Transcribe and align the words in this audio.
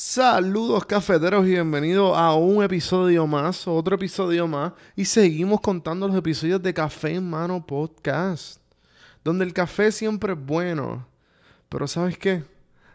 Saludos 0.00 0.86
cafeteros 0.86 1.44
y 1.44 1.50
bienvenidos 1.50 2.16
a 2.16 2.32
un 2.32 2.62
episodio 2.62 3.26
más, 3.26 3.66
otro 3.66 3.96
episodio 3.96 4.46
más. 4.46 4.72
Y 4.94 5.04
seguimos 5.04 5.60
contando 5.60 6.06
los 6.06 6.16
episodios 6.16 6.62
de 6.62 6.72
Café 6.72 7.16
en 7.16 7.28
Mano 7.28 7.66
Podcast. 7.66 8.60
Donde 9.24 9.44
el 9.44 9.52
café 9.52 9.90
siempre 9.90 10.34
es 10.34 10.38
bueno. 10.38 11.04
Pero 11.68 11.88
¿sabes 11.88 12.16
qué? 12.16 12.44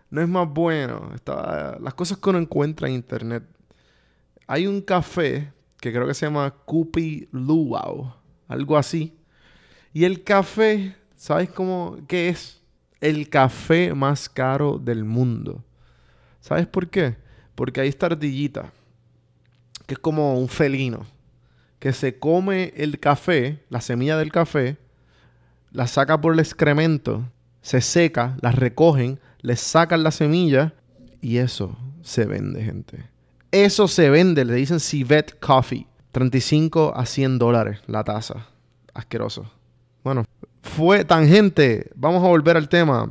No 0.10 0.22
es 0.22 0.30
más 0.30 0.48
bueno. 0.48 1.12
las 1.82 1.94
cosas 1.94 2.20
que 2.20 2.30
uno 2.30 2.40
encuentra 2.40 2.88
en 2.88 2.94
internet. 2.94 3.44
Hay 4.48 4.66
un 4.66 4.80
café 4.80 5.52
que 5.82 5.92
creo 5.92 6.08
que 6.08 6.14
se 6.14 6.26
llama 6.26 6.52
Kupi 6.52 7.28
Luau. 7.34 8.14
Algo 8.48 8.78
así. 8.78 9.14
Y 9.92 10.06
el 10.06 10.24
café, 10.24 10.96
¿sabes 11.18 11.50
cómo? 11.50 11.98
¿Qué 12.08 12.30
es? 12.30 12.62
El 13.02 13.28
café 13.28 13.94
más 13.94 14.30
caro 14.30 14.80
del 14.80 15.04
mundo. 15.04 15.66
¿Sabes 16.44 16.68
por 16.68 16.90
qué? 16.90 17.16
Porque 17.56 17.80
hay 17.80 17.88
esta 17.88 18.08
ardillita, 18.08 18.74
que 19.88 19.94
es 19.94 20.00
como 20.00 20.38
un 20.38 20.50
felino, 20.50 21.06
que 21.80 21.94
se 21.94 22.20
come 22.20 22.74
el 22.76 23.00
café, 23.00 23.64
la 23.70 23.80
semilla 23.80 24.18
del 24.18 24.30
café, 24.30 24.76
la 25.72 25.88
saca 25.88 26.20
por 26.20 26.34
el 26.34 26.42
excremento, 26.42 27.24
se 27.62 27.80
seca, 27.80 28.36
la 28.42 28.52
recogen, 28.52 29.22
le 29.40 29.56
sacan 29.56 30.04
la 30.04 30.12
semilla 30.12 30.74
y 31.22 31.38
eso 31.38 31.78
se 32.02 32.26
vende, 32.26 32.62
gente. 32.62 33.06
Eso 33.52 33.88
se 33.88 34.10
vende, 34.10 34.44
le 34.44 34.56
dicen 34.56 34.82
Civet 34.82 35.40
Coffee. 35.40 35.88
35 36.12 36.92
a 36.94 37.06
100 37.06 37.40
dólares 37.40 37.80
la 37.88 38.04
taza. 38.04 38.48
Asqueroso. 38.94 39.50
Bueno, 40.04 40.26
fue 40.62 41.06
tangente. 41.06 41.90
Vamos 41.96 42.22
a 42.22 42.28
volver 42.28 42.58
al 42.58 42.68
tema. 42.68 43.10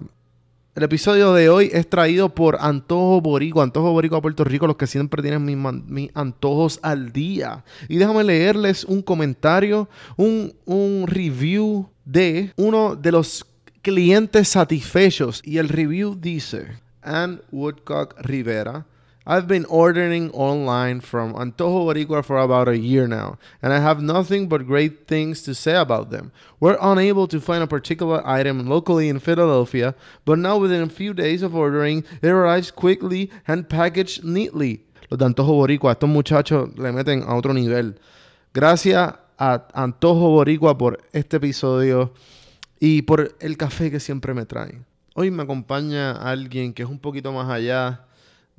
El 0.74 0.84
episodio 0.84 1.34
de 1.34 1.50
hoy 1.50 1.68
es 1.70 1.86
traído 1.86 2.30
por 2.30 2.56
Antojo 2.58 3.20
Borico, 3.20 3.60
Antojo 3.60 3.92
Borico 3.92 4.16
a 4.16 4.22
Puerto 4.22 4.42
Rico, 4.42 4.66
los 4.66 4.76
que 4.76 4.86
siempre 4.86 5.20
tienen 5.20 5.44
mis, 5.44 6.10
antojos 6.14 6.80
al 6.82 7.12
día. 7.12 7.62
Y 7.90 7.98
déjame 7.98 8.24
leerles 8.24 8.84
un 8.84 9.02
comentario, 9.02 9.90
un, 10.16 10.54
un 10.64 11.04
review 11.06 11.90
de 12.06 12.54
uno 12.56 12.96
de 12.96 13.12
los 13.12 13.44
clientes 13.82 14.48
satisfechos. 14.48 15.42
Y 15.44 15.58
el 15.58 15.68
review 15.68 16.16
dice, 16.18 16.68
Ann 17.02 17.42
Woodcock 17.50 18.18
Rivera, 18.22 18.86
I've 19.24 19.46
been 19.46 19.64
ordering 19.66 20.32
online 20.32 21.00
from 21.00 21.34
Antojo 21.34 21.86
Boricua 21.86 22.24
for 22.24 22.38
about 22.38 22.68
a 22.68 22.76
year 22.76 23.06
now, 23.06 23.38
and 23.62 23.72
I 23.72 23.78
have 23.78 24.02
nothing 24.02 24.48
but 24.48 24.66
great 24.66 25.06
things 25.06 25.42
to 25.42 25.54
say 25.54 25.76
about 25.76 26.10
them. 26.10 26.32
We're 26.58 26.76
unable 26.80 27.28
to 27.28 27.40
find 27.40 27.62
a 27.62 27.68
particular 27.68 28.20
item 28.26 28.66
locally 28.66 29.08
in 29.08 29.20
Philadelphia, 29.20 29.94
but 30.24 30.38
now 30.38 30.58
within 30.58 30.82
a 30.82 30.88
few 30.88 31.14
days 31.14 31.42
of 31.42 31.54
ordering, 31.54 32.04
it 32.20 32.28
arrives 32.28 32.72
quickly 32.72 33.30
and 33.46 33.68
packaged 33.68 34.24
neatly. 34.24 34.80
Los 35.08 35.18
de 35.18 35.24
Antojo 35.24 35.54
Boricua, 35.54 35.92
estos 35.92 36.08
muchachos 36.08 36.76
le 36.76 36.90
meten 36.90 37.22
a 37.22 37.36
otro 37.36 37.52
nivel. 37.52 38.00
Gracias 38.52 39.14
a 39.38 39.68
Antojo 39.72 40.30
Boricua 40.30 40.76
por 40.76 40.98
este 41.12 41.36
episodio 41.36 42.12
y 42.80 43.02
por 43.02 43.36
el 43.38 43.56
café 43.56 43.88
que 43.92 44.00
siempre 44.00 44.34
me 44.34 44.46
traen. 44.46 44.84
Hoy 45.14 45.30
me 45.30 45.44
acompaña 45.44 46.12
alguien 46.12 46.72
que 46.72 46.82
es 46.82 46.88
un 46.88 46.98
poquito 46.98 47.32
más 47.32 47.48
allá 47.48 48.06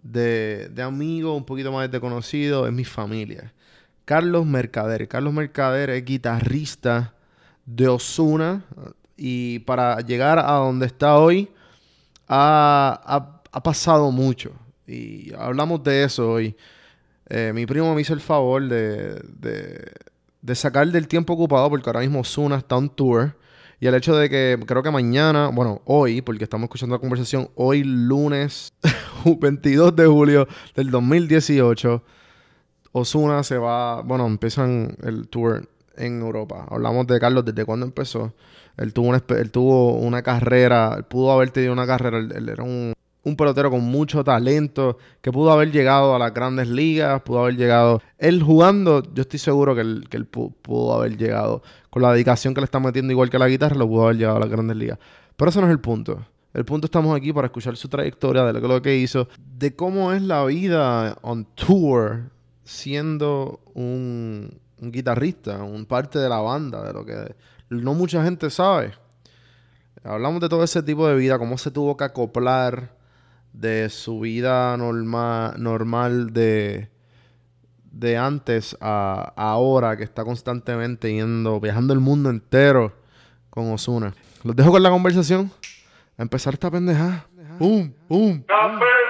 de, 0.04 0.70
de 0.70 0.82
amigo, 0.82 1.36
un 1.36 1.46
poquito 1.46 1.72
más 1.72 1.90
de 1.90 2.00
conocido, 2.00 2.68
es 2.68 2.74
mi 2.74 2.86
familia. 2.86 3.54
Carlos 4.06 4.46
Mercader. 4.46 5.08
Carlos 5.08 5.34
Mercader 5.34 5.90
es 5.90 6.04
guitarrista 6.04 7.14
de 7.66 7.88
Osuna 7.88 8.64
y 9.16 9.60
para 9.60 10.02
llegar 10.02 10.40
a 10.40 10.54
donde 10.54 10.86
está 10.88 11.18
hoy 11.18 11.50
ha, 12.28 13.40
pasado 13.64 14.12
mucho. 14.12 14.52
Y 14.86 15.34
hablamos 15.36 15.84
de 15.84 16.04
eso 16.04 16.32
hoy. 16.32 16.56
Eh, 17.30 17.52
mi 17.54 17.66
primo 17.66 17.96
me 17.96 18.02
hizo 18.02 18.14
el 18.14 18.20
favor 18.20 18.68
de, 18.68 19.16
de, 19.40 19.92
de, 20.42 20.56
sacar 20.56 20.88
del 20.88 21.08
tiempo 21.08 21.34
ocupado 21.34 21.70
porque 21.70 21.90
ahora 21.90 22.02
mismo 22.02 22.20
Osuna 22.20 22.58
está 22.58 22.76
on 22.76 22.90
tour 22.90 23.34
y 23.84 23.88
el 23.88 23.96
hecho 23.96 24.16
de 24.16 24.30
que 24.30 24.58
creo 24.66 24.82
que 24.82 24.92
mañana, 24.92 25.50
bueno, 25.50 25.82
hoy, 25.84 26.22
porque 26.22 26.46
estamos 26.46 26.68
escuchando 26.68 26.96
la 26.96 27.02
conversación, 27.02 27.50
hoy 27.56 27.84
lunes 27.84 28.72
22 29.26 29.94
de 29.94 30.06
julio 30.08 30.48
del 30.74 30.90
2018, 30.90 32.02
Osuna 32.94 33.44
se 33.44 33.58
va, 33.58 34.02
bueno, 34.02 34.26
empiezan 34.26 34.96
el 35.04 35.28
tour 35.28 35.68
en 35.98 36.22
Europa. 36.22 36.66
Hablamos 36.70 37.08
de 37.08 37.20
Carlos 37.20 37.44
desde 37.44 37.66
cuándo 37.66 37.86
empezó. 37.86 38.34
Él 38.78 38.94
tuvo 38.94 39.10
una, 39.10 39.22
él 39.38 39.52
tuvo 39.52 39.98
una 39.98 40.22
carrera, 40.22 40.94
él 40.96 41.04
pudo 41.04 41.34
haber 41.34 41.50
tenido 41.50 41.74
una 41.74 41.86
carrera, 41.86 42.20
él 42.20 42.48
era 42.48 42.64
un 42.64 42.94
un 43.24 43.38
pelotero 43.38 43.72
con 43.72 43.82
mucho 43.82 44.24
talento, 44.24 44.98
que 45.22 45.32
pudo 45.32 45.52
haber 45.52 45.72
llegado 45.72 46.14
a 46.16 46.20
las 46.20 46.34
grandes 46.34 46.68
ligas, 46.68 47.22
pudo 47.22 47.40
haber 47.40 47.56
llegado. 47.56 48.02
Él 48.18 48.44
jugando, 48.44 49.02
yo 49.14 49.22
estoy 49.22 49.40
seguro 49.40 49.74
que 49.76 49.82
él, 49.82 50.28
pudo, 50.28 50.94
haber 50.94 51.18
llegado. 51.18 51.64
Con 51.90 52.02
la 52.02 52.12
dedicación 52.12 52.54
que 52.54 52.62
le 52.62 52.66
está 52.66 52.80
metiendo, 52.80 53.12
igual 53.14 53.30
que 53.30 53.40
la 53.40 53.48
guitarra, 53.48 53.76
lo 53.76 53.88
pudo 53.88 54.06
haber 54.06 54.18
llegado 54.18 54.38
a 54.38 54.40
las 54.42 54.50
grandes 54.50 54.76
ligas. 54.76 55.00
Pero 55.38 55.50
eso 55.50 55.62
no 55.62 55.68
es 55.68 55.72
el 55.72 55.80
punto. 55.80 56.26
El 56.54 56.66
punto 56.66 56.86
estamos 56.86 57.16
aquí 57.16 57.32
para 57.32 57.48
escuchar 57.48 57.78
su 57.78 57.88
trayectoria, 57.88 58.44
de 58.44 58.54
lo 58.54 58.82
que 58.82 58.98
hizo, 58.98 59.28
de 59.58 59.76
cómo 59.76 60.12
es 60.12 60.22
la 60.22 60.44
vida 60.46 61.18
on 61.22 61.46
tour 61.56 62.30
siendo 62.64 63.62
un, 63.74 64.60
un 64.80 64.92
guitarrista, 64.92 65.64
un 65.64 65.86
parte 65.86 66.20
de 66.20 66.30
la 66.30 66.40
banda, 66.40 66.84
de 66.84 66.94
lo 66.94 67.06
que 67.06 67.36
no 67.70 67.94
mucha 67.94 68.24
gente 68.24 68.50
sabe. 68.50 68.94
Hablamos 70.04 70.42
de 70.42 70.50
todo 70.50 70.64
ese 70.64 70.84
tipo 70.84 71.08
de 71.08 71.16
vida, 71.16 71.40
cómo 71.40 71.58
se 71.58 71.72
tuvo 71.72 71.96
que 71.96 72.04
acoplar 72.04 73.03
de 73.54 73.90
su 73.90 74.20
vida 74.20 74.76
normal, 74.78 75.56
normal 75.58 76.34
de, 76.34 76.90
de 77.92 78.18
antes 78.18 78.76
a, 78.82 79.34
ahora, 79.38 79.96
que 79.96 80.04
está 80.04 80.26
constantemente 80.26 81.14
yendo, 81.14 81.60
viajando 81.60 81.94
el 81.94 82.00
mundo 82.00 82.30
entero 82.30 82.94
con 83.50 83.72
Osuna. 83.72 84.14
Los 84.44 84.56
dejo 84.56 84.72
con 84.72 84.84
la 84.84 84.90
conversación. 84.90 85.52
A 86.18 86.24
empezar 86.24 86.54
esta 86.54 86.70
pendeja. 86.70 87.26
¡Pum! 87.58 87.92
¡Pum! 88.08 88.44
escuchando 88.48 89.03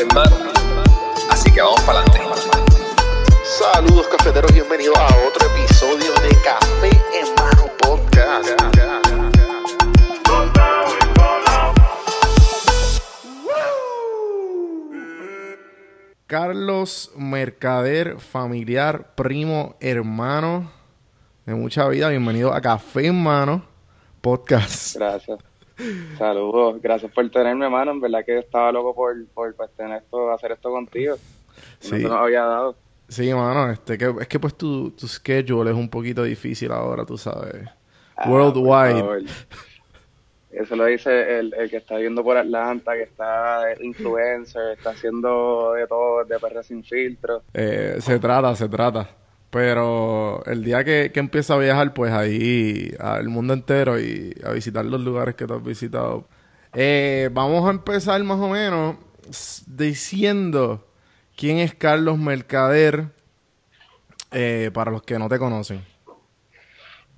en 0.00 0.08
Mano. 0.14 0.36
Así 1.30 1.52
que 1.52 1.60
vamos 1.60 1.80
para 1.82 2.00
adelante. 2.00 2.20
Saludos 3.44 4.08
cafeteros, 4.08 4.52
bienvenidos 4.52 4.96
a 4.96 5.06
otro 5.28 5.46
episodio 5.54 6.12
de 6.22 6.28
Café 6.42 6.88
en 7.14 7.34
Mano 7.34 7.70
Podcast. 7.78 8.48
Carlos 16.26 17.10
Mercader, 17.16 18.20
familiar, 18.20 19.14
primo, 19.16 19.76
hermano 19.80 20.70
de 21.44 21.54
mucha 21.54 21.88
vida, 21.88 22.08
bienvenido 22.08 22.54
a 22.54 22.60
Café 22.60 23.08
en 23.08 23.22
Mano 23.22 23.64
Podcast. 24.22 24.96
Gracias. 24.96 25.49
Saludos, 26.18 26.80
gracias 26.82 27.10
por 27.12 27.28
tenerme, 27.30 27.64
hermano. 27.64 27.92
En 27.92 28.00
verdad 28.00 28.24
que 28.24 28.38
estaba 28.38 28.72
loco 28.72 28.94
por, 28.94 29.26
por 29.28 29.54
pues, 29.54 29.70
tener 29.76 30.02
esto, 30.02 30.30
hacer 30.32 30.52
esto 30.52 30.70
contigo. 30.70 31.16
Sí. 31.78 31.98
No 32.02 32.14
había 32.14 32.44
dado. 32.44 32.76
Sí, 33.08 33.28
hermano, 33.28 33.70
este, 33.72 33.98
que, 33.98 34.14
es 34.20 34.28
que 34.28 34.38
pues 34.38 34.54
tu, 34.54 34.92
tu 34.92 35.08
schedule 35.08 35.70
es 35.70 35.76
un 35.76 35.88
poquito 35.88 36.22
difícil 36.22 36.70
ahora, 36.70 37.04
tú 37.04 37.18
sabes. 37.18 37.68
Ah, 38.16 38.30
Worldwide. 38.30 39.26
Eso 40.52 40.74
lo 40.74 40.84
dice 40.84 41.38
el, 41.38 41.54
el, 41.54 41.70
que 41.70 41.76
está 41.76 41.96
viendo 41.96 42.24
por 42.24 42.36
Atlanta, 42.36 42.94
que 42.94 43.02
está 43.02 43.64
influencer, 43.80 44.72
está 44.76 44.90
haciendo 44.90 45.72
de 45.74 45.86
todo, 45.86 46.24
de 46.24 46.38
perra 46.38 46.62
sin 46.62 46.82
filtro. 46.82 47.42
Eh, 47.54 47.96
se 48.00 48.18
trata, 48.18 48.54
se 48.56 48.68
trata. 48.68 49.08
Pero 49.50 50.44
el 50.46 50.62
día 50.62 50.84
que, 50.84 51.10
que 51.12 51.20
empieza 51.20 51.54
a 51.54 51.58
viajar, 51.58 51.92
pues 51.92 52.12
ahí 52.12 52.94
al 53.00 53.28
mundo 53.28 53.52
entero 53.52 53.98
y 54.00 54.34
a 54.44 54.52
visitar 54.52 54.84
los 54.84 55.00
lugares 55.00 55.34
que 55.34 55.46
tú 55.46 55.54
has 55.54 55.64
visitado. 55.64 56.28
Eh, 56.72 57.28
vamos 57.32 57.66
a 57.66 57.70
empezar 57.70 58.22
más 58.22 58.38
o 58.38 58.48
menos 58.48 58.96
diciendo 59.66 60.86
quién 61.36 61.58
es 61.58 61.74
Carlos 61.74 62.16
Mercader 62.18 63.06
eh, 64.30 64.70
para 64.72 64.92
los 64.92 65.02
que 65.02 65.18
no 65.18 65.28
te 65.28 65.38
conocen. 65.38 65.82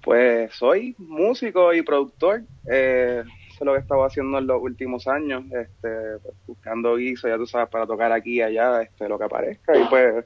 Pues 0.02 0.54
soy 0.54 0.94
músico 0.98 1.74
y 1.74 1.82
productor. 1.82 2.42
Eh, 2.70 3.22
eso 3.48 3.56
es 3.60 3.66
lo 3.66 3.72
que 3.72 3.78
he 3.78 3.82
estado 3.82 4.04
haciendo 4.04 4.38
en 4.38 4.46
los 4.46 4.62
últimos 4.62 5.06
años, 5.06 5.44
este, 5.52 6.18
pues, 6.22 6.34
buscando 6.46 6.96
guiso, 6.96 7.28
ya 7.28 7.36
tú 7.36 7.46
sabes, 7.46 7.68
para 7.68 7.86
tocar 7.86 8.10
aquí 8.10 8.36
y 8.36 8.42
allá, 8.42 8.80
este, 8.82 9.08
lo 9.08 9.18
que 9.18 9.24
aparezca, 9.24 9.76
y 9.76 9.84
pues 9.84 10.24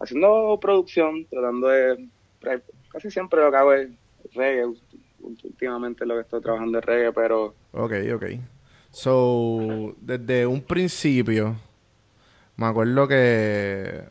haciendo 0.00 0.58
producción, 0.60 1.26
tratando 1.26 1.68
de, 1.68 2.08
casi 2.90 3.10
siempre 3.10 3.40
lo 3.42 3.50
que 3.50 3.56
hago 3.56 3.72
es 3.74 3.88
reggae, 4.34 4.64
últimamente 5.20 6.06
lo 6.06 6.14
que 6.14 6.20
estoy 6.22 6.40
trabajando 6.40 6.78
es 6.78 6.84
reggae, 6.84 7.12
pero... 7.12 7.54
Ok, 7.72 7.92
ok. 8.14 8.24
So, 8.90 9.94
desde 10.00 10.46
un 10.46 10.62
principio, 10.62 11.54
me 12.56 12.66
acuerdo 12.66 13.06
que, 13.06 14.02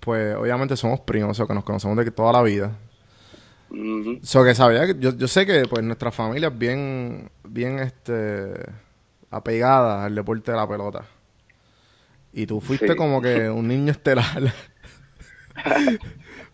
pues, 0.00 0.36
obviamente 0.36 0.76
somos 0.76 1.00
primos, 1.00 1.30
o 1.30 1.34
sea, 1.34 1.46
que 1.46 1.54
nos 1.54 1.64
conocemos 1.64 1.96
de 1.96 2.10
toda 2.10 2.32
la 2.32 2.42
vida. 2.42 2.76
ujú. 3.70 4.18
So 4.22 4.44
que 4.44 4.54
sabía 4.54 4.86
que 4.86 4.96
yo, 4.98 5.14
yo 5.16 5.28
sé 5.28 5.44
que 5.44 5.62
pues 5.68 5.82
nuestra 5.84 6.10
familia 6.10 6.48
es 6.48 6.58
bien, 6.58 7.30
bien 7.44 7.78
este 7.80 8.52
apegada 9.30 10.04
al 10.04 10.14
deporte 10.14 10.50
de 10.52 10.56
la 10.56 10.68
pelota. 10.68 11.04
Y 12.32 12.46
tú 12.46 12.60
fuiste 12.60 12.92
Sí. 12.92 12.96
como 12.96 13.20
que 13.20 13.50
un 13.50 13.66
niño 13.68 13.90
estelar 13.90 14.24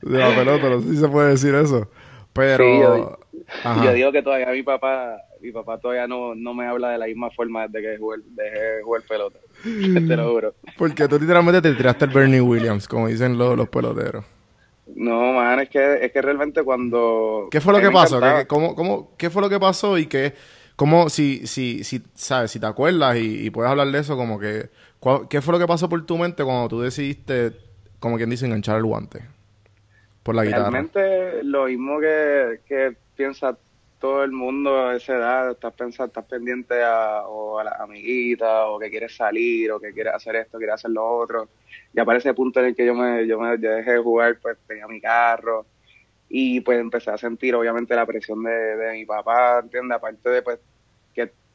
de 0.02 0.18
la 0.18 0.34
pelota, 0.34 0.68
no 0.68 0.80
sé 0.80 0.88
si 0.90 0.96
se 0.98 1.08
puede 1.08 1.30
decir 1.30 1.54
eso. 1.54 1.88
Pero 2.32 2.64
Sí, 2.64 3.82
yo- 3.82 3.92
digo 3.92 4.12
que 4.12 4.22
todavía 4.22 4.50
mi 4.50 4.62
papá, 4.62 5.16
mi 5.40 5.52
papá 5.52 5.78
todavía 5.78 6.06
no, 6.06 6.34
no 6.34 6.54
me 6.54 6.66
habla 6.66 6.90
de 6.90 6.98
la 6.98 7.06
misma 7.06 7.30
forma 7.30 7.68
desde 7.68 7.82
que 7.92 7.98
jugué, 7.98 8.18
dejé 8.26 8.58
de 8.58 8.82
jugar 8.82 9.02
pelota. 9.08 9.38
Te 10.08 10.16
lo 10.16 10.32
juro. 10.32 10.54
porque 10.76 11.08
tú 11.08 11.18
literalmente 11.18 11.62
te 11.62 11.74
tiraste 11.74 12.04
el 12.06 12.10
Bernie 12.10 12.40
Williams, 12.40 12.88
como 12.88 13.08
dicen 13.08 13.38
los, 13.38 13.56
los 13.56 13.68
peloteros. 13.68 14.24
No, 14.94 15.32
man, 15.32 15.60
es 15.60 15.70
que, 15.70 16.04
es 16.04 16.12
que 16.12 16.20
realmente 16.20 16.62
cuando... 16.62 17.48
¿Qué 17.50 17.60
fue 17.60 17.72
lo 17.72 17.80
que 17.80 17.90
pasó? 17.90 18.20
¿Qué, 18.20 18.46
cómo, 18.46 18.74
cómo, 18.74 19.16
¿Qué 19.16 19.30
fue 19.30 19.40
lo 19.40 19.48
que 19.48 19.58
pasó 19.58 19.96
y 19.96 20.06
qué, 20.06 20.34
cómo, 20.76 21.08
si, 21.08 21.46
si, 21.46 21.82
si, 21.84 22.02
sabes, 22.14 22.50
si 22.50 22.60
te 22.60 22.66
acuerdas 22.66 23.16
y, 23.16 23.46
y 23.46 23.50
puedes 23.50 23.70
hablar 23.70 23.90
de 23.90 23.98
eso, 23.98 24.16
como 24.16 24.38
que, 24.38 24.68
¿qué 25.30 25.40
fue 25.40 25.52
lo 25.52 25.58
que 25.58 25.66
pasó 25.66 25.88
por 25.88 26.04
tu 26.04 26.18
mente 26.18 26.44
cuando 26.44 26.68
tú 26.68 26.80
decidiste, 26.80 27.52
como 28.04 28.18
quien 28.18 28.28
dice, 28.28 28.44
enganchar 28.44 28.76
el 28.76 28.84
guante? 28.84 29.22
Por 30.22 30.34
la 30.34 30.44
guitarra. 30.44 30.68
Realmente 30.68 31.42
lo 31.42 31.64
mismo 31.64 31.98
que, 31.98 32.60
que 32.66 32.94
piensa 33.16 33.56
todo 33.98 34.22
el 34.22 34.30
mundo 34.30 34.88
a 34.88 34.96
esa 34.96 35.14
edad, 35.14 35.50
estás 35.52 35.72
pensando, 35.72 36.08
estás 36.08 36.26
pendiente 36.26 36.82
a, 36.82 37.20
a 37.20 37.64
las 37.64 37.80
amiguitas, 37.80 38.64
o 38.66 38.78
que 38.78 38.90
quieres 38.90 39.16
salir, 39.16 39.72
o 39.72 39.80
que 39.80 39.94
quieres 39.94 40.12
hacer 40.12 40.36
esto, 40.36 40.58
quieres 40.58 40.74
hacer 40.74 40.90
lo 40.90 41.02
otro. 41.02 41.48
Y 41.94 41.98
aparece 41.98 42.28
el 42.28 42.34
punto 42.34 42.60
en 42.60 42.66
el 42.66 42.76
que 42.76 42.84
yo 42.84 42.94
me, 42.94 43.26
yo 43.26 43.40
me 43.40 43.56
dejé 43.56 43.92
de 43.92 43.98
jugar, 44.00 44.36
pues 44.42 44.58
tenía 44.66 44.86
mi 44.86 45.00
carro, 45.00 45.64
y 46.28 46.60
pues 46.60 46.78
empecé 46.78 47.10
a 47.10 47.16
sentir 47.16 47.54
obviamente 47.54 47.96
la 47.96 48.04
presión 48.04 48.42
de, 48.42 48.50
de 48.50 48.92
mi 48.92 49.06
papá, 49.06 49.60
¿entiendes? 49.62 49.96
Aparte 49.96 50.28
de 50.28 50.42
pues 50.42 50.60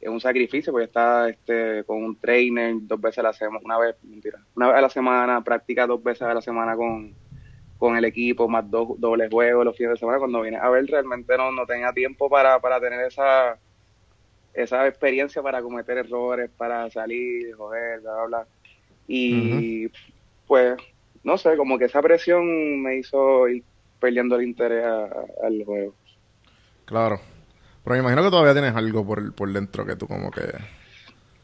es 0.00 0.08
un 0.08 0.20
sacrificio, 0.20 0.72
porque 0.72 0.86
está 0.86 1.28
este, 1.28 1.84
con 1.84 2.02
un 2.02 2.18
trainer 2.18 2.74
dos 2.80 3.00
veces 3.00 3.18
a 3.18 3.22
la 3.24 3.32
semana, 3.34 3.60
una 3.64 3.78
vez, 3.78 3.96
mentira, 4.02 4.38
una 4.54 4.68
vez 4.68 4.76
a 4.76 4.80
la 4.80 4.88
semana, 4.90 5.44
practica 5.44 5.86
dos 5.86 6.02
veces 6.02 6.22
a 6.22 6.34
la 6.34 6.40
semana 6.40 6.74
con, 6.74 7.14
con 7.76 7.96
el 7.96 8.04
equipo, 8.06 8.48
más 8.48 8.70
dos 8.70 8.98
dobles 8.98 9.30
juegos 9.30 9.64
los 9.64 9.76
fines 9.76 9.92
de 9.92 9.98
semana. 9.98 10.18
Cuando 10.18 10.40
vine 10.42 10.56
a 10.56 10.70
ver, 10.70 10.86
realmente 10.86 11.36
no, 11.36 11.52
no 11.52 11.66
tenía 11.66 11.92
tiempo 11.92 12.30
para, 12.30 12.58
para 12.60 12.80
tener 12.80 13.00
esa, 13.06 13.60
esa 14.54 14.86
experiencia 14.86 15.42
para 15.42 15.62
cometer 15.62 15.98
errores, 15.98 16.50
para 16.56 16.90
salir, 16.90 17.54
joder, 17.54 18.00
bla, 18.00 18.14
bla, 18.14 18.24
bla. 18.26 18.48
Y 19.06 19.88
pues, 20.46 20.76
no 21.22 21.36
sé, 21.36 21.56
como 21.56 21.78
que 21.78 21.86
esa 21.86 22.00
presión 22.00 22.82
me 22.82 22.96
hizo 22.96 23.48
ir 23.48 23.64
perdiendo 23.98 24.36
el 24.36 24.44
interés 24.44 24.84
a- 24.84 25.04
a- 25.04 25.26
al 25.46 25.62
juego. 25.64 25.94
Claro. 26.86 27.20
Pero 27.84 27.94
me 27.94 28.00
imagino 28.00 28.22
que 28.22 28.30
todavía 28.30 28.52
tienes 28.52 28.74
algo 28.76 29.06
por, 29.06 29.34
por 29.34 29.52
dentro 29.52 29.86
que 29.86 29.96
tú 29.96 30.06
como 30.06 30.32
que... 30.32 30.42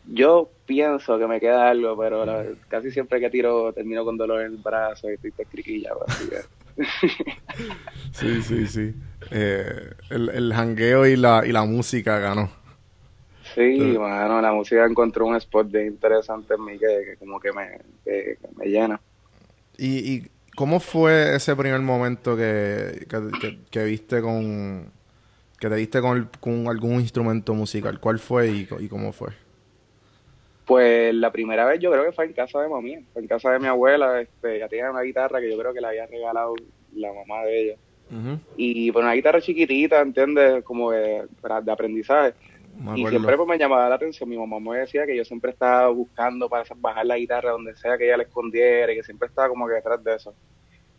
Yo 0.05 0.53
pienso 0.67 1.19
que 1.19 1.27
me 1.27 1.41
queda 1.41 1.69
algo, 1.69 1.97
pero 1.99 2.25
la- 2.25 2.55
casi 2.69 2.91
siempre 2.93 3.21
que 3.21 3.31
tiro 3.31 3.73
termino 3.73 4.05
con 4.05 4.17
dolor 4.17 4.41
en 4.43 4.53
el 4.53 4.59
brazo 4.59 5.11
y 5.11 5.15
estoy 5.15 5.33
pescriquillado. 5.33 6.07
Así 6.07 6.29
que, 6.29 6.43
Sí, 8.13 8.43
sí, 8.43 8.67
sí. 8.67 8.95
Eh, 9.31 9.91
el, 10.11 10.29
el 10.31 10.53
jangueo 10.55 11.07
y 11.07 11.17
la, 11.17 11.43
y 11.47 11.53
la 11.53 11.65
música 11.65 12.19
ganó. 12.19 12.51
sí, 13.55 13.97
mano, 13.99 14.41
la 14.41 14.53
música 14.53 14.85
encontró 14.87 15.27
un 15.27 15.37
spot 15.37 15.69
de 15.69 15.87
interesante 15.87 16.55
en 16.55 16.65
mí 16.65 16.79
que, 16.79 16.87
que 17.05 17.17
como 17.19 17.41
que 17.41 17.53
me, 17.53 17.79
que- 18.05 18.39
que 18.41 18.49
me 18.57 18.67
llena. 18.67 19.03
¿Y, 19.79 20.15
y 20.15 20.31
cómo 20.57 20.81
fue 20.81 21.37
ese 21.37 21.55
primer 21.57 21.81
momento 21.81 22.37
que- 22.37 23.07
que 23.71 23.85
viste 23.85 24.21
con... 24.23 24.93
que 25.59 25.69
te 25.69 25.75
diste 25.77 26.01
con, 26.01 26.17
el- 26.19 26.29
con 26.41 26.69
algún 26.69 26.95
instrumento 27.01 27.55
musical? 27.55 27.99
¿Cuál 28.01 28.19
fue 28.19 28.49
y, 28.49 28.89
cómo 28.89 29.13
fue? 29.13 29.29
Pues 30.67 31.15
la 31.15 31.31
primera 31.31 31.65
vez 31.65 31.79
yo 31.81 31.93
creo 31.93 32.05
que 32.05 32.13
fue 32.13 32.25
en 32.25 32.33
casa 32.33 32.61
de 32.61 32.69
mami, 32.69 32.97
fue 33.13 33.23
en 33.23 33.29
casa 33.29 33.53
de 33.53 33.61
mi 33.61 33.67
abuela, 33.69 34.21
este, 34.21 34.59
ya 34.59 34.69
tenía 34.69 34.91
una 34.91 35.03
guitarra 35.03 35.41
que 35.41 35.51
yo 35.51 35.57
creo 35.59 35.73
que 35.73 35.81
le 35.81 35.87
había 35.87 36.07
regalado 36.07 36.55
la 36.95 37.13
mamá 37.13 37.45
de 37.45 37.63
ella. 37.63 37.77
Y 38.57 38.91
pues 38.93 39.03
una 39.05 39.15
guitarra 39.15 39.41
chiquitita, 39.41 40.01
¿entiendes? 40.01 40.63
Como 40.65 40.91
de, 40.93 41.25
de 41.63 41.73
aprendizaje. 41.73 42.35
Y 42.95 43.03
siempre 43.11 43.37
pues 43.37 43.49
me 43.49 43.59
llamaba 43.59 43.89
la 43.89 43.95
atención. 43.95 44.29
Mi 44.29 44.37
mamá 44.37 44.59
me 44.61 44.79
decía 44.79 45.07
que 45.07 45.17
yo 45.17 45.25
siempre 45.25 45.51
estaba 45.53 45.89
buscando 45.89 46.49
para 46.49 46.65
bajar 46.77 47.07
la 47.07 47.17
guitarra 47.19 47.51
donde 47.53 47.75
sea 47.77 47.97
que 47.97 48.07
ella 48.07 48.17
la 48.19 48.25
escondiera 48.25 48.93
y 48.93 48.97
que 48.97 49.03
siempre 49.03 49.29
estaba 49.29 49.49
como 49.49 49.67
que 49.67 49.75
detrás 49.75 50.03
de 50.05 50.15
eso. 50.15 50.35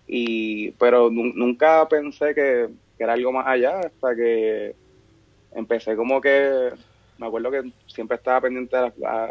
Y, 0.08 0.72
pero 0.72 1.10
nu- 1.10 1.34
nunca 1.36 1.88
pensé 1.88 2.34
que, 2.34 2.70
que 2.98 3.04
era 3.04 3.14
algo 3.14 3.32
más 3.32 3.48
allá 3.48 3.80
hasta 3.80 4.16
que 4.16 4.76
empecé 5.52 5.96
como 5.96 6.20
que, 6.20 6.72
me 7.18 7.28
acuerdo 7.28 7.52
que 7.52 7.72
siempre 7.88 8.18
estaba 8.18 8.42
pendiente 8.42 8.76
a, 8.76 8.86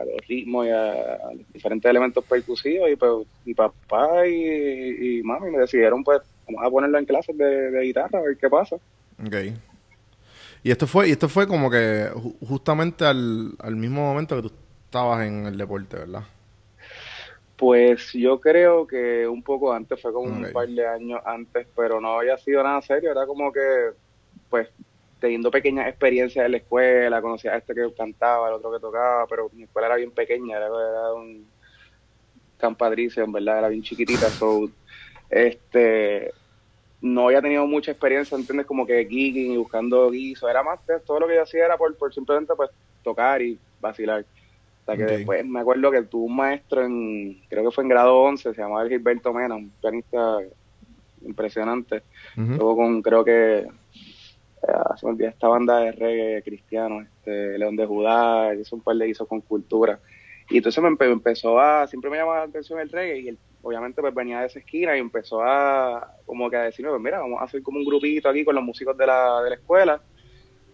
los 0.04 0.26
ritmos 0.28 0.66
y 0.66 0.70
a, 0.70 0.92
a 0.92 1.18
diferentes 1.52 1.88
elementos 1.88 2.24
percusivos 2.24 2.90
y 2.90 2.96
pues 2.96 3.26
mi 3.44 3.54
papá 3.54 4.26
y, 4.26 5.18
y 5.18 5.22
mami 5.22 5.50
me 5.50 5.58
decidieron 5.58 6.02
pues 6.02 6.20
vamos 6.46 6.62
a 6.64 6.70
ponerlo 6.70 6.98
en 6.98 7.04
clases 7.04 7.36
de, 7.36 7.80
guitarra 7.82 8.18
a 8.18 8.22
ver 8.22 8.36
qué 8.38 8.48
pasa. 8.48 8.76
Ok. 9.24 9.34
Y 10.62 10.70
esto 10.70 10.86
fue, 10.86 11.08
y 11.08 11.12
esto 11.12 11.28
fue 11.28 11.46
como 11.46 11.70
que 11.70 12.08
ju- 12.12 12.36
justamente 12.40 13.04
al, 13.04 13.52
al 13.58 13.76
mismo 13.76 14.00
momento 14.02 14.36
que 14.36 14.48
tú 14.48 14.54
estabas 14.84 15.26
en 15.26 15.46
el 15.46 15.56
deporte, 15.56 15.96
¿verdad? 15.96 16.22
Pues 17.56 18.12
yo 18.12 18.38
creo 18.40 18.86
que 18.86 19.26
un 19.26 19.42
poco 19.42 19.72
antes, 19.72 20.00
fue 20.00 20.12
como 20.12 20.26
un 20.28 20.50
par 20.50 20.68
de 20.68 20.86
años 20.86 21.20
antes, 21.24 21.66
pero 21.74 22.00
no 22.00 22.18
había 22.18 22.36
sido 22.36 22.62
nada 22.62 22.82
serio, 22.82 23.10
era 23.12 23.26
como 23.26 23.50
que, 23.52 23.60
pues, 24.48 24.68
teniendo 25.18 25.50
pequeñas 25.50 25.88
experiencias 25.88 26.44
en 26.46 26.52
la 26.52 26.58
escuela, 26.58 27.22
conocía 27.22 27.54
a 27.54 27.58
este 27.58 27.74
que 27.74 27.94
cantaba, 27.96 28.48
el 28.48 28.54
otro 28.56 28.72
que 28.72 28.80
tocaba, 28.80 29.26
pero 29.28 29.48
mi 29.52 29.64
escuela 29.64 29.88
era 29.88 29.96
bien 29.96 30.12
pequeña, 30.12 30.56
era, 30.58 30.66
era 30.66 31.14
un 31.14 31.50
campadricio, 32.56 33.24
en 33.24 33.32
verdad, 33.32 33.58
era 33.58 33.68
bien 33.68 33.82
chiquitita, 33.82 34.28
so, 34.30 34.68
este, 35.28 36.32
no 37.00 37.26
había 37.28 37.42
tenido 37.42 37.66
mucha 37.66 37.92
experiencia, 37.92 38.36
¿entiendes? 38.38 38.66
Como 38.66 38.86
que 38.86 39.06
geeking 39.06 39.52
y 39.52 39.56
buscando 39.58 40.10
guiso, 40.10 40.48
era 40.48 40.62
más, 40.62 40.84
de- 40.86 41.00
todo 41.00 41.20
lo 41.20 41.28
que 41.28 41.36
yo 41.36 41.42
hacía 41.42 41.66
era 41.66 41.78
por, 41.78 41.96
por 41.98 42.12
simplemente, 42.14 42.54
pues, 42.56 42.70
tocar 43.02 43.42
y 43.42 43.62
vacilar. 43.80 44.26
Sea 44.86 44.96
que 44.96 45.04
después 45.04 45.44
me 45.44 45.60
acuerdo 45.60 45.90
que 45.90 46.02
tuve 46.02 46.26
un 46.26 46.36
maestro 46.36 46.84
en, 46.84 47.42
creo 47.48 47.64
que 47.64 47.74
fue 47.74 47.82
en 47.82 47.88
grado 47.88 48.22
11, 48.22 48.54
se 48.54 48.60
llamaba 48.60 48.88
Gilberto 48.88 49.32
Mena, 49.32 49.56
un 49.56 49.74
pianista 49.80 50.38
impresionante. 51.22 52.04
Ujú. 52.36 52.52
Luego 52.52 52.76
con, 52.76 53.02
creo 53.02 53.24
que, 53.24 53.66
se 54.96 55.06
me 55.06 55.12
olvida 55.12 55.28
esta 55.28 55.48
banda 55.48 55.78
de 55.80 55.92
reggae 55.92 56.42
cristiano, 56.42 57.02
este, 57.02 57.58
León 57.58 57.76
de 57.76 57.86
Judá, 57.86 58.54
hizo 58.54 58.76
un 58.76 58.82
par 58.82 58.96
de 58.96 59.08
hizo 59.08 59.26
con 59.26 59.40
cultura. 59.40 60.00
Y 60.48 60.58
entonces 60.58 60.82
me 60.82 60.90
empe- 60.90 61.10
empezó 61.10 61.58
a, 61.58 61.86
siempre 61.88 62.10
me 62.10 62.18
llamaba 62.18 62.38
la 62.38 62.44
atención 62.44 62.78
el 62.78 62.90
reggae 62.90 63.18
y 63.18 63.38
obviamente 63.62 64.00
pues 64.00 64.14
venía 64.14 64.40
de 64.40 64.46
esa 64.46 64.60
esquina 64.60 64.96
y 64.96 65.00
empezó 65.00 65.42
a, 65.42 66.08
como 66.24 66.48
que 66.48 66.56
a 66.56 66.62
decirme, 66.62 66.92
pues 66.92 67.02
mira, 67.02 67.18
vamos 67.18 67.40
a 67.40 67.44
hacer 67.44 67.62
como 67.62 67.78
un 67.78 67.84
grupito 67.84 68.28
aquí 68.28 68.44
con 68.44 68.54
los 68.54 68.62
músicos 68.62 68.96
de 68.96 69.06
la, 69.06 69.42
de 69.42 69.50
la 69.50 69.56
escuela. 69.56 70.02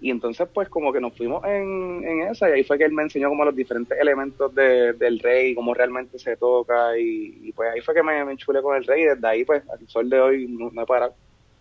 Y 0.02 0.10
entonces 0.10 0.48
pues 0.52 0.68
como 0.68 0.92
que 0.92 1.00
nos 1.00 1.16
fuimos 1.16 1.44
en, 1.44 2.02
en 2.04 2.22
esa 2.22 2.48
y 2.50 2.52
ahí 2.54 2.64
fue 2.64 2.76
que 2.76 2.84
él 2.84 2.92
me 2.92 3.04
enseñó 3.04 3.28
como 3.28 3.44
los 3.44 3.54
diferentes 3.54 3.96
elementos 3.98 4.52
de, 4.54 4.92
del 4.94 5.20
rey, 5.20 5.54
cómo 5.54 5.72
realmente 5.74 6.18
se 6.18 6.36
toca 6.36 6.98
y, 6.98 7.38
y, 7.44 7.52
pues 7.52 7.70
ahí 7.72 7.80
fue 7.80 7.94
que 7.94 8.02
me, 8.02 8.24
me 8.24 8.32
enchulé 8.32 8.60
con 8.60 8.76
el 8.76 8.84
rey 8.84 9.02
y 9.02 9.06
desde 9.06 9.26
ahí 9.28 9.44
pues 9.44 9.62
al 9.70 9.88
sol 9.88 10.10
de 10.10 10.20
hoy 10.20 10.46
no, 10.48 10.70
no 10.72 10.82
he 10.82 10.86
parado. 10.86 11.12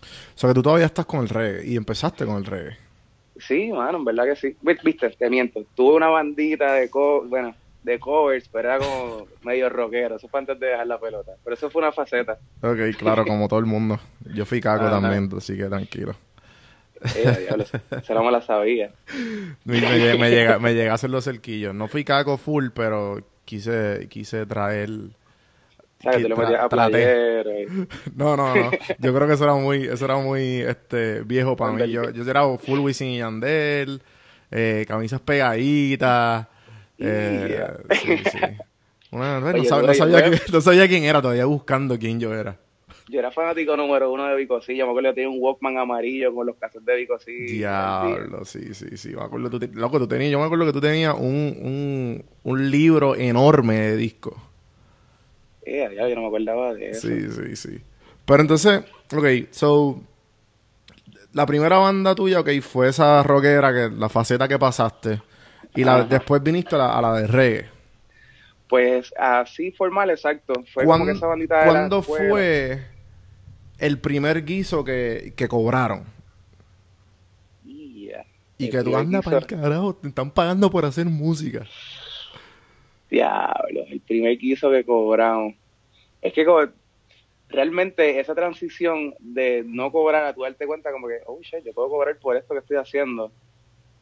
O 0.01 0.37
sea 0.37 0.49
que 0.49 0.55
tú 0.55 0.63
todavía 0.63 0.87
estás 0.87 1.05
con 1.05 1.19
el 1.21 1.29
reggae 1.29 1.65
y 1.67 1.75
empezaste 1.77 2.25
con 2.25 2.37
el 2.37 2.45
reggae. 2.45 2.77
Sí, 3.37 3.71
mano, 3.71 3.99
en 3.99 4.05
verdad 4.05 4.25
que 4.25 4.35
sí. 4.35 4.57
Vi- 4.61 4.77
Viste, 4.83 5.09
te 5.11 5.29
miento. 5.29 5.63
Tuve 5.75 5.95
una 5.95 6.07
bandita 6.09 6.73
de 6.73 6.89
co 6.89 7.23
bueno, 7.27 7.55
de 7.83 7.99
covers, 7.99 8.49
pero 8.49 8.69
era 8.69 8.79
como 8.79 9.27
medio 9.43 9.69
rockero. 9.69 10.15
Eso 10.15 10.27
fue 10.27 10.39
antes 10.39 10.59
de 10.59 10.67
dejar 10.67 10.87
la 10.87 10.99
pelota. 10.99 11.33
Pero 11.43 11.53
eso 11.53 11.69
fue 11.69 11.81
una 11.81 11.91
faceta. 11.91 12.37
Ok, 12.61 12.95
claro, 12.97 13.23
como 13.25 13.47
todo 13.47 13.59
el 13.59 13.65
mundo. 13.65 13.99
Yo 14.33 14.45
fui 14.45 14.59
caco 14.61 14.85
Ajá. 14.87 14.99
también, 14.99 15.29
así 15.37 15.55
que 15.57 15.65
tranquilo. 15.65 16.15
Eh, 17.15 17.37
diablo, 17.47 17.65
se 17.65 18.13
no 18.13 18.23
me 18.23 18.31
la 18.31 18.41
sabía. 18.41 18.91
Me, 19.65 19.79
me, 19.81 19.81
lle- 19.81 20.19
me 20.19 20.29
llega, 20.29 20.59
me 20.59 20.73
llega 20.73 20.91
a 20.91 20.95
hacer 20.95 21.09
los 21.09 21.23
cerquillos. 21.25 21.73
No 21.73 21.87
fui 21.87 22.03
caco 22.03 22.37
full, 22.37 22.67
pero 22.73 23.19
quise, 23.45 24.07
quise 24.09 24.45
traer... 24.45 24.89
A 26.03 26.67
playero 26.67 27.51
No, 28.15 28.35
no, 28.35 28.55
no. 28.55 28.71
Yo 28.97 29.13
creo 29.13 29.27
que 29.27 29.33
eso 29.35 29.43
era 29.43 29.53
muy, 29.53 29.85
eso 29.85 30.05
era 30.05 30.17
muy 30.17 30.61
este, 30.61 31.21
viejo 31.21 31.55
para 31.55 31.73
mí. 31.73 31.91
Yo, 31.91 32.09
yo 32.09 32.23
era 32.29 32.41
full 32.57 32.79
Wisin 32.79 33.09
y 33.09 33.17
Yandel. 33.19 34.01
eh, 34.49 34.85
camisas 34.87 35.21
pegaditas. 35.21 36.47
Yeah. 36.97 37.77
sí, 37.91 38.17
sí. 38.17 38.37
Una- 39.11 39.39
no, 39.39 39.47
Oye, 39.47 39.69
sab- 39.69 39.81
no 39.83 39.89
oye, 39.89 39.93
sabía 39.95 40.17
oye. 40.27 40.39
que- 40.39 40.51
no 40.51 40.61
sabía 40.61 40.87
quién 40.87 41.03
era, 41.03 41.21
todavía 41.21 41.45
buscando 41.45 41.99
quién 41.99 42.19
yo 42.19 42.33
era. 42.33 42.57
Yo 43.11 43.19
era 43.19 43.31
fanático 43.31 43.75
número 43.75 44.11
uno 44.11 44.25
de 44.27 44.35
Vicosilla. 44.35 44.85
Me 44.85 44.91
acuerdo 44.91 45.09
que 45.09 45.15
tenía 45.15 45.29
un 45.29 45.37
Walkman 45.41 45.77
amarillo 45.77 46.33
con 46.33 46.47
los 46.47 46.55
cassettes 46.55 46.85
de 46.85 46.95
Vicosilla. 46.95 47.47
Diablo, 47.47 48.45
sí, 48.45 48.73
sí, 48.73 48.95
sí. 48.97 49.09
Me 49.15 49.21
acuerdo, 49.21 49.49
tú 49.49 49.59
te- 49.59 49.67
loco, 49.67 49.99
tú 49.99 50.07
tenías, 50.07 50.31
yo 50.31 50.39
me 50.39 50.45
acuerdo 50.45 50.65
que 50.65 50.73
tú 50.73 50.81
tenías 50.81 51.15
un, 51.15 51.55
un, 51.61 52.25
un 52.43 52.71
libro 52.71 53.15
enorme 53.15 53.75
de 53.79 53.97
discos. 53.97 54.35
Eh, 55.65 55.89
ya, 55.95 56.07
yo 56.07 56.15
no 56.15 56.21
me 56.21 56.27
acordaba 56.27 56.73
de 56.73 56.89
eso. 56.89 57.07
Sí, 57.07 57.29
sí, 57.31 57.55
sí. 57.55 57.81
Pero 58.25 58.41
entonces, 58.41 58.81
ok, 59.15 59.25
so, 59.51 60.01
la 61.33 61.45
primera 61.45 61.77
banda 61.77 62.13
tuya, 62.15 62.39
ok, 62.41 62.49
fue 62.61 62.89
esa 62.89 63.23
rockera, 63.23 63.73
que 63.73 63.89
la 63.95 64.09
faceta 64.09 64.47
que 64.47 64.59
pasaste. 64.59 65.21
Y 65.75 65.83
la, 65.83 66.03
después 66.03 66.43
viniste 66.43 66.75
a 66.75 66.79
la, 66.79 66.97
a 66.97 67.01
la 67.01 67.13
de 67.13 67.27
reggae. 67.27 67.69
Pues 68.67 69.13
así 69.17 69.71
formal, 69.71 70.09
exacto. 70.11 70.53
Fue 70.73 70.85
¿Cuán- 70.85 70.99
como 70.99 71.11
que 71.11 71.17
esa 71.17 71.27
bandita 71.27 71.65
¿Cuándo 71.65 71.99
escuela. 71.99 72.33
fue 72.33 72.81
el 73.81 73.99
primer 73.99 74.45
guiso 74.45 74.83
que, 74.83 75.33
que 75.35 75.47
cobraron? 75.47 76.03
Yeah. 77.65 78.25
Y 78.57 78.65
El 78.65 78.71
que 78.71 78.83
tú 78.83 78.95
andas 78.95 79.25
para 79.25 79.39
el 79.39 79.45
carajo, 79.47 79.95
te 79.95 80.07
están 80.07 80.29
pagando 80.29 80.69
por 80.69 80.85
hacer 80.85 81.07
música. 81.07 81.65
Diablo, 83.09 83.83
el 83.89 83.99
primer 84.01 84.37
guiso 84.37 84.69
que 84.69 84.85
cobramos. 84.85 85.55
Es 86.21 86.31
que 86.33 86.45
realmente 87.49 88.19
esa 88.19 88.35
transición 88.35 89.15
de 89.19 89.63
no 89.65 89.91
cobrar 89.91 90.25
a 90.25 90.33
tu 90.33 90.43
darte 90.43 90.67
cuenta 90.67 90.91
como 90.91 91.07
que, 91.07 91.19
oh 91.25 91.39
shit, 91.41 91.65
yo 91.65 91.73
puedo 91.73 91.89
cobrar 91.89 92.17
por 92.19 92.37
esto 92.37 92.53
que 92.53 92.59
estoy 92.59 92.77
haciendo. 92.77 93.31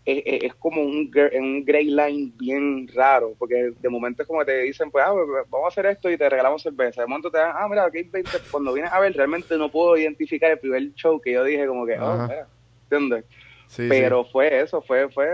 Es, 0.05 0.23
es- 0.25 0.43
es 0.45 0.55
como 0.55 0.81
un, 0.81 1.11
un 1.39 1.65
gray 1.65 1.85
line 1.85 2.31
bien 2.37 2.87
raro, 2.95 3.35
porque 3.37 3.71
de 3.79 3.89
momento 3.89 4.21
es 4.23 4.27
como 4.27 4.43
te 4.45 4.61
dicen, 4.61 4.89
pues, 4.89 5.03
ah, 5.05 5.11
pues, 5.13 5.27
vamos 5.49 5.65
a 5.65 5.67
hacer 5.67 5.85
esto 5.85 6.09
y 6.09 6.17
te 6.17 6.29
regalamos 6.29 6.63
cerveza. 6.63 7.01
De 7.01 7.07
momento 7.07 7.29
te 7.29 7.37
dan, 7.37 7.51
ah, 7.55 7.67
mira, 7.69 7.85
aquí 7.85 8.03
20. 8.03 8.29
Cuando 8.49 8.73
vienes 8.73 8.91
a 8.91 8.99
ver, 8.99 9.13
realmente 9.15 9.57
no 9.57 9.69
puedo 9.69 9.97
identificar 9.97 10.49
el 10.51 10.59
primer 10.59 10.93
show 10.95 11.19
que 11.19 11.33
yo 11.33 11.43
dije 11.43 11.67
como 11.67 11.85
que, 11.85 11.99
oh, 11.99 12.13
mira, 12.27 12.47
¿entiendes? 12.89 13.25
Sí, 13.67 13.83
sí. 13.83 13.87
Pero 13.89 14.23
fue 14.25 14.61
eso, 14.61 14.81
fue 14.81 15.09
fue 15.09 15.27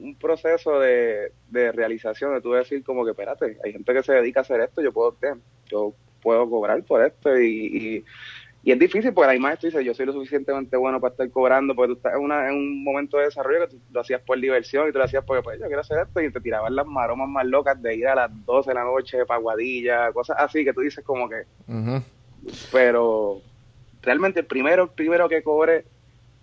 un 0.00 0.16
proceso 0.18 0.80
de, 0.80 1.32
de 1.50 1.72
realización, 1.72 2.32
de 2.32 2.40
tú 2.40 2.52
decir 2.52 2.82
como 2.82 3.04
que, 3.04 3.10
espérate, 3.10 3.58
hay 3.62 3.72
gente 3.72 3.92
que 3.92 4.02
se 4.02 4.14
dedica 4.14 4.40
a 4.40 4.42
hacer 4.42 4.60
esto, 4.62 4.80
yo 4.80 4.92
puedo, 4.92 5.14
yo 5.66 5.92
puedo 6.22 6.48
cobrar 6.48 6.82
por 6.84 7.04
esto 7.04 7.38
y, 7.38 7.46
y, 7.76 8.04
y 8.66 8.72
es 8.72 8.80
difícil 8.80 9.12
porque 9.12 9.36
imagen 9.36 9.58
tú 9.60 9.68
dices, 9.68 9.84
yo 9.84 9.94
soy 9.94 10.06
lo 10.06 10.12
suficientemente 10.12 10.76
bueno 10.76 11.00
para 11.00 11.12
estar 11.12 11.30
cobrando, 11.30 11.72
porque 11.72 11.92
tú 11.92 11.96
estás 11.98 12.14
en, 12.14 12.20
una, 12.20 12.48
en 12.48 12.56
un 12.56 12.82
momento 12.82 13.16
de 13.16 13.26
desarrollo 13.26 13.60
que 13.60 13.68
tú 13.68 13.80
lo 13.92 14.00
hacías 14.00 14.20
por 14.22 14.40
diversión 14.40 14.88
y 14.88 14.92
tú 14.92 14.98
lo 14.98 15.04
hacías 15.04 15.22
porque 15.24 15.44
pues 15.44 15.60
yo 15.60 15.66
quiero 15.66 15.82
hacer 15.82 15.98
esto 16.04 16.20
y 16.20 16.32
te 16.32 16.40
tiraban 16.40 16.74
las 16.74 16.84
maromas 16.84 17.28
más 17.28 17.46
locas 17.46 17.80
de 17.80 17.94
ir 17.94 18.08
a 18.08 18.16
las 18.16 18.44
12 18.44 18.68
de 18.68 18.74
la 18.74 18.82
noche 18.82 19.24
para 19.24 19.38
Guadilla, 19.38 20.10
cosas 20.10 20.38
así 20.40 20.64
que 20.64 20.72
tú 20.72 20.80
dices 20.80 21.04
como 21.04 21.28
que, 21.28 21.44
pero 22.72 23.40
realmente 24.02 24.40
el 24.40 24.46
primero, 24.46 24.82
el 24.82 24.90
primero 24.90 25.28
que 25.28 25.44
cobré 25.44 25.84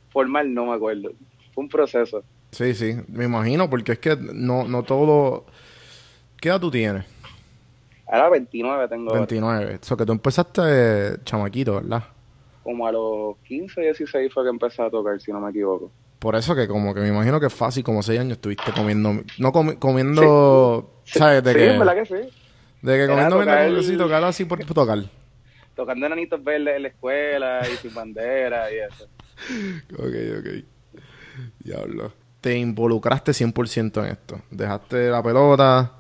formal 0.10 0.54
no 0.54 0.68
me 0.68 0.76
acuerdo, 0.76 1.12
fue 1.54 1.66
un 1.66 1.70
proceso. 1.70 2.24
Sí, 2.52 2.74
sí, 2.74 2.96
me 3.10 3.26
imagino, 3.26 3.70
porque 3.70 3.92
es 3.92 4.00
que 4.00 4.16
no, 4.16 4.66
no 4.66 4.84
todo... 4.84 5.46
¿Qué 6.40 6.48
edad 6.48 6.62
tú 6.62 6.72
tienes? 6.72 7.04
Ahora 8.08 8.30
29 8.30 8.88
tengo, 8.88 9.14
29. 9.14 9.80
Eso 9.82 9.98
que 9.98 10.06
tú 10.06 10.14
empezaste 10.14 10.62
eh, 10.64 11.18
chamaquito, 11.26 11.76
¿verdad? 11.82 12.13
Como 12.64 12.88
a 12.88 12.92
los 12.92 13.38
15, 13.48 13.82
16 13.82 14.34
fue 14.34 14.44
que 14.44 14.50
empecé 14.50 14.82
a 14.82 14.90
tocar, 14.90 15.20
si 15.20 15.32
no 15.32 15.40
me 15.40 15.50
equivoco. 15.52 15.92
Por 16.20 16.36
eso 16.36 16.56
que 16.56 16.68
como 16.68 16.94
que 16.94 17.02
me 17.02 17.10
imagino 17.10 17.40
que 17.40 17.50
fácil, 17.50 17.84
como 17.84 18.02
6 18.02 18.20
años 18.20 18.34
estuviste 18.34 18.72
comiendo... 18.72 19.12
No 19.38 19.52
comi- 19.52 19.78
comiendo... 19.78 21.02
¿Sabes? 21.04 21.44
De 21.44 21.52
sí, 21.52 21.60
que, 21.60 21.66
verdad 21.78 21.96
que 21.96 22.06
sí. 22.06 22.30
de 22.82 22.98
que 22.98 23.08
comiendo 23.08 23.36
mientras 23.36 23.86
sí, 23.86 23.98
tocar 23.98 24.24
así 24.24 24.46
por 24.46 24.60
por 24.66 24.74
tocar. 24.74 25.00
Tocando 25.76 26.06
enanitos 26.06 26.42
verdes 26.42 26.78
en 26.78 26.82
la 26.84 26.88
escuela 26.88 27.62
y 27.72 27.76
sin 27.78 27.94
bandera 27.94 28.72
y 28.72 28.76
eso. 28.78 29.10
Ok, 29.98 30.16
ok. 30.40 31.02
Diablo. 31.60 32.14
Te 32.40 32.58
involucraste 32.58 33.32
100% 33.34 34.06
en 34.06 34.12
esto. 34.12 34.42
Dejaste 34.52 35.10
la 35.10 35.22
pelota 35.24 35.92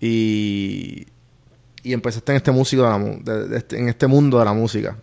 y, 0.00 1.06
y 1.82 1.92
empezaste 1.92 2.32
en 2.32 2.36
este 2.36 2.50
músico 2.52 2.82
de 2.84 2.88
la 2.88 2.98
de- 2.98 3.48
de 3.48 3.56
este- 3.58 3.78
en 3.78 3.88
este 3.88 4.06
mundo 4.06 4.38
de 4.38 4.44
la 4.46 4.52
música. 4.54 4.96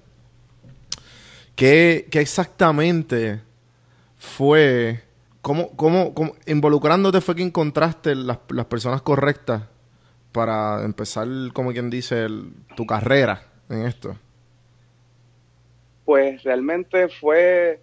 ¿Qué, 1.57 2.07
qué 2.11 2.21
exactamente 2.21 3.41
fue? 4.15 5.01
¿Cómo, 5.41 5.71
cómo, 5.75 6.13
involucrándote 6.45 7.19
fue 7.19 7.35
que 7.35 7.41
encontraste 7.41 8.13
las, 8.13 8.37
las 8.49 8.67
personas 8.67 9.01
correctas 9.01 9.63
para 10.31 10.85
empezar, 10.85 11.27
como 11.53 11.71
quien 11.71 11.89
dice, 11.89 12.27
tu 12.75 12.85
carrera 12.85 13.41
en 13.69 13.87
esto? 13.87 14.15
Pues 16.05 16.43
realmente 16.43 17.07
fue. 17.09 17.81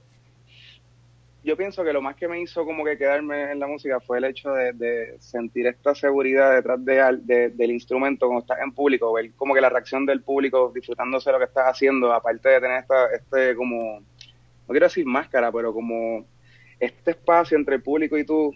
Yo 1.44 1.58
pienso 1.58 1.84
que 1.84 1.92
lo 1.92 2.00
más 2.00 2.16
que 2.16 2.26
me 2.26 2.40
hizo 2.40 2.64
como 2.64 2.86
que 2.86 2.96
quedarme 2.96 3.52
en 3.52 3.60
la 3.60 3.66
música 3.66 4.00
fue 4.00 4.16
el 4.16 4.24
hecho 4.24 4.50
de, 4.52 4.72
de 4.72 5.16
sentir 5.20 5.66
esta 5.66 5.94
seguridad 5.94 6.54
detrás 6.54 6.82
de, 6.82 7.50
del 7.50 7.70
instrumento 7.70 8.26
cuando 8.26 8.40
estás 8.40 8.60
en 8.64 8.72
público, 8.72 9.12
ver 9.12 9.30
como 9.36 9.52
que 9.52 9.60
la 9.60 9.68
reacción 9.68 10.06
del 10.06 10.22
público 10.22 10.72
disfrutándose 10.74 11.28
de 11.28 11.34
lo 11.34 11.38
que 11.38 11.44
estás 11.44 11.66
haciendo, 11.66 12.10
aparte 12.14 12.48
de 12.48 12.60
tener 12.62 12.80
esta, 12.80 13.08
este 13.14 13.54
como, 13.56 14.00
no 14.00 14.68
quiero 14.68 14.86
decir 14.86 15.04
máscara, 15.04 15.52
pero 15.52 15.74
como 15.74 16.24
este 16.80 17.10
espacio 17.10 17.58
entre 17.58 17.74
el 17.74 17.82
público 17.82 18.16
y 18.16 18.24
tú, 18.24 18.50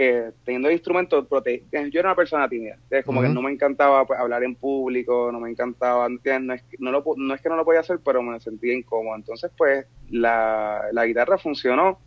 eh, 0.00 0.32
teniendo 0.44 0.68
el 0.68 0.74
instrumento, 0.74 1.28
prote- 1.28 1.64
yo 1.90 1.98
era 2.00 2.10
una 2.10 2.14
persona 2.16 2.48
tímida, 2.48 2.76
es 2.90 3.04
como 3.04 3.20
que 3.20 3.28
no 3.34 3.42
me 3.42 3.50
encantaba 3.50 4.06
pues, 4.06 4.18
hablar 4.20 4.44
en 4.44 4.54
público, 4.54 5.30
no 5.32 5.40
me 5.40 5.50
encantaba, 5.50 6.08
no 6.08 6.54
es, 6.54 6.62
que- 6.62 6.76
no, 6.78 6.92
lo, 6.92 7.02
no 7.16 7.34
es 7.34 7.40
que 7.40 7.48
no 7.48 7.56
lo 7.56 7.64
podía 7.64 7.80
hacer, 7.80 7.98
pero 8.04 8.22
me 8.22 8.38
sentía 8.40 8.74
incómodo. 8.74 9.16
Entonces, 9.16 9.50
pues, 9.56 9.86
la, 10.10 10.82
la 10.92 11.04
guitarra 11.06 11.36
funcionó 11.38 11.98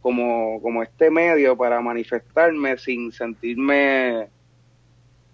como, 0.00 0.60
como 0.62 0.82
este 0.82 1.10
medio 1.10 1.56
para 1.56 1.80
manifestarme 1.80 2.78
sin 2.78 3.10
sentirme 3.12 4.28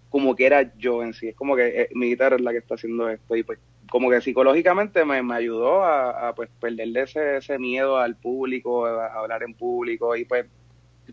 como 0.09 0.35
que 0.35 0.47
era 0.47 0.73
yo 0.77 1.03
en 1.03 1.13
sí. 1.13 1.29
Es 1.29 1.37
como 1.37 1.57
que 1.57 1.83
eh, 1.83 1.89
mi 1.95 2.07
guitarra 2.09 2.37
es 2.37 2.43
la 2.43 2.53
que 2.53 2.59
está 2.59 2.75
haciendo 2.75 3.09
esto 3.09 3.37
y 3.37 3.43
pues 3.43 3.59
como 3.91 4.11
que 4.11 4.21
psicológicamente 4.21 5.05
me, 5.05 5.23
me 5.23 5.35
ayudó 5.35 5.85
a, 5.85 6.29
a, 6.29 6.35
pues 6.35 6.49
perderle 6.61 7.03
ese, 7.03 7.37
ese 7.37 7.59
miedo 7.59 7.99
al 7.99 8.17
público, 8.17 8.87
a, 8.87 9.07
a 9.07 9.19
hablar 9.21 9.43
en 9.43 9.55
público 9.55 10.17
y 10.17 10.25
pues 10.25 10.47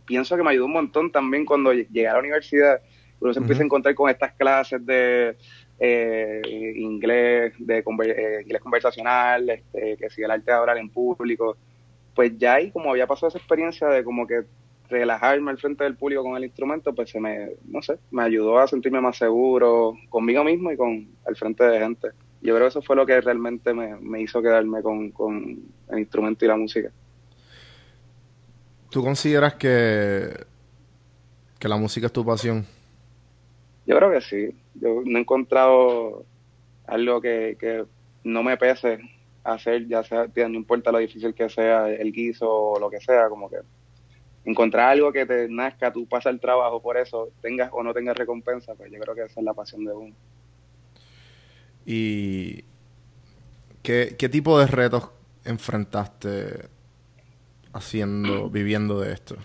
pienso 0.02 0.36
que 0.36 0.44
me 0.44 0.52
ayudó 0.52 0.66
un 0.66 0.74
montón 0.74 1.12
también 1.12 1.46
cuando 1.46 1.74
llegué 1.74 2.08
a 2.08 2.14
la 2.14 2.20
universidad, 2.20 2.82
uno 3.20 3.34
se 3.34 3.40
empieza 3.40 3.62
a 3.62 3.64
Ujú. 3.64 3.68
encontrar 3.68 3.96
con 3.96 4.10
estas 4.10 4.34
clases 4.36 4.86
de 4.86 5.38
eh, 5.80 6.42
inglés, 6.78 7.54
de 7.58 7.84
conver- 7.84 8.16
eh, 8.18 8.42
inglés 8.44 8.62
conversacional, 8.62 9.50
este, 9.50 9.98
que 9.98 10.10
si 10.10 10.22
el 10.24 10.32
arte 10.32 10.52
de 10.52 10.58
hablar 10.58 10.78
en 10.78 10.90
público, 10.90 11.58
pues 12.14 12.38
ya 12.38 12.56
ahí 12.56 12.72
como 12.72 12.92
había 12.92 13.08
pasado 13.08 13.30
esa 13.30 13.38
experiencia 13.40 13.88
de 13.88 14.04
como 14.04 14.28
que 14.28 14.44
relajarme 14.90 15.52
al 15.52 15.58
frente 15.58 15.84
del 15.84 15.98
público 15.98 16.24
con 16.24 16.36
el 16.38 16.44
instrumento, 16.44 16.94
pues 16.94 17.10
se 17.10 17.20
me, 17.20 17.52
no 17.64 17.82
sé, 17.82 18.00
me 18.12 18.24
ayudó 18.24 18.60
a 18.60 18.68
sentirme 18.68 19.02
más 19.02 19.18
seguro 19.18 19.96
conmigo 20.10 20.44
mismo 20.44 20.72
y 20.72 20.78
con 20.78 21.18
al 21.26 21.36
frente 21.36 21.64
de 21.64 21.80
gente. 21.80 22.10
Yo 22.42 22.54
creo 22.56 22.66
que 22.66 22.70
eso 22.70 22.82
fue 22.82 22.96
lo 22.96 23.06
que 23.06 23.20
realmente 23.22 23.74
me, 23.74 23.96
me 24.00 24.22
hizo 24.22 24.42
quedarme 24.42 24.82
con, 24.84 25.12
con 25.12 25.74
el 25.88 26.00
instrumento 26.00 26.46
y 26.46 26.48
la 26.50 26.58
música. 26.58 26.94
¿Tú 28.94 29.02
consideras 29.02 29.56
que, 29.56 30.46
que 31.58 31.68
la 31.68 31.78
música 31.78 32.06
es 32.06 32.14
tu 32.14 32.24
pasión? 32.24 32.64
Yo 33.88 33.98
creo 33.98 34.12
que 34.12 34.22
sí. 34.22 34.56
Yo 34.76 35.02
no 35.04 35.18
he 35.18 35.22
encontrado 35.22 36.24
algo 36.86 37.20
que, 37.20 37.58
que 37.60 37.86
no 38.24 38.44
me 38.44 38.56
pese 38.56 39.00
hacer, 39.44 39.88
ya 39.88 40.04
sea, 40.04 40.28
no 40.36 40.54
importa 40.54 40.92
lo 40.92 41.00
difícil 41.00 41.34
que 41.34 41.50
sea 41.50 41.90
el 41.90 42.12
guiso 42.12 42.48
o 42.48 42.80
lo 42.80 42.92
que 42.92 43.02
sea, 43.02 43.30
como 43.30 43.50
que 43.50 43.58
encontrar 44.46 44.92
algo 44.92 45.12
que 45.12 45.26
te 45.26 45.50
nazca, 45.50 45.92
tú 45.92 46.06
pasas 46.06 46.32
el 46.32 46.40
trabajo 46.40 46.80
por 46.80 46.96
eso, 46.96 47.30
tengas 47.42 47.72
o 47.74 47.82
no 47.82 47.96
tengas 47.96 48.16
recompensa, 48.16 48.76
pues 48.76 48.92
yo 48.92 49.00
creo 49.00 49.16
que 49.16 49.24
esa 49.24 49.40
es 49.40 49.44
la 49.44 49.56
pasión 49.56 49.86
de 49.86 49.92
uno. 49.92 50.16
¿Y 51.84 52.64
qué, 53.82 54.16
qué 54.20 54.30
tipo 54.30 54.60
de 54.60 54.68
retos 54.68 55.10
enfrentaste 55.46 56.73
haciendo, 57.74 58.50
viviendo 58.50 59.00
de 59.00 59.14
esto? 59.14 59.36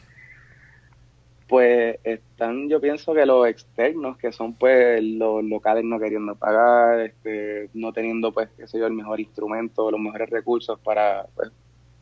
Pues 1.49 1.99
están, 2.05 2.69
yo 2.69 2.79
pienso 2.79 3.15
que 3.15 3.25
los 3.25 3.49
externos, 3.49 4.19
que 4.19 4.33
son 4.33 4.53
pues 4.55 5.03
los 5.03 5.43
locales 5.43 5.83
no 5.83 5.99
queriendo 5.99 6.37
pagar, 6.37 7.01
este, 7.01 7.71
no 7.73 7.93
teniendo 7.93 8.33
pues, 8.33 8.51
qué 8.57 8.67
sé 8.67 8.79
yo, 8.79 8.87
el 8.87 8.93
mejor 8.93 9.19
instrumento, 9.19 9.91
los 9.91 9.99
mejores 9.99 10.29
recursos 10.29 10.79
para 10.81 11.27
pues, 11.35 11.51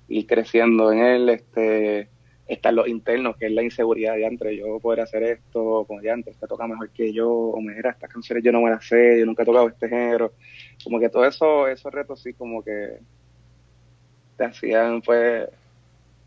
ir 0.08 0.26
creciendo 0.26 0.90
en 0.90 0.98
él, 0.98 1.28
este, 1.28 2.08
están 2.48 2.74
los 2.74 2.88
internos, 2.88 3.36
que 3.36 3.46
es 3.46 3.52
la 3.52 3.62
inseguridad 3.62 4.14
de 4.14 4.26
entre 4.26 4.56
yo 4.56 4.80
poder 4.80 5.00
hacer 5.00 5.22
esto, 5.22 5.84
como 5.86 6.00
de 6.00 6.10
antes, 6.10 6.36
te 6.36 6.46
toca 6.48 6.66
mejor 6.66 6.90
que 6.90 7.12
yo, 7.12 7.30
o 7.30 7.60
mira, 7.60 7.90
estas 7.90 8.10
canciones 8.10 8.42
yo 8.42 8.50
no 8.50 8.62
me 8.62 8.70
las 8.70 8.84
sé, 8.84 9.20
yo 9.20 9.26
nunca 9.26 9.44
he 9.44 9.46
tocado 9.46 9.68
este 9.68 9.88
género, 9.88 10.32
como 10.82 10.98
que 10.98 11.08
todo 11.08 11.24
eso, 11.24 11.68
esos 11.68 11.92
retos 11.92 12.20
sí 12.20 12.32
como 12.34 12.64
que 12.64 12.98
te 14.36 14.44
hacían 14.44 15.02
pues 15.02 15.48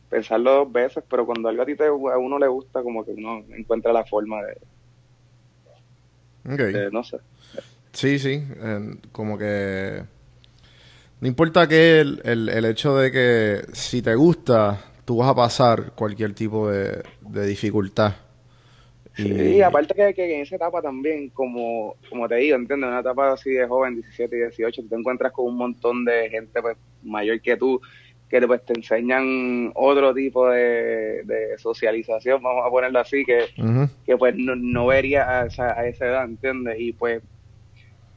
pensarlo 0.10 0.52
dos 0.54 0.72
veces, 0.72 1.04
pero 1.10 1.26
cuando 1.26 1.50
algo 1.50 1.64
a 1.64 1.66
ti 1.66 1.76
te, 1.76 1.86
a 1.88 1.92
uno 1.94 2.40
le 2.40 2.48
gusta, 2.48 2.84
como 2.84 3.06
que 3.06 3.12
uno 3.12 3.46
encuentra 3.58 3.94
la 3.94 4.06
forma 4.06 4.42
de, 4.44 4.58
Ok. 6.46 6.60
de 6.72 6.90
no 6.92 7.04
sé. 7.04 7.18
Sí, 7.94 8.20
sí. 8.20 8.44
eh, 8.58 8.96
como 9.12 9.38
que. 9.38 10.04
No 11.22 11.28
importa 11.28 11.68
que 11.68 12.00
el, 12.00 12.22
el, 12.24 12.50
el 12.50 12.66
hecho 12.66 12.96
de 12.98 13.12
que 13.12 13.62
si 13.74 14.02
te 14.02 14.16
gusta, 14.16 14.80
tú 15.06 15.18
vas 15.18 15.30
a 15.30 15.36
pasar 15.36 15.92
cualquier 15.94 16.34
tipo 16.34 16.70
de, 16.70 17.04
de 17.22 17.46
dificultad. 17.46 18.14
Y 19.16 19.62
aparte 19.62 19.94
que, 19.94 20.14
que 20.14 20.36
en 20.36 20.42
esa 20.42 20.56
etapa 20.56 20.82
también, 20.82 21.30
como, 21.32 21.98
como 22.10 22.28
te 22.30 22.36
digo, 22.36 22.56
¿entiendes? 22.56 22.88
Una 22.88 23.02
etapa 23.02 23.34
así 23.34 23.52
de 23.52 23.68
joven, 23.68 23.96
17 23.96 24.36
y 24.38 24.40
18, 24.42 24.82
tú 24.84 24.88
te 24.88 24.96
encuentras 24.96 25.34
con 25.34 25.46
un 25.48 25.58
montón 25.58 26.06
de 26.06 26.30
gente 26.30 26.62
pues, 26.62 26.78
mayor 27.02 27.42
que 27.42 27.58
tú, 27.58 27.82
que 28.30 28.42
pues, 28.48 28.64
te 28.66 28.74
enseñan 28.74 29.72
otro 29.76 30.14
tipo 30.14 30.50
de, 30.50 31.24
de 31.26 31.58
socialización, 31.58 32.42
vamos 32.44 32.66
a 32.66 32.70
ponerlo 32.70 33.00
así, 33.00 33.26
que, 33.26 33.46
que 34.06 34.18
pues 34.18 34.36
no, 34.38 34.56
no 34.56 34.88
vería 34.88 35.42
a 35.42 35.46
esa, 35.48 35.80
a 35.80 35.88
esa 35.88 36.06
edad, 36.08 36.26
¿entiendes? 36.26 36.78
Y 36.80 36.94
pues 36.94 37.24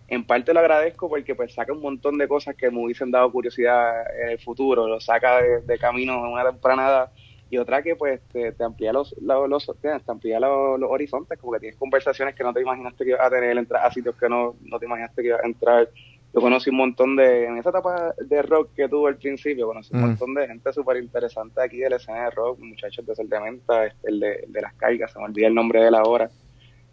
en 0.09 0.25
parte 0.27 0.53
lo 0.53 0.61
agradezco 0.61 1.09
porque 1.09 1.35
pues 1.35 1.55
saca 1.55 1.73
un 1.73 1.81
montón 1.81 2.19
de 2.19 2.29
cosas 2.29 2.55
que 2.57 2.71
me 2.71 2.85
hubiesen 2.85 3.11
dado 3.11 3.33
curiosidad 3.33 4.05
en 4.21 4.31
el 4.31 4.39
futuro, 4.39 4.87
lo 4.87 5.01
saca 5.01 5.41
de, 5.41 5.63
de 5.63 5.79
camino 5.79 6.15
en 6.27 6.33
una 6.33 6.45
temprana 6.51 6.87
edad 6.89 7.11
y 7.49 7.59
otra 7.59 7.83
que 7.83 7.97
pues 7.97 8.21
te, 8.31 8.53
te 8.53 8.65
amplía 8.65 8.93
los, 8.93 9.15
los, 9.21 9.49
los- 9.49 9.73
te 9.81 9.91
amplía 10.11 10.41
los, 10.41 10.79
los 10.81 10.91
horizontes, 10.91 11.39
como 11.39 11.53
que 11.55 11.61
tienes 11.61 11.79
conversaciones 11.79 12.35
que 12.35 12.43
no 12.45 12.53
te 12.53 12.63
imaginaste 12.63 13.05
que 13.05 13.11
ibas 13.11 13.23
a 13.27 13.31
tener, 13.31 13.57
entrar 13.59 13.85
a 13.87 13.91
sitios 13.91 14.17
que 14.17 14.29
no, 14.29 14.57
no 14.63 14.79
te 14.79 14.87
imaginaste 14.87 15.23
que 15.23 15.29
ibas 15.29 15.43
a 15.43 15.47
entrar. 15.47 15.89
Yo 16.35 16.41
conocí 16.41 16.71
un 16.71 16.77
montón 16.77 17.17
de, 17.17 17.45
en 17.47 17.59
esa 17.59 17.71
etapa 17.71 18.15
de 18.19 18.43
rock 18.43 18.71
que 18.75 18.89
tuve 18.89 19.11
al 19.11 19.17
principio, 19.19 19.67
conocí 19.67 19.93
un 19.95 20.01
Mm. 20.01 20.03
montón 20.03 20.35
de 20.35 20.47
gente 20.49 20.73
súper 20.73 20.97
interesante 21.03 21.63
aquí 21.63 21.79
de 21.79 21.91
la 21.91 21.97
escena 21.97 22.25
de 22.25 22.31
rock, 22.31 22.59
muchachos 22.61 23.05
de 23.07 23.15
Sol 23.15 23.29
de 23.29 23.41
Menta, 23.41 23.87
este, 23.87 24.09
el 24.09 24.21
de, 24.21 24.35
el 24.47 24.53
de 24.53 24.61
las 24.63 24.75
cargas, 24.75 25.13
se 25.13 25.19
me 25.19 25.27
olvida 25.27 25.49
el 25.49 25.55
nombre 25.55 25.81
de 25.83 25.89
él 25.89 25.95
ahora. 25.95 26.31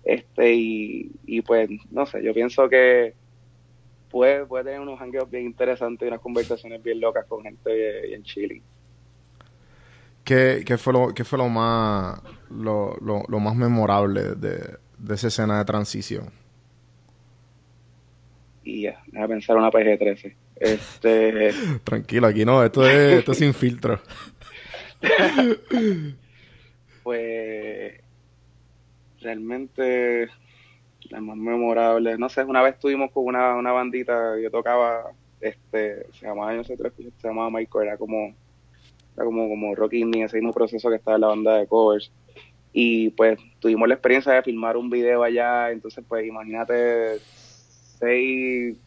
Este, 0.03 0.53
y, 0.55 1.11
y 1.25 1.41
pues, 1.41 1.69
no 1.91 2.05
sé, 2.05 2.23
yo 2.23 2.33
pienso 2.33 2.67
que 2.69 3.15
puede, 4.09 4.45
puede 4.45 4.65
tener 4.65 4.79
unos 4.81 4.99
hangueos 5.01 5.29
bien 5.29 5.45
interesantes 5.45 6.05
y 6.05 6.09
unas 6.09 6.21
conversaciones 6.21 6.81
bien 6.83 6.99
locas 7.01 7.25
con 7.27 7.43
gente 7.43 8.01
bien 8.07 8.23
chilling. 8.23 8.63
¿Qué, 10.23 10.63
qué 10.65 10.77
fue 10.77 10.93
lo, 10.93 11.13
qué 11.13 11.23
fue 11.23 11.37
lo 11.39 11.49
más 11.49 12.21
lo, 12.49 12.95
lo, 13.01 13.23
lo 13.27 13.39
más 13.39 13.55
memorable 13.55 14.35
de, 14.35 14.77
de 14.97 15.15
esa 15.15 15.27
escena 15.27 15.57
de 15.59 15.65
transición? 15.65 16.31
Ya, 18.69 19.01
déjame 19.07 19.35
pensar 19.35 19.57
una 19.57 19.71
PG-13. 19.71 20.35
Este, 20.55 21.51
Tranquilo, 21.83 22.27
aquí 22.27 22.45
no, 22.45 22.63
esto 22.63 22.87
es, 22.87 23.19
esto 23.19 23.31
es 23.31 23.37
sin 23.37 23.53
filtro. 23.53 23.99
pues, 27.03 27.93
realmente, 29.21 30.27
la 31.09 31.21
más 31.21 31.37
memorable, 31.37 32.17
no 32.17 32.29
sé, 32.29 32.43
una 32.43 32.61
vez 32.61 32.75
estuvimos 32.75 33.11
con 33.11 33.25
una, 33.25 33.55
una 33.55 33.71
bandita, 33.71 34.39
yo 34.39 34.51
tocaba, 34.51 35.11
este, 35.39 36.05
se 36.13 36.25
llamaba, 36.25 36.51
yo 36.51 36.57
no 36.57 36.63
sé 36.63 36.73
escuchaste, 36.73 37.11
se 37.17 37.27
llamaba 37.27 37.49
Michael, 37.49 37.87
era 37.87 37.97
como, 37.97 38.35
era 39.15 39.25
como, 39.25 39.47
como 39.47 39.75
rock 39.75 39.93
indie, 39.93 40.23
ese 40.23 40.37
mismo 40.37 40.53
proceso 40.53 40.89
que 40.89 40.97
estaba 40.97 41.15
en 41.15 41.21
la 41.21 41.27
banda 41.27 41.57
de 41.57 41.67
covers. 41.67 42.11
Y 42.71 43.09
pues 43.11 43.39
tuvimos 43.59 43.87
la 43.87 43.95
experiencia 43.95 44.33
de 44.33 44.43
filmar 44.43 44.77
un 44.77 44.89
video 44.89 45.23
allá, 45.23 45.71
entonces 45.71 46.03
pues 46.07 46.25
imagínate 46.25 47.19
seis 47.99 48.77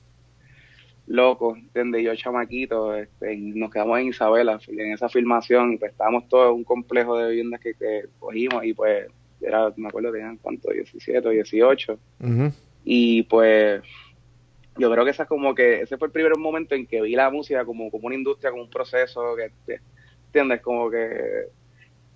locos, 1.07 1.59
¿entiendes? 1.59 2.04
Yo 2.04 2.14
chamaquito, 2.14 2.95
este, 2.95 3.35
y 3.35 3.52
nos 3.52 3.71
quedamos 3.71 3.99
en 3.99 4.09
Isabela 4.09 4.59
en 4.69 4.92
esa 4.92 5.09
filmación 5.09 5.73
y 5.73 5.76
pues 5.76 5.90
estábamos 5.92 6.28
todos 6.28 6.50
en 6.50 6.57
un 6.57 6.64
complejo 6.64 7.19
de 7.19 7.31
viviendas 7.31 7.61
que, 7.61 7.75
que 7.75 8.04
cogimos 8.19 8.64
y 8.64 8.73
pues 8.73 9.07
era, 9.40 9.73
me 9.76 9.88
acuerdo, 9.88 10.12
tenían 10.12 10.37
cuánto, 10.38 10.71
17 10.71 11.26
o 11.26 11.31
18 11.33 11.99
Ujú. 12.21 12.52
y 12.85 13.25
pues 13.25 13.83
yo 14.78 14.90
creo 14.90 15.04
que 15.04 15.11
esa 15.11 15.25
es 15.25 15.28
como 15.28 15.54
que 15.54 15.83
ese 15.83 15.99
fue 15.99 16.07
el 16.07 16.12
primer 16.12 16.37
momento 16.38 16.75
en 16.75 16.87
que 16.87 17.02
vi 17.02 17.14
la 17.16 17.28
música 17.31 17.64
como, 17.64 17.90
como 17.90 18.07
una 18.07 18.14
industria, 18.16 18.50
como 18.52 18.63
un 18.63 18.71
proceso, 18.71 19.34
que, 19.36 19.80
¿entiendes? 20.26 20.60
Como 20.63 20.89
que 20.91 21.49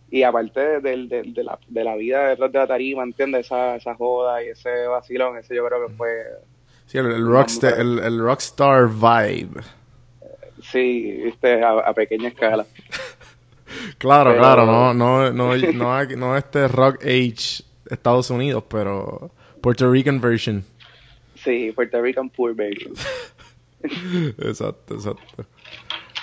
y 0.09 0.23
aparte 0.23 0.61
de, 0.61 0.81
de- 0.81 1.07
de- 1.09 1.23
de 1.33 1.43
la, 1.45 1.59
de 1.67 1.85
la 1.85 1.97
vida 1.97 2.29
detrás 2.29 2.53
de 2.53 2.59
la 2.61 2.67
tarima, 2.69 3.03
¿entiendes? 3.03 3.47
Esa, 3.47 3.75
esa 3.77 3.95
joda 3.97 4.43
y 4.45 4.51
ese 4.51 4.87
vacilón, 4.87 5.37
ese 5.37 5.57
yo 5.57 5.67
creo 5.67 5.89
que 5.89 5.95
fue 5.95 6.23
Sí, 6.87 6.99
el, 6.99 7.07
el 7.13 7.27
rockstar, 7.27 7.79
el, 7.81 7.99
el 7.99 8.19
rockstar 8.21 8.89
vibe. 8.89 9.61
Sí, 10.63 11.21
viste, 11.25 11.63
a, 11.63 11.71
a 11.81 11.93
pequeña 11.95 12.29
escala. 12.29 12.67
Claro, 13.99 14.31
Pero- 14.31 14.43
claro, 14.43 14.65
no, 14.67 14.95
no, 14.95 15.33
no, 15.33 15.55
no, 15.57 15.95
hay- 15.95 16.17
no 16.17 16.37
este 16.37 16.69
rock 16.69 17.03
age 17.03 17.63
Estados 17.91 18.31
Unidos, 18.31 18.65
pero 18.69 19.31
Puerto 19.61 19.91
Rican 19.91 20.21
version. 20.21 20.65
Sí, 21.35 21.73
Puerto 21.75 22.01
Rican 22.01 22.31
Poor 22.31 22.55
Baby. 22.55 22.93
Exacto, 24.39 24.95
exacto. 24.95 25.45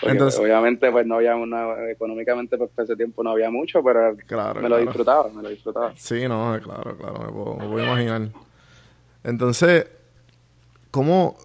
Porque, 0.01 0.11
Entonces- 0.13 0.39
obviamente, 0.39 0.89
pues 0.91 1.05
no 1.05 1.15
había 1.15 1.35
una, 1.35 1.89
económicamente, 1.91 2.57
pues 2.57 2.71
ese 2.77 2.95
tiempo 2.95 3.23
no 3.23 3.31
había 3.31 3.49
mucho, 3.51 3.83
pero 3.83 4.15
Claro, 4.25 4.55
me 4.55 4.69
lo 4.69 4.75
claro. 4.75 4.81
disfrutaba, 4.85 5.29
me 5.29 5.43
lo 5.43 5.49
disfrutaba. 5.49 5.93
Sí, 5.95 6.27
no, 6.27 6.57
claro, 6.63 6.97
claro, 6.97 7.19
me 7.19 7.31
puedo, 7.31 7.55
me 7.57 7.67
puedo 7.67 7.85
imaginar. 7.85 8.29
Entonces, 9.23 9.85
¿cómo? 10.93 11.35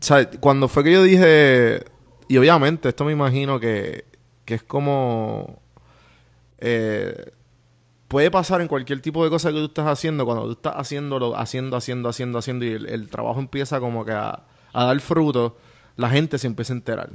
Sea, 0.00 0.30
cuando 0.30 0.68
fue 0.68 0.84
que 0.84 0.92
yo 0.92 1.02
dije, 1.02 1.84
y 2.28 2.36
obviamente 2.38 2.88
esto 2.88 3.04
me 3.04 3.10
imagino 3.12 3.58
que, 3.58 4.04
que 4.44 4.54
es 4.54 4.62
como, 4.62 5.60
eh, 6.58 7.32
puede 8.06 8.30
pasar 8.30 8.60
en 8.60 8.68
cualquier 8.68 9.00
tipo 9.02 9.24
de 9.24 9.30
cosa 9.30 9.50
que 9.50 9.56
tú 9.58 9.64
estás 9.64 9.88
haciendo, 9.88 10.24
cuando 10.24 10.44
tú 10.44 10.52
estás 10.52 10.74
haciéndolo, 10.76 11.36
haciendo, 11.36 11.76
haciendo, 11.76 12.08
haciendo, 12.08 12.38
haciendo, 12.38 12.64
y 12.64 12.70
el, 12.70 13.08
trabajo 13.08 13.40
empieza 13.40 13.80
como 13.80 14.04
que 14.04 14.12
a, 14.12 14.44
a 14.72 14.84
dar 14.84 15.00
fruto, 15.00 15.58
la 15.96 16.08
gente 16.08 16.38
se 16.38 16.46
empieza 16.46 16.72
a 16.72 16.76
enterar. 16.76 17.10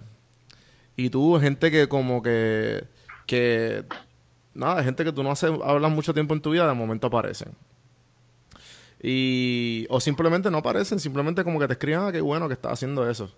Y 0.97 1.09
tú, 1.09 1.39
gente 1.39 1.71
que 1.71 1.87
como 1.87 2.21
que, 2.21 2.85
que 3.25 3.85
nada, 4.53 4.83
gente 4.83 5.05
que 5.05 5.13
tú 5.13 5.23
no 5.23 5.31
haces, 5.31 5.51
hablas 5.63 5.91
mucho 5.91 6.13
tiempo 6.13 6.33
en 6.33 6.41
tu 6.41 6.51
vida, 6.51 6.67
de 6.67 6.73
momento 6.73 7.07
aparecen. 7.07 7.55
Y, 9.01 9.85
o 9.89 9.99
simplemente 9.99 10.49
no 10.51 10.57
aparecen, 10.59 10.99
simplemente 10.99 11.43
como 11.43 11.59
que 11.59 11.67
te 11.67 11.73
escriben, 11.73 11.99
ah, 12.01 12.11
qué 12.11 12.21
bueno 12.21 12.47
que 12.47 12.53
estás 12.53 12.73
haciendo 12.73 13.09
eso. 13.09 13.31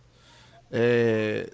Eh, 0.72 1.50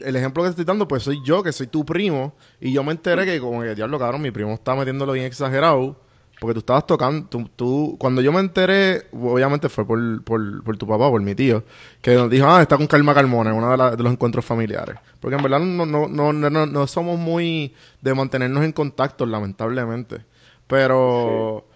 el 0.00 0.16
ejemplo 0.16 0.42
que 0.42 0.48
te 0.48 0.50
estoy 0.50 0.64
dando, 0.64 0.86
pues 0.88 1.02
soy 1.02 1.20
yo, 1.24 1.42
que 1.42 1.52
soy 1.52 1.66
tu 1.66 1.84
primo, 1.84 2.34
y 2.60 2.72
yo 2.72 2.84
me 2.84 2.92
enteré 2.92 3.24
que 3.26 3.40
como 3.40 3.62
que, 3.62 3.74
diablo, 3.74 3.98
cabrón, 3.98 4.22
mi 4.22 4.30
primo 4.30 4.52
está 4.54 4.74
metiéndolo 4.74 5.12
bien 5.12 5.26
exagerado, 5.26 5.96
porque 6.40 6.54
tú 6.54 6.60
estabas 6.60 6.86
tocando, 6.86 7.26
tú, 7.28 7.48
tú- 7.54 7.96
cuando 7.98 8.22
yo 8.22 8.32
me 8.32 8.40
enteré, 8.40 9.08
obviamente 9.12 9.68
fue 9.68 9.86
por, 9.86 10.24
por, 10.24 10.62
por 10.64 10.76
tu 10.78 10.86
papá, 10.86 11.10
por 11.10 11.20
mi 11.20 11.34
tío, 11.34 11.64
que 12.00 12.14
nos 12.14 12.30
dijo, 12.30 12.46
ah, 12.48 12.62
está 12.62 12.76
con 12.78 12.86
Calma 12.86 13.12
Carmona 13.14 13.50
en 13.50 13.56
uno 13.56 13.70
de, 13.96 14.02
los 14.02 14.12
encuentros 14.12 14.44
familiares. 14.44 14.96
Porque 15.20 15.36
en 15.36 15.42
verdad 15.42 15.60
no, 15.60 15.84
no, 15.86 16.08
no- 16.32 16.32
no 16.66 16.86
somos 16.86 17.18
muy 17.18 17.74
de 18.00 18.14
mantenernos 18.14 18.64
en 18.64 18.72
contacto, 18.72 19.26
lamentablemente. 19.26 20.24
Pero, 20.66 21.66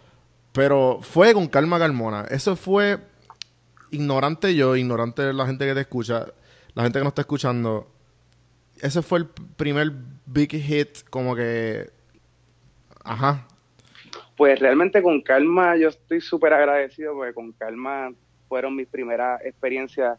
pero 0.55 1.01
fue 1.03 1.35
con 1.35 1.49
Calma 1.49 1.79
Carmona. 1.81 2.27
Eso 2.31 2.55
fue 2.55 2.99
ignorante 3.90 4.55
yo, 4.55 4.77
ignorante 4.77 5.33
la 5.33 5.47
gente 5.47 5.67
que 5.67 5.75
te 5.75 5.81
escucha, 5.81 6.27
la 6.75 6.85
gente 6.85 7.01
que 7.01 7.05
nos 7.05 7.11
está 7.11 7.23
escuchando. 7.23 7.88
Ese 8.81 9.03
fue 9.03 9.19
el 9.19 9.27
primer 9.27 9.93
big 10.27 10.51
hit, 10.53 11.09
como 11.11 11.35
que. 11.35 11.90
Ajá. 13.03 13.47
Pues 14.37 14.59
realmente 14.61 15.03
con 15.03 15.21
Calma 15.23 15.77
yo 15.77 15.88
estoy 15.88 16.21
súper 16.21 16.53
agradecido 16.53 17.14
porque 17.14 17.35
con 17.35 17.53
Calma 17.53 18.12
fueron 18.49 18.77
mis 18.77 18.87
primeras 18.87 19.45
experiencias 19.45 20.19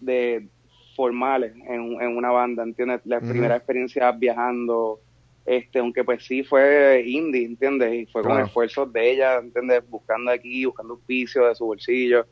de 0.00 0.48
formales 0.96 1.54
en, 1.56 2.00
en 2.00 2.16
una 2.16 2.30
banda, 2.30 2.62
¿entiendes? 2.62 3.02
Las 3.04 3.22
Ujú. 3.22 3.32
primeras 3.32 3.58
experiencias 3.58 4.18
viajando, 4.18 5.00
este, 5.46 5.78
aunque 5.78 6.04
pues 6.04 6.24
sí 6.24 6.42
fue 6.44 7.02
indie, 7.06 7.44
¿entiendes? 7.44 7.92
Y 7.94 8.06
fue 8.06 8.22
con 8.22 8.40
esfuerzos 8.40 8.92
de 8.92 9.10
ella, 9.12 9.36
¿entiendes? 9.36 9.82
Buscando 9.88 10.30
aquí, 10.30 10.64
buscando 10.64 10.94
auspicio 10.94 11.46
de 11.46 11.54
su 11.54 11.66
bolsillo, 11.66 12.26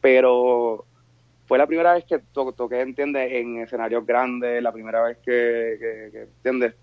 pero 0.00 0.84
fue 1.46 1.58
la 1.58 1.66
primera 1.66 1.94
vez 1.94 2.04
que 2.04 2.18
to- 2.18 2.52
toqué, 2.52 2.80
¿entiendes? 2.80 3.30
En 3.32 3.58
escenarios 3.58 4.04
grandes, 4.06 4.62
la 4.62 4.72
primera 4.72 5.02
vez 5.02 5.18
que, 5.18 5.76
que- 5.78 6.08
que, 6.12 6.22
¿entiendes? 6.22 6.74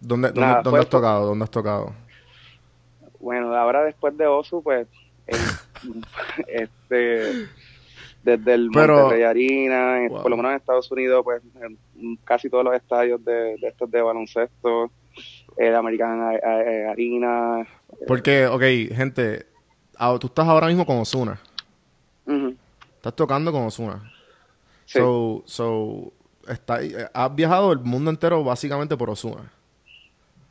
¿Dónde, 0.00 0.28
dónde, 0.28 0.40
Nada, 0.40 0.54
dónde 0.62 0.70
fue- 0.70 0.80
has 0.80 0.88
tocado? 0.88 1.26
¿Dónde 1.26 1.44
has 1.44 1.50
tocado? 1.50 1.94
Bueno, 3.20 3.54
ahora 3.54 3.84
después 3.84 4.16
de 4.16 4.26
Osu, 4.26 4.62
pues, 4.62 4.86
este, 6.46 7.46
desde 8.26 8.54
el 8.54 8.70
Pero- 8.72 8.96
Monterrey 9.02 9.22
Arena, 9.22 10.02
en- 10.02 10.08
Wow. 10.08 10.22
por 10.22 10.30
lo 10.30 10.36
menos 10.36 10.50
en 10.50 10.56
Estados 10.56 10.90
Unidos, 10.90 11.22
pues, 11.24 11.42
en 11.60 12.16
casi 12.24 12.50
todos 12.50 12.64
los 12.64 12.74
estadios 12.74 13.24
de, 13.24 13.56
de 13.56 13.68
estos 13.68 13.90
de 13.90 14.02
baloncesto, 14.02 14.90
el 15.56 15.74
American 15.74 16.20
A- 16.20 16.30
A- 16.42 16.90
Arena. 16.90 17.66
Porque, 18.06 18.46
ok, 18.46 18.62
gente, 18.94 19.46
ah, 19.98 20.16
tú 20.20 20.26
estás 20.26 20.46
ahora 20.48 20.66
mismo 20.66 20.84
con 20.84 20.98
Osuna. 20.98 21.40
Estás 22.96 23.14
tocando 23.14 23.52
con 23.52 23.62
Osuna. 23.62 24.02
sí. 24.84 24.98
So, 24.98 25.42
so, 25.46 26.12
está, 26.48 26.82
eh, 26.82 27.08
has 27.14 27.34
viajado 27.34 27.72
el 27.72 27.78
mundo 27.80 28.10
entero 28.10 28.42
básicamente 28.44 28.96
por 28.96 29.10
Osuna. 29.10 29.52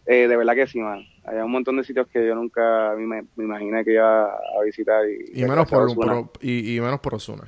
Eh, 0.07 0.27
de 0.27 0.37
verdad 0.37 0.53
que 0.55 0.67
sí, 0.67 0.79
man. 0.79 1.03
Hay 1.25 1.37
un 1.39 1.51
montón 1.51 1.77
de 1.77 1.83
sitios 1.83 2.07
que 2.07 2.25
yo 2.25 2.35
nunca 2.35 2.93
me, 2.97 3.23
me 3.35 3.43
imaginé 3.43 3.83
que 3.83 3.93
iba 3.93 4.25
a 4.25 4.63
visitar. 4.63 5.03
Y, 5.09 5.41
Y 5.41 5.45
menos 5.45 5.67
por, 5.67 5.93
por- 5.95 6.29
y, 6.41 6.75
y 6.77 6.79
menos 6.79 6.99
por 6.99 7.15
Osuna. 7.15 7.43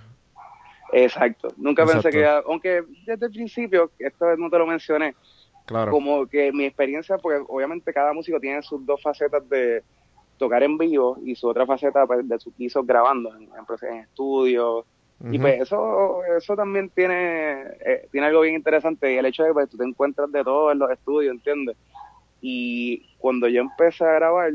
Exacto. 0.94 1.50
Nunca 1.58 1.84
Exacto. 1.84 2.04
pensé 2.04 2.18
que 2.18 2.26
aunque 2.26 2.84
desde 3.06 3.26
el 3.26 3.32
principio, 3.32 3.92
esta 4.00 4.28
vez 4.28 4.38
no 4.40 4.50
te 4.50 4.58
lo 4.58 4.66
mencioné, 4.68 5.16
Claro. 5.66 5.92
como 5.92 6.26
que 6.28 6.52
mi 6.54 6.64
experiencia, 6.64 7.18
porque 7.18 7.44
obviamente 7.46 7.92
cada 7.92 8.14
músico 8.14 8.40
tiene 8.40 8.62
sus 8.62 8.86
dos 8.86 9.02
facetas 9.02 9.48
de 9.50 9.84
tocar 10.38 10.64
en 10.64 10.78
vivo 10.78 11.18
y 11.26 11.36
su 11.36 11.46
otra 11.48 11.66
faceta 11.66 12.08
pues, 12.08 12.26
de 12.26 12.40
sus 12.40 12.56
guisos 12.56 12.88
grabando 12.88 13.36
en, 13.36 13.44
en, 13.44 13.90
en 13.92 13.98
estudios. 14.00 14.86
Y 15.32 15.40
pues 15.40 15.60
eso 15.62 16.22
eso 16.38 16.56
también 16.56 16.90
tiene 16.90 17.64
eh, 17.84 18.08
tiene 18.12 18.28
algo 18.28 18.42
bien 18.42 18.54
interesante 18.54 19.12
y 19.12 19.18
el 19.18 19.26
hecho 19.26 19.42
de 19.44 19.50
que 19.50 19.54
pues, 19.56 19.70
tú 19.70 19.76
te 19.76 19.84
encuentras 19.84 20.32
de 20.32 20.44
todo 20.44 20.72
en 20.72 20.78
los 20.80 20.92
estudios, 20.92 21.34
¿entiendes? 21.34 21.76
Y 22.40 23.10
cuando 23.18 23.48
yo 23.48 23.62
empecé 23.62 24.06
a 24.06 24.14
grabar, 24.14 24.52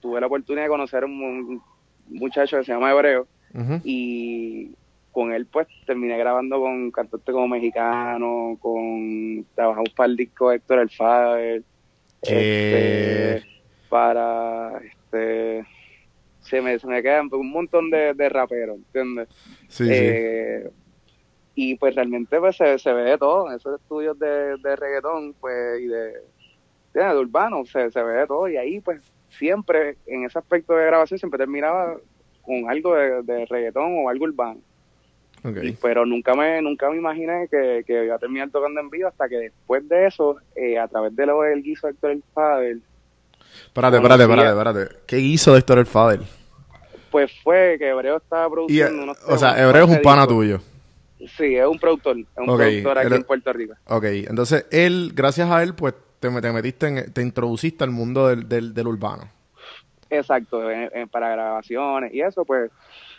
tuve 0.00 0.20
la 0.20 0.26
oportunidad 0.26 0.64
de 0.64 0.70
conocer 0.70 1.04
a 1.04 1.06
un, 1.06 1.22
un 1.22 1.62
muchacho 2.08 2.58
que 2.58 2.64
se 2.64 2.72
llama 2.72 2.90
Hebreo 2.90 3.28
Ujú. 3.54 3.80
y 3.84 4.74
con 5.12 5.32
él 5.32 5.46
pues 5.46 5.68
terminé 5.86 6.16
grabando 6.18 6.58
con 6.60 6.90
cantantes 6.90 7.32
como 7.32 7.48
mexicano, 7.48 8.56
con 8.60 9.46
trabajamos 9.54 9.90
para 9.90 10.08
el 10.08 10.16
disco 10.16 10.50
Héctor 10.50 10.78
El 10.80 10.90
Fader, 10.90 11.62
¿Qué? 12.22 13.36
este, 13.36 13.48
para 13.88 14.72
este 14.78 15.66
se 16.40 16.60
me, 16.60 16.78
se 16.78 16.86
me 16.86 17.02
quedan 17.02 17.28
un 17.32 17.50
montón 17.50 17.90
de, 17.90 18.14
de 18.14 18.28
raperos, 18.28 18.76
¿entiendes? 18.76 19.28
Sí, 19.68 19.84
sí. 19.84 19.90
Eh, 19.92 20.70
y 21.54 21.74
pues 21.76 21.94
realmente 21.94 22.40
pues 22.40 22.56
se, 22.56 22.78
se 22.78 22.92
ve 22.92 23.02
de 23.02 23.18
todo, 23.18 23.48
en 23.50 23.56
esos 23.56 23.78
estudios 23.78 24.18
de, 24.18 24.56
de 24.56 24.76
reggaetón 24.76 25.34
pues 25.34 25.80
y 25.80 25.86
de, 25.86 26.12
de, 26.94 27.04
de 27.04 27.18
urbano 27.18 27.64
se, 27.66 27.90
se 27.90 28.02
ve 28.02 28.14
de 28.14 28.26
todo 28.26 28.48
y 28.48 28.56
ahí 28.56 28.80
pues 28.80 29.02
siempre 29.28 29.98
en 30.06 30.24
ese 30.24 30.38
aspecto 30.38 30.74
de 30.74 30.86
grabación 30.86 31.18
siempre 31.18 31.38
terminaba 31.38 31.96
con 32.40 32.68
algo 32.70 32.94
de, 32.94 33.22
de 33.22 33.46
reggaetón 33.46 34.04
o 34.04 34.08
algo 34.08 34.24
urbano. 34.24 34.60
Y- 35.44 35.72
pero 35.72 36.06
nunca 36.06 36.34
me 36.34 36.62
nunca 36.62 36.88
me 36.90 36.96
imaginé 36.96 37.48
que, 37.50 37.82
que 37.86 38.04
iba 38.04 38.14
a 38.14 38.18
terminar 38.18 38.50
tocando 38.50 38.80
en 38.80 38.90
vivo 38.90 39.08
hasta 39.08 39.28
que 39.28 39.36
después 39.36 39.88
de 39.88 40.06
eso, 40.06 40.36
eh, 40.54 40.78
a 40.78 40.86
través 40.88 41.14
de 41.16 41.26
lo 41.26 41.42
del 41.42 41.62
guiso 41.62 41.86
de 41.88 41.92
Héctor 41.94 42.10
El 42.12 42.22
Fader, 42.32 42.76
Espérate, 43.66 43.96
espérate, 43.96 44.22
espérate, 44.22 44.48
espérate. 44.48 44.96
¿Qué 45.06 45.18
hizo 45.18 45.56
Héctor 45.56 45.78
el 45.78 45.86
Fader? 45.86 46.20
pues 47.10 47.30
fue 47.42 47.76
que 47.78 47.88
Hebreo 47.90 48.16
estaba 48.16 48.44
Y, 48.44 48.46
eh, 48.46 48.50
produciendo 48.52 49.02
unos 49.02 49.18
o 49.26 49.36
sea, 49.36 49.62
Hebreo 49.62 49.84
es 49.84 49.90
un 49.90 50.00
pana 50.02 50.22
disco. 50.22 50.34
tuyo. 50.34 50.60
Sí, 51.36 51.56
es 51.56 51.66
un 51.66 51.78
productor, 51.78 52.16
es 52.18 52.26
un 52.38 52.46
productor 52.56 52.98
aquí 52.98 53.06
él- 53.08 53.12
en 53.12 53.24
Puerto 53.24 53.52
Rico. 53.52 53.74
Ok, 53.88 54.04
entonces 54.04 54.66
él, 54.70 55.12
gracias 55.14 55.50
a 55.50 55.62
él, 55.62 55.74
pues 55.74 55.92
te, 56.20 56.30
te 56.40 56.52
metiste, 56.52 56.86
en, 56.86 57.12
te 57.12 57.20
introduciste 57.20 57.84
al 57.84 57.90
mundo 57.90 58.28
del, 58.28 58.48
del, 58.48 58.72
del 58.72 58.86
urbano. 58.86 59.28
Exacto, 60.08 60.70
en- 60.70 60.90
en- 60.94 61.08
para 61.08 61.28
grabaciones 61.30 62.12
y 62.14 62.22
eso, 62.22 62.44
pues 62.44 62.70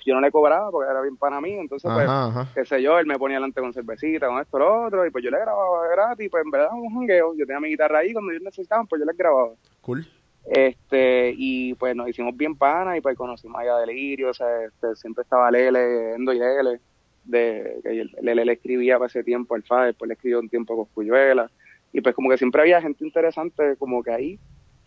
yo 0.06 0.16
no 0.16 0.22
le 0.22 0.32
cobraba 0.32 0.70
porque 0.72 0.90
era 0.92 1.02
bien 1.02 1.18
pana 1.18 1.40
mío, 1.42 1.62
entonces 1.62 1.90
pues, 1.94 2.08
Ajá, 2.08 2.28
ajá. 2.28 2.48
qué 2.54 2.66
sé 2.66 2.82
yo, 2.82 3.00
él 3.00 3.06
me 3.06 3.18
ponía 3.18 3.38
delante 3.38 3.62
con 3.62 3.74
cervecita, 3.74 4.28
con 4.28 4.40
esto, 4.40 4.60
lo 4.60 4.86
otro, 4.86 5.06
y 5.06 5.12
pues 5.12 5.24
yo 5.24 5.32
le 5.32 5.40
grababa 5.40 5.88
gratis, 5.90 6.30
pues 6.30 6.44
en 6.44 6.52
verdad 6.52 6.70
un 6.74 6.94
jangueo, 6.94 7.34
yo 7.36 7.46
tenía 7.46 7.60
mi 7.60 7.70
guitarra 7.70 8.00
ahí, 8.00 8.14
cuando 8.14 8.32
ellos 8.32 8.44
necesitaban, 8.44 8.88
pues 8.88 9.00
yo 9.00 9.06
les 9.06 9.18
grababa. 9.18 9.54
Cool. 9.82 10.06
Este, 10.46 11.34
y 11.38 11.74
pues 11.76 11.96
nos 11.96 12.10
hicimos 12.10 12.36
bien 12.36 12.58
panas 12.58 12.98
y 12.98 13.02
pues 13.02 13.16
conocimos 13.16 13.60
allá 13.62 13.78
a 13.78 13.80
Delirio, 13.80 14.30
o 14.30 14.34
sea, 14.34 14.48
este, 14.66 14.96
siempre 14.96 15.22
estaba 15.24 15.50
Lele, 15.50 16.16
Endo 16.16 16.34
y 16.34 16.40
Lele, 16.40 16.80
de, 17.24 17.80
que 17.82 18.02
el- 18.02 18.12
Lele 18.22 18.44
le 18.46 18.54
escribía 18.54 18.98
para 18.98 19.08
ese 19.08 19.24
tiempo 19.24 19.56
al 19.56 19.62
FA, 19.64 19.86
después 19.86 20.08
le 20.10 20.16
escribió 20.16 20.40
un 20.40 20.50
tiempo 20.50 20.76
con 20.76 20.86
Cuyuela, 20.94 21.50
y 21.94 22.02
pues 22.02 22.14
como 22.14 22.30
que 22.30 22.38
siempre 22.38 22.62
había 22.62 22.82
gente 22.82 23.06
interesante 23.06 23.78
como 23.78 24.04
que 24.04 24.12
ahí, 24.12 24.40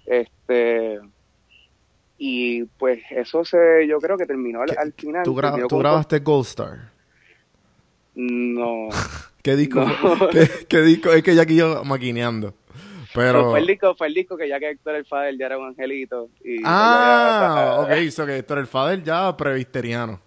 este, 0.05 1.01
y 2.19 2.65
pues 2.65 3.03
eso 3.11 3.45
se, 3.45 3.87
yo 3.89 3.99
creo 4.01 4.17
que 4.17 4.27
terminó 4.27 4.63
al, 4.63 4.71
¿Qué- 4.71 4.77
al 4.79 4.93
final. 4.93 5.25
¿Tú, 5.25 5.35
gra- 5.35 5.67
grabaste 5.69 6.19
Gold 6.21 6.47
Star? 6.47 6.79
No, 8.15 8.89
¿Qué 9.43 9.57
disco? 9.57 9.81
No. 9.85 10.29
¿Qué, 10.31 10.49
qué 10.69 10.81
disco? 10.83 11.13
Es 11.13 11.23
que 11.23 11.35
ya 11.35 11.43
aquí 11.43 11.57
yo 11.57 11.85
maquineando. 11.85 12.55
Pero 13.15 13.51
fue 13.51 13.61
el 13.61 13.67
disco, 13.67 13.95
fue 13.95 14.09
el 14.09 14.15
disco 14.15 14.37
que 14.37 14.49
ya 14.49 14.59
que 14.59 14.71
Héctor 14.71 14.97
el 14.97 15.05
Fader 15.07 15.39
ya 15.39 15.47
era 15.47 15.59
un 15.59 15.69
angelito. 15.69 16.29
Y 16.45 16.57
Ah, 16.65 17.79
ok, 17.81 17.91
hizo 18.03 18.27
que 18.27 18.37
Héctor 18.39 18.59
el 18.59 18.67
Fader 18.67 19.03
ya 19.03 19.35
previsteriano. 19.37 20.21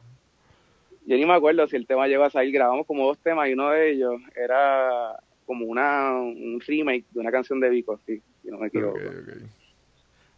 Yo 1.06 1.16
ni 1.18 1.26
me 1.26 1.34
acuerdo 1.34 1.68
si 1.68 1.76
el 1.76 1.86
tema 1.88 2.08
llegó 2.08 2.24
a 2.24 2.30
salir. 2.30 2.54
Grabamos 2.54 2.86
como 2.88 3.06
dos 3.06 3.18
temas 3.20 3.48
y 3.50 3.54
uno 3.54 3.70
de 3.72 3.92
ellos 3.92 4.14
era 4.36 5.16
como 5.46 5.66
una 5.66 6.14
un 6.22 6.60
remake 6.66 7.06
de 7.12 7.20
una 7.20 7.32
canción 7.32 7.60
de 7.60 7.70
Vico, 7.70 8.00
sí, 8.06 8.22
si 8.44 8.50
no 8.50 8.58
me 8.60 8.68
equivoco. 8.68 8.98
Ok, 8.98 9.06
ok. 9.06 9.44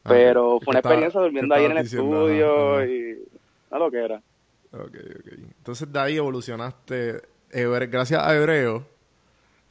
Ah, 0.04 0.10
Pero 0.10 0.58
¿qué 0.60 0.66
fue 0.66 0.72
una 0.72 0.80
experiencia 0.80 1.22
durmiendo 1.22 1.54
ahí 1.56 1.66
en 1.66 1.78
el 1.78 1.84
diciendo? 1.84 2.28
estudio 2.28 2.74
Ajá, 2.74 2.76
ajá. 2.84 2.86
y 2.92 3.16
no 3.72 3.80
lo 3.80 3.92
que 3.92 3.98
era. 3.98 4.22
Ok, 4.74 4.96
ok. 5.20 5.28
Entonces 5.58 5.92
de 5.92 6.00
ahí 6.00 6.18
evolucionaste. 6.18 7.22
Hebre- 7.52 7.90
gracias 7.90 8.22
a 8.24 8.36
Hebreo 8.36 8.86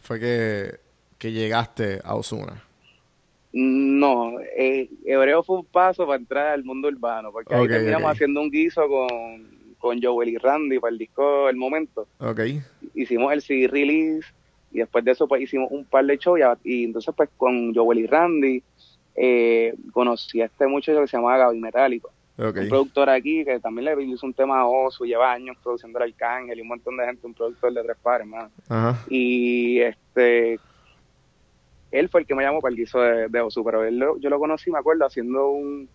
fue 0.02 0.20
que, 0.20 0.78
que 1.18 1.32
llegaste 1.32 2.00
a 2.04 2.14
Osuna. 2.14 2.62
No, 3.52 4.38
eh, 4.56 4.88
Hebreo 5.04 5.42
fue 5.42 5.56
un 5.58 5.64
paso 5.64 6.06
para 6.06 6.18
entrar 6.18 6.46
al 6.48 6.62
mundo 6.64 6.86
urbano, 6.88 7.32
porque 7.32 7.52
ahí 7.54 7.66
terminamos 7.66 8.12
haciendo 8.12 8.40
un 8.42 8.50
guiso 8.50 8.86
con, 8.86 9.74
con 9.78 10.00
Joel 10.00 10.28
y 10.28 10.36
Randy 10.38 10.78
para 10.78 10.92
el 10.92 10.98
disco 10.98 11.48
El 11.48 11.56
Momento. 11.56 12.06
Ok. 12.20 12.40
hicimos 12.94 13.32
el 13.32 13.42
CD 13.42 13.66
release 13.66 14.28
y 14.70 14.78
después 14.78 15.04
de 15.04 15.10
eso 15.12 15.26
pues 15.26 15.42
hicimos 15.42 15.68
un 15.72 15.84
par 15.84 16.04
de 16.04 16.16
shows 16.16 16.38
y, 16.62 16.72
y 16.82 16.84
entonces 16.84 17.12
pues 17.16 17.28
con 17.36 17.74
Joel 17.74 17.98
y 17.98 18.06
Randy 18.06 18.62
eh, 19.22 19.74
conocí 19.92 20.40
a 20.40 20.46
este 20.46 20.66
muchacho 20.66 21.00
que 21.00 21.06
se 21.08 21.16
llamaba 21.18 21.36
Gaby 21.36 21.60
Metálico, 21.60 22.10
un 22.62 22.68
productor 22.70 23.10
aquí 23.10 23.44
que 23.44 23.60
también 23.60 23.84
le 23.84 24.02
hizo 24.04 24.24
un 24.24 24.32
tema 24.32 24.60
a 24.60 24.66
Osu, 24.66 25.04
lleva 25.04 25.30
años 25.32 25.56
produciendo 25.62 25.98
el 25.98 26.10
Arcángel 26.10 26.58
y 26.58 26.62
un 26.62 26.68
montón 26.68 26.96
de 26.96 27.04
gente, 27.04 27.26
un 27.26 27.34
productor 27.34 27.72
de 27.74 27.82
tres 27.82 27.96
pares, 28.02 28.26
hermano. 28.26 28.50
Ajá. 28.68 29.04
Y 29.10 29.80
este 29.80 30.58
él 31.90 32.08
fue 32.08 32.20
el 32.20 32.26
que 32.26 32.34
me 32.36 32.44
llamó 32.44 32.60
para 32.60 32.70
el 32.70 32.78
guiso 32.78 33.00
de, 33.00 33.28
de 33.28 33.40
Osu, 33.40 33.62
pero 33.64 33.84
él 33.84 33.98
lo- 33.98 34.16
yo 34.18 34.30
lo 34.30 34.38
conocí, 34.38 34.70
me 34.70 34.78
acuerdo, 34.78 35.04
haciendo 35.04 35.50
un 35.50 35.88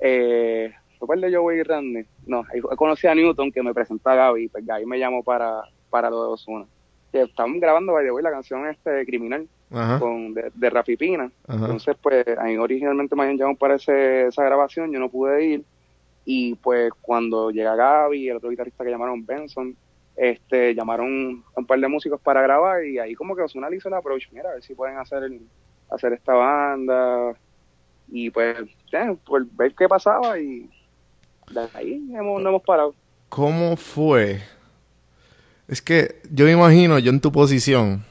eh, 0.00 0.72
¿fue 0.98 1.16
el 1.16 1.20
de 1.22 1.34
Joey 1.36 1.58
y 1.58 1.62
Randy? 1.62 2.04
No, 2.26 2.44
conocí 2.76 3.06
a 3.06 3.14
Newton 3.14 3.50
que 3.52 3.62
me 3.62 3.74
presentó 3.74 4.10
a 4.10 4.14
Gaby, 4.14 4.48
pues 4.48 4.64
Gaby 4.64 4.86
me 4.86 4.98
llamó 4.98 5.22
para, 5.22 5.62
para 5.90 6.10
lo 6.10 6.22
de 6.22 6.28
Osuna. 6.30 6.64
Que 7.12 7.22
estaban 7.22 7.58
grabando 7.58 7.92
by 7.92 8.04
the 8.04 8.12
way, 8.12 8.22
la 8.22 8.30
canción 8.30 8.66
este 8.66 9.04
criminal 9.06 9.48
Ajá. 9.70 9.98
con 9.98 10.32
de, 10.34 10.50
de 10.54 10.70
Rafi 10.70 10.96
Pina. 10.96 11.30
Ajá. 11.46 11.58
Entonces, 11.60 11.96
pues, 12.00 12.24
a 12.38 12.44
mí 12.44 12.56
originalmente 12.56 13.14
me 13.14 13.22
habían 13.22 13.36
llamado 13.38 13.56
para 13.58 13.74
ese- 13.76 14.26
esa 14.28 14.42
grabación, 14.44 14.90
yo 14.92 14.98
no 14.98 15.08
pude 15.10 15.44
ir. 15.44 15.64
Y 16.24 16.54
pues 16.56 16.90
cuando 17.00 17.50
llega 17.50 17.74
Gaby 17.74 18.18
y 18.18 18.28
el 18.28 18.36
otro 18.36 18.50
guitarrista 18.50 18.84
que 18.84 18.90
llamaron 18.90 19.24
Benson, 19.24 19.74
este, 20.16 20.74
llamaron 20.74 21.42
a 21.56 21.60
un 21.60 21.66
par 21.66 21.78
de 21.80 21.88
músicos 21.88 22.20
para 22.20 22.42
grabar 22.42 22.84
y 22.84 22.98
ahí 22.98 23.14
como 23.14 23.34
que 23.36 23.42
Osuna 23.42 23.70
le 23.70 23.76
hizo 23.76 23.88
el 23.88 23.94
approach, 23.94 24.24
mira, 24.32 24.50
a 24.50 24.54
ver 24.54 24.62
si 24.62 24.74
pueden 24.74 24.98
hacer 24.98 25.22
el- 25.22 25.40
hacer 25.90 26.12
esta 26.12 26.34
banda. 26.34 27.34
Y 28.10 28.30
pues, 28.30 28.56
ya, 28.92 29.14
por 29.26 29.46
ver 29.52 29.74
qué 29.74 29.86
pasaba 29.88 30.38
y 30.38 30.68
de 31.52 31.68
ahí 31.74 32.02
hemos, 32.14 32.42
no 32.42 32.48
hemos 32.50 32.62
parado. 32.62 32.94
¿Cómo 33.28 33.76
fue? 33.76 34.40
Es 35.66 35.82
que 35.82 36.16
yo 36.30 36.46
me 36.46 36.52
imagino, 36.52 36.98
yo 36.98 37.10
en 37.10 37.20
tu 37.20 37.30
posición, 37.30 38.04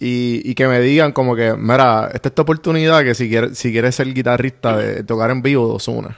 y, 0.00 0.40
y 0.50 0.54
que 0.54 0.66
me 0.66 0.80
digan 0.80 1.12
como 1.12 1.36
que, 1.36 1.54
mira, 1.56 2.10
esta 2.12 2.30
es 2.30 2.34
tu 2.34 2.42
oportunidad 2.42 3.04
que 3.04 3.14
si 3.14 3.28
quieres, 3.28 3.56
si 3.58 3.70
quieres 3.70 3.94
ser 3.94 4.12
guitarrista 4.12 4.76
de 4.78 5.04
tocar 5.04 5.30
en 5.30 5.42
vivo 5.42 5.74
Ozuna. 5.74 6.16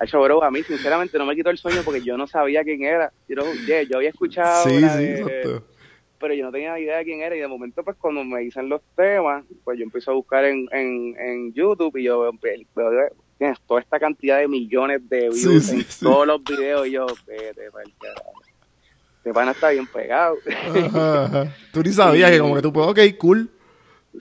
Hacho, 0.00 0.20
bro, 0.22 0.42
a 0.42 0.50
mí 0.50 0.62
sinceramente 0.62 1.18
no 1.18 1.26
me 1.26 1.36
quitó 1.36 1.50
el 1.50 1.58
sueño 1.58 1.82
porque 1.84 2.00
yo 2.02 2.16
no 2.16 2.26
sabía 2.26 2.64
quién 2.64 2.82
era. 2.82 3.12
Yo, 3.28 3.36
yeah, 3.66 3.82
yo 3.82 3.98
había 3.98 4.08
escuchado 4.08 4.64
Sí, 4.64 4.76
sí, 4.76 4.80
de- 4.80 5.20
exacto. 5.20 5.64
pero 6.18 6.34
yo 6.34 6.44
no 6.46 6.52
tenía 6.52 6.78
idea 6.78 6.96
de 6.98 7.04
quién 7.04 7.20
era 7.20 7.36
y 7.36 7.40
de 7.40 7.46
momento 7.46 7.84
pues 7.84 7.96
cuando 7.98 8.24
me 8.24 8.40
dicen 8.40 8.68
los 8.68 8.80
temas, 8.96 9.44
pues 9.62 9.78
yo 9.78 9.84
empiezo 9.84 10.10
a 10.10 10.14
buscar 10.14 10.44
en, 10.46 10.66
en, 10.72 11.14
en 11.18 11.52
YouTube 11.52 11.96
y 11.98 12.04
yo 12.04 12.20
veo 12.20 12.32
toda 13.66 13.80
esta 13.80 13.98
cantidad 13.98 14.38
de 14.38 14.48
millones 14.48 15.08
de 15.08 15.30
views 15.30 15.64
sí, 15.66 15.76
en 15.76 15.86
todos 16.00 16.26
los 16.26 16.42
videos 16.44 16.86
y 16.86 16.92
yo, 16.92 17.06
vete 17.26 17.70
pa'l 17.70 17.92
carajo. 18.00 18.39
Este 19.20 19.34
pana 19.34 19.50
está 19.50 19.68
bien 19.68 19.86
pegado. 19.86 20.38
Ajá, 20.86 21.24
ajá. 21.24 21.56
Tú 21.74 21.82
ni 21.82 21.90
sabías 21.90 22.30
que 22.30 22.38
como 22.38 22.54
que 22.54 22.62
tú 22.62 22.72
puedes, 22.72 22.90
ok, 22.90 23.18
cool. 23.18 23.50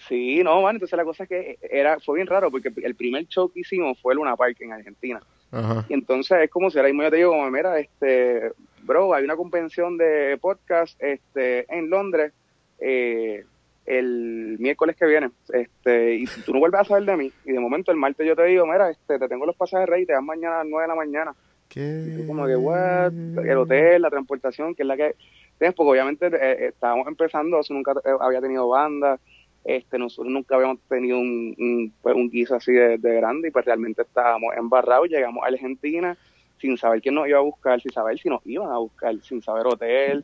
sí, 0.10 0.44
no, 0.44 0.62
man, 0.62 0.76
entonces 0.76 0.98
la 0.98 1.06
cosa 1.06 1.24
es 1.24 1.30
que 1.30 1.58
era 1.62 2.00
fue 2.02 2.18
bien 2.18 2.28
raro 2.28 2.52
porque 2.52 2.70
el 2.84 2.96
primer 2.96 3.26
show 3.28 3.50
que 3.50 3.62
hicimos 3.62 3.98
fue 4.02 4.14
Luna 4.14 4.36
Park 4.36 4.58
en 4.60 4.74
Argentina. 4.74 5.22
Ajá. 5.52 5.86
Y 5.88 5.94
entonces 5.94 6.38
es 6.44 6.50
como 6.50 6.70
si 6.70 6.78
ahora 6.78 6.90
mismo 6.90 7.04
yo 7.04 7.12
te 7.12 7.16
digo, 7.16 7.32
como, 7.32 7.50
mira, 7.50 7.80
este, 7.80 8.52
bro, 8.84 9.14
hay 9.14 9.24
una 9.24 9.38
convención 9.38 9.98
de 9.98 10.38
podcast 10.42 11.02
este, 11.02 11.66
en 11.74 11.90
Londres 11.90 12.34
eh, 12.80 13.46
el 13.86 14.58
miércoles 14.60 14.96
que 14.96 15.06
viene, 15.06 15.32
este, 15.52 16.16
y 16.16 16.26
tú 16.46 16.54
no 16.54 16.60
vuelves 16.60 16.82
a 16.82 16.84
saber 16.84 17.06
de 17.06 17.18
mí. 17.18 17.32
Y 17.46 17.54
de 17.54 17.60
momento 17.60 17.92
el 17.92 17.98
martes 17.98 18.28
yo 18.28 18.36
te 18.36 18.44
digo, 18.44 18.66
mira, 18.66 18.90
este, 18.92 19.18
te 19.18 19.28
tengo 19.28 19.46
los 19.46 19.56
pasajes 19.56 19.90
rey, 19.90 20.06
te 20.06 20.14
dan 20.14 20.26
mañana 20.26 20.58
a 20.58 20.64
las 20.64 20.68
9 20.68 20.84
de 20.84 20.88
la 20.88 20.96
mañana. 20.96 21.36
¿Qué? 21.70 22.24
Como 22.28 22.46
que, 22.46 22.56
what? 22.56 23.14
El 23.14 23.58
hotel, 23.58 24.02
la 24.02 24.10
transportación, 24.10 24.76
que 24.76 24.84
es 24.84 24.88
la 24.88 24.98
que... 24.98 25.16
¿Entiendes? 25.54 25.76
Porque 25.76 25.92
obviamente 25.92 26.28
eh, 26.28 26.32
eh, 26.42 26.68
estábamos 26.70 27.08
empezando, 27.08 27.60
eso 27.60 27.74
nunca 27.74 27.92
eh, 27.92 28.12
había 28.20 28.42
tenido 28.42 28.68
banda, 28.70 29.20
este, 29.64 29.98
nosotros 29.98 30.32
nunca 30.32 30.56
habíamos 30.56 30.80
tenido 30.88 31.20
un, 31.20 31.54
un, 31.60 31.94
pues, 32.02 32.16
un 32.16 32.30
guiso 32.30 32.56
así 32.56 32.72
de, 32.72 32.98
de 32.98 33.16
grande 33.16 33.50
y 33.50 33.52
pues 33.52 33.66
realmente 33.66 34.02
estábamos 34.02 34.56
embarrados, 34.58 35.10
llegamos 35.10 35.44
a 35.44 35.48
Argentina 35.48 36.18
sin 36.60 36.78
saber 36.78 37.02
quién 37.02 37.16
nos 37.16 37.28
iba 37.28 37.40
a 37.40 37.42
buscar, 37.42 37.82
sin 37.82 37.92
saber 37.92 38.18
si 38.18 38.30
nos 38.30 38.46
iban 38.46 38.72
a 38.72 38.78
buscar, 38.78 39.16
sin 39.22 39.42
saber 39.42 39.68
hotel, 39.68 40.24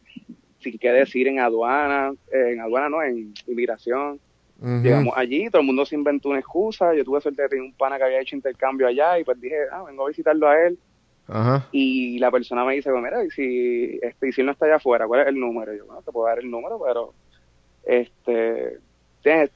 sin 0.59 0.77
qué 0.77 0.91
decir 0.91 1.27
en 1.27 1.39
aduana, 1.39 2.13
eh, 2.31 2.51
en 2.53 2.61
aduana 2.61 2.89
no, 2.89 3.03
en 3.03 3.33
inmigración. 3.47 4.19
Llegamos 4.57 5.13
allí, 5.17 5.49
todo 5.49 5.59
el 5.59 5.67
mundo 5.67 5.85
se 5.85 5.95
inventó 5.95 6.29
una 6.29 6.39
excusa, 6.39 6.95
yo 6.95 7.03
tuve 7.03 7.19
suerte 7.19 7.41
de 7.41 7.49
tener 7.49 7.65
un 7.65 7.73
pana 7.73 7.97
que 7.97 8.05
había 8.05 8.21
hecho 8.21 8.37
intercambio 8.37 8.87
allá 8.87 9.19
y 9.19 9.25
pues 9.25 9.39
dije, 9.39 9.57
ah, 9.69 9.83
vengo 9.83 10.05
a 10.05 10.07
visitarlo 10.07 10.47
a 10.47 10.65
él 10.65 10.79
Ajá. 11.27 11.67
y 11.71 12.19
la 12.19 12.29
persona 12.29 12.63
me 12.63 12.75
dice, 12.75 12.91
pues 12.91 13.03
mira, 13.03 13.23
y 13.23 13.31
si, 13.31 13.99
este, 14.01 14.29
y 14.29 14.31
si 14.31 14.41
él 14.41 14.47
no 14.47 14.53
está 14.53 14.65
allá 14.65 14.75
afuera, 14.75 15.07
¿cuál 15.07 15.21
es 15.21 15.27
el 15.27 15.39
número? 15.39 15.73
Y 15.73 15.79
yo, 15.79 15.85
bueno, 15.85 16.01
te 16.01 16.11
puedo 16.11 16.27
dar 16.27 16.39
el 16.39 16.49
número, 16.49 16.79
pero 16.83 17.13
este, 17.83 18.79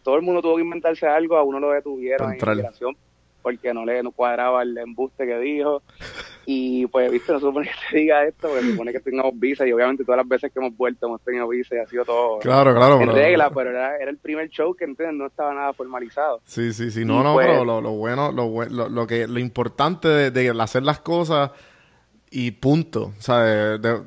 todo 0.03 0.15
el 0.15 0.21
mundo 0.23 0.41
tuvo 0.41 0.55
que 0.55 0.63
inventarse 0.63 1.07
algo, 1.07 1.37
a 1.37 1.43
uno 1.43 1.59
lo 1.59 1.71
detuvieron 1.71 2.33
en 2.33 2.39
inmigración 2.39 2.95
porque 3.41 3.73
no 3.73 3.85
le 3.85 4.01
no 4.03 4.11
cuadraba 4.11 4.63
el 4.63 4.77
embuste 4.77 5.25
que 5.25 5.37
dijo 5.39 5.81
y 6.45 6.85
pues 6.87 7.11
viste 7.11 7.31
no 7.31 7.39
se 7.39 7.45
supone 7.45 7.67
que 7.67 7.73
te 7.91 7.97
diga 7.99 8.23
esto 8.25 8.47
porque 8.49 8.63
se 8.65 8.71
supone 8.71 8.91
que 8.91 8.99
tengamos 8.99 9.39
visa 9.39 9.65
y 9.67 9.71
obviamente 9.71 10.03
todas 10.03 10.17
las 10.17 10.27
veces 10.27 10.51
que 10.51 10.59
hemos 10.59 10.75
vuelto 10.75 11.07
hemos 11.07 11.21
tenido 11.21 11.47
visa 11.47 11.75
y 11.75 11.77
ha 11.79 11.85
sido 11.87 12.05
todo 12.05 12.39
Claro, 12.39 12.73
claro. 12.75 12.93
en 12.95 12.99
pero- 13.01 13.13
regla 13.13 13.49
pero 13.51 13.69
era, 13.69 13.97
era 13.97 14.09
el 14.11 14.17
primer 14.17 14.49
show 14.49 14.75
que 14.75 14.85
¿entiendes? 14.85 15.15
no 15.17 15.27
estaba 15.27 15.53
nada 15.53 15.73
formalizado 15.73 16.41
Sí, 16.45 16.73
sí, 16.73 16.91
sí. 16.91 17.05
No, 17.05 17.21
Y 17.21 17.23
no, 17.23 17.33
pues- 17.33 17.47
pero 17.47 17.65
lo, 17.65 17.81
lo 17.81 17.91
bueno, 17.91 18.31
lo, 18.31 18.49
lo, 18.65 18.89
lo 18.89 19.07
que, 19.07 19.27
lo 19.27 19.39
importante 19.39 20.07
de, 20.07 20.31
de 20.31 20.49
hacer 20.61 20.83
las 20.83 20.99
cosas 21.01 21.51
y 22.31 22.51
punto. 22.51 23.13
O 23.17 23.21
sea, 23.21 23.39
de- 23.39 23.77
de- 23.79 24.01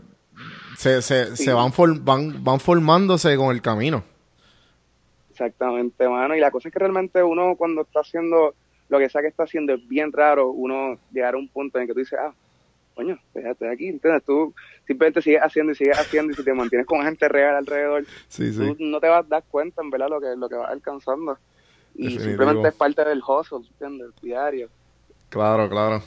se, 0.77 1.01
se, 1.03 1.37
Sí. 1.37 1.45
se 1.45 1.53
van, 1.53 1.73
for- 1.73 2.01
van, 2.01 2.43
van 2.45 2.59
formándose 2.61 3.37
con 3.37 3.55
el 3.55 3.61
camino. 3.63 4.03
Exactamente, 5.31 6.09
mano. 6.09 6.37
Y 6.37 6.41
la 6.41 6.51
cosa 6.51 6.69
es 6.69 6.73
que 6.73 6.79
realmente 6.79 7.23
uno 7.23 7.57
cuando 7.57 7.83
está 7.83 8.01
haciendo 8.01 8.55
lo 8.89 8.99
que 8.99 9.09
sea 9.09 9.23
que 9.23 9.29
está 9.29 9.45
haciendo 9.45 9.73
es 9.75 9.89
bien 9.89 10.13
raro 10.13 10.51
uno 10.51 10.99
llegar 11.13 11.35
a 11.35 11.39
un 11.39 11.49
punto 11.49 11.79
en 11.79 11.83
el 11.83 11.89
que 11.89 11.95
tú 11.95 12.01
dices, 12.01 12.19
ah, 12.21 12.35
coño, 12.95 13.19
ya 13.35 13.51
estoy 13.51 13.69
aquí, 13.69 13.89
¿entiendes? 13.89 14.23
Tú 14.25 14.55
simplemente 14.87 15.23
sigues 15.23 15.41
haciendo 15.43 15.73
y 15.73 15.75
sigues 15.77 15.99
haciendo 15.99 16.33
y 16.33 16.37
si 16.37 16.45
te 16.45 16.53
mantienes 16.53 16.87
con 16.87 17.03
gente 17.03 17.27
real 17.29 17.57
alrededor, 17.57 18.05
Sí, 18.29 18.53
tú 18.55 18.77
no 18.79 19.01
te 19.01 19.09
vas 19.09 19.25
a 19.25 19.29
dar 19.29 19.45
cuenta 19.51 19.83
en 19.83 19.91
verdad 19.91 20.09
lo 20.11 20.21
que, 20.21 20.35
lo 20.37 20.49
que 20.49 20.57
vas 20.57 20.71
alcanzando. 20.71 21.39
Y 21.95 22.05
Definitivo. 22.05 22.25
simplemente 22.31 22.69
es 22.69 22.75
parte 22.75 23.05
del 23.05 23.23
hustle, 23.27 23.67
¿entiendes? 23.71 24.11
Diario. 24.21 24.69
Claro, 25.29 25.69
claro. 25.71 26.03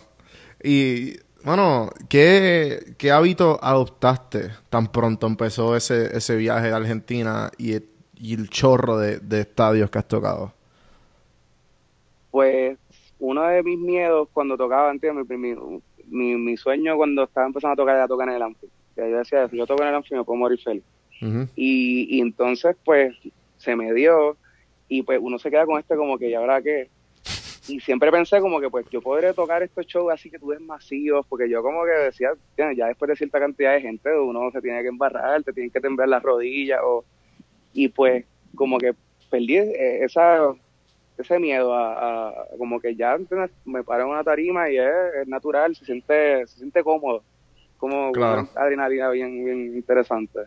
Y, 0.64 1.18
bueno, 1.44 1.90
¿qué, 2.10 2.94
qué 2.98 3.12
hábito 3.12 3.60
adoptaste 3.62 4.52
tan 4.70 4.88
pronto 4.92 5.28
empezó 5.28 5.76
ese, 5.76 6.16
ese 6.16 6.36
viaje 6.36 6.70
a 6.72 6.76
Argentina 6.78 7.52
y, 7.58 7.76
y 8.16 8.34
el 8.36 8.50
chorro 8.50 8.98
de, 8.98 9.20
de 9.20 9.42
estadios 9.42 9.90
que 9.90 9.98
has 10.00 10.08
tocado? 10.08 10.54
Uno 13.20 13.44
de 13.48 13.64
mis 13.64 13.80
miedos 13.80 14.28
cuando 14.34 14.58
tocaba, 14.58 14.92
¿entiendes? 14.92 15.28
Mi, 15.30 15.38
mi, 15.38 15.82
mi, 16.08 16.36
mi 16.36 16.58
sueño 16.58 16.98
cuando 16.98 17.24
estaba 17.24 17.48
empezando 17.48 17.74
a 17.74 17.76
tocar 17.76 17.96
era 17.96 18.08
tocar 18.08 18.30
en 18.30 18.42
el. 18.42 18.56
Que 18.96 19.10
Yo 19.10 19.18
decía, 19.18 19.48
si 19.48 19.58
yo 19.58 19.66
toco 19.66 19.84
en 19.84 19.90
el 19.90 19.96
Amphi 19.96 20.16
me 20.16 20.24
puedo 20.24 20.38
morir 20.38 20.60
feliz. 20.60 20.84
Y, 21.56 22.18
y 22.18 22.22
entonces, 22.22 22.76
pues, 22.84 23.16
se 23.58 23.76
me 23.76 23.94
dio 23.94 24.38
y 24.88 25.02
pues 25.02 25.20
uno 25.22 25.40
se 25.40 25.50
queda 25.50 25.66
con 25.66 25.80
este 25.80 25.96
como 25.96 26.18
que, 26.18 26.30
¿y 26.30 26.34
ahora 26.36 26.62
qué? 26.62 26.90
Y 27.68 27.80
siempre 27.80 28.12
pensé 28.12 28.40
como 28.42 28.60
que, 28.60 28.70
pues, 28.70 28.86
yo 28.92 29.02
podré 29.02 29.34
tocar 29.34 29.64
estos 29.64 29.88
shows 29.88 30.14
así 30.14 30.30
que 30.30 30.38
tú 30.38 30.48
ves 30.48 30.62
masivos, 30.62 31.26
porque 31.28 31.50
yo 31.50 31.64
como 31.64 31.84
que 31.84 31.92
decía, 31.92 32.30
"Tienes, 32.56 32.78
ya 32.78 32.88
después 32.88 33.10
de 33.10 33.16
cierta 33.16 33.40
cantidad 33.40 33.74
de 33.74 33.82
gente, 33.82 34.16
uno 34.16 34.52
se 34.52 34.62
tiene 34.62 34.84
que 34.84 34.90
embarrar, 34.90 35.42
te 35.42 35.52
tienen 35.52 35.72
que 35.72 35.80
temblar 35.80 36.10
las 36.10 36.22
rodillas, 36.22 36.80
o, 36.84 37.04
y 37.74 37.88
pues, 37.88 38.26
como 38.54 38.78
que 38.78 38.94
perdí 39.32 39.58
eh, 39.58 40.04
esa 40.04 40.54
ese 41.18 41.40
miedo 41.40 41.74
a, 41.74 42.30
a- 42.30 42.34
como 42.58 42.80
que 42.80 42.96
ya 42.96 43.18
me 43.66 43.84
paro 43.84 44.04
en 44.04 44.10
una 44.10 44.24
tarima 44.24 44.70
y 44.70 44.78
es, 44.78 44.86
es 45.22 45.28
natural, 45.28 45.76
se 45.76 45.86
siente, 45.86 46.46
se 46.48 46.58
siente 46.58 46.84
cómodo, 46.84 47.24
como 47.78 48.12
Claro. 48.12 48.48
una 48.54 48.62
adrenalina 48.62 49.10
bien, 49.10 49.44
bien 49.46 49.76
interesante. 49.76 50.40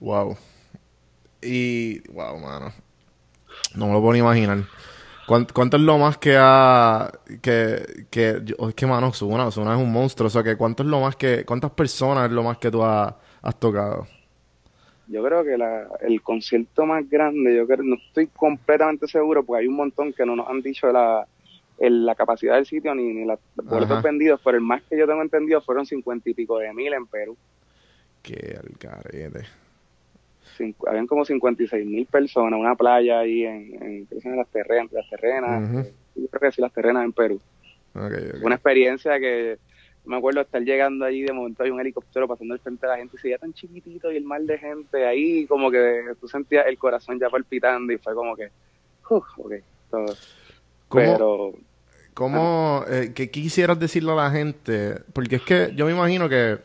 Wow. 0.00 0.36
Y, 1.42 2.00
wow, 2.12 2.38
mano. 2.38 2.72
No 3.74 3.86
me 3.86 3.92
lo 3.92 4.00
puedo 4.00 4.12
ni 4.14 4.18
imaginar. 4.20 4.58
¿Cuán- 5.26 5.46
¿Cuánto, 5.52 5.76
es 5.76 5.82
lo 5.82 5.98
más 5.98 6.18
que 6.18 6.36
ha... 6.38 7.10
que... 7.42 8.06
que 8.10 8.40
yo- 8.44 8.68
es 8.68 8.74
que, 8.74 8.86
mano, 8.86 9.12
Zuna, 9.12 9.50
Zuna 9.50 9.74
es 9.74 9.80
un 9.80 9.92
monstruo. 9.92 10.26
O 10.26 10.30
sea, 10.30 10.42
que 10.42 10.56
¿cuánto 10.56 10.82
es 10.82 10.88
lo 10.88 11.00
más 11.00 11.16
que... 11.16 11.44
¿Cuántas 11.44 11.70
personas 11.72 12.26
es 12.26 12.32
lo 12.32 12.42
más 12.42 12.58
que 12.58 12.70
tú 12.70 12.82
has, 12.82 13.14
has 13.42 13.60
tocado? 13.60 14.06
Yo 15.10 15.24
creo 15.24 15.42
que 15.44 15.58
la, 15.58 15.88
el 16.02 16.22
concierto 16.22 16.86
más 16.86 17.08
grande, 17.10 17.56
yo 17.56 17.66
creo, 17.66 17.82
no 17.82 17.96
estoy 17.96 18.28
completamente 18.28 19.08
seguro 19.08 19.42
porque 19.44 19.62
hay 19.62 19.66
un 19.68 19.74
montón 19.74 20.12
que 20.12 20.24
no 20.24 20.36
nos 20.36 20.48
han 20.48 20.62
dicho 20.62 20.90
la, 20.92 21.26
el- 21.78 22.06
la 22.06 22.14
capacidad 22.14 22.54
del 22.54 22.66
sitio 22.66 22.94
ni, 22.94 23.12
ni 23.12 23.24
los 23.24 23.38
boletos 23.56 23.98
Ajá. 23.98 24.08
vendidos, 24.08 24.40
pero 24.44 24.56
el 24.56 24.62
más 24.62 24.82
que 24.84 24.96
yo 24.96 25.06
tengo 25.08 25.22
entendido 25.22 25.60
fueron 25.62 25.84
cincuenta 25.84 26.30
y 26.30 26.34
pico 26.34 26.58
de 26.58 26.72
mil 26.72 26.92
en 26.92 27.06
Perú. 27.06 27.36
Que 28.22 28.56
al 28.56 28.76
carete. 28.78 29.46
Cincu- 30.56 30.88
habían 30.88 31.06
como 31.06 31.24
56 31.24 31.86
mil 31.86 32.06
personas, 32.06 32.58
una 32.60 32.74
playa 32.76 33.20
ahí 33.20 33.44
en, 33.44 33.82
en, 33.82 34.08
en 34.22 34.36
las 34.36 34.48
terrenas, 34.48 34.92
las 34.92 35.08
terrenas, 35.08 35.62
yo 36.14 36.28
creo 36.28 36.40
que 36.50 36.52
sí, 36.52 36.60
las 36.60 36.72
terrenas 36.72 37.04
en 37.04 37.12
Perú. 37.12 37.40
Una 38.42 38.54
experiencia 38.56 39.18
que 39.18 39.58
me 40.10 40.16
acuerdo 40.18 40.40
estar 40.42 40.62
llegando 40.62 41.04
allí, 41.04 41.22
de 41.22 41.32
momento 41.32 41.62
hay 41.62 41.70
un 41.70 41.80
helicóptero 41.80 42.28
pasando 42.28 42.54
al 42.54 42.60
frente 42.60 42.86
de 42.86 42.92
la 42.92 42.98
gente 42.98 43.16
y 43.16 43.20
se 43.20 43.28
veía 43.28 43.38
tan 43.38 43.52
chiquitito 43.54 44.12
y 44.12 44.16
el 44.16 44.24
mar 44.24 44.42
de 44.42 44.58
gente 44.58 45.06
ahí, 45.06 45.46
como 45.46 45.70
que 45.70 46.02
tú 46.20 46.28
sentías 46.28 46.66
el 46.66 46.76
corazón 46.76 47.18
ya 47.18 47.30
palpitando 47.30 47.92
y 47.92 47.98
fue 47.98 48.14
como 48.14 48.36
que, 48.36 48.50
uf, 49.08 49.24
ok, 49.38 49.52
todo. 49.90 50.06
¿Cómo, 50.88 51.12
Pero 51.12 51.52
cómo, 52.14 52.84
eh, 52.88 53.12
qué 53.14 53.30
quisieras 53.30 53.78
decirle 53.78 54.12
a 54.12 54.16
la 54.16 54.30
gente? 54.30 54.96
Porque 55.12 55.36
es 55.36 55.42
que 55.42 55.72
yo 55.74 55.86
me 55.86 55.92
imagino 55.92 56.28
que... 56.28 56.58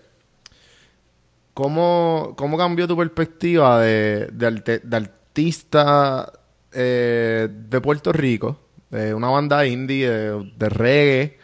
¿Cómo, 1.53 2.33
cómo 2.35 2.57
cambió 2.57 2.85
tu 2.85 2.97
perspectiva 2.97 3.79
de, 3.81 4.27
de, 4.27 4.45
arte- 4.45 4.81
de 4.83 4.97
artista 4.97 6.29
eh, 6.73 7.47
de 7.49 7.79
Puerto 7.79 8.11
Rico, 8.11 8.59
de 8.89 9.13
una 9.13 9.29
banda 9.29 9.65
indie, 9.65 10.09
de, 10.09 10.51
de 10.57 10.69
reggae, 10.69 11.37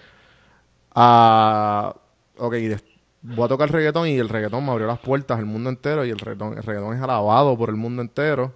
a... 0.93 1.95
Ok, 2.37 2.55
voy 3.21 3.45
a 3.45 3.47
tocar 3.47 3.71
reggaetón 3.71 4.07
y 4.07 4.17
el 4.17 4.29
reggaetón 4.29 4.65
me 4.65 4.71
abrió 4.71 4.87
las 4.87 4.99
puertas 4.99 5.37
al 5.37 5.45
mundo 5.45 5.69
entero 5.69 6.05
y 6.05 6.09
el 6.09 6.19
reggaetón, 6.19 6.57
el 6.57 6.63
reggaetón 6.63 6.95
es 6.95 7.01
alabado 7.01 7.57
por 7.57 7.69
el 7.69 7.75
mundo 7.75 8.01
entero. 8.01 8.51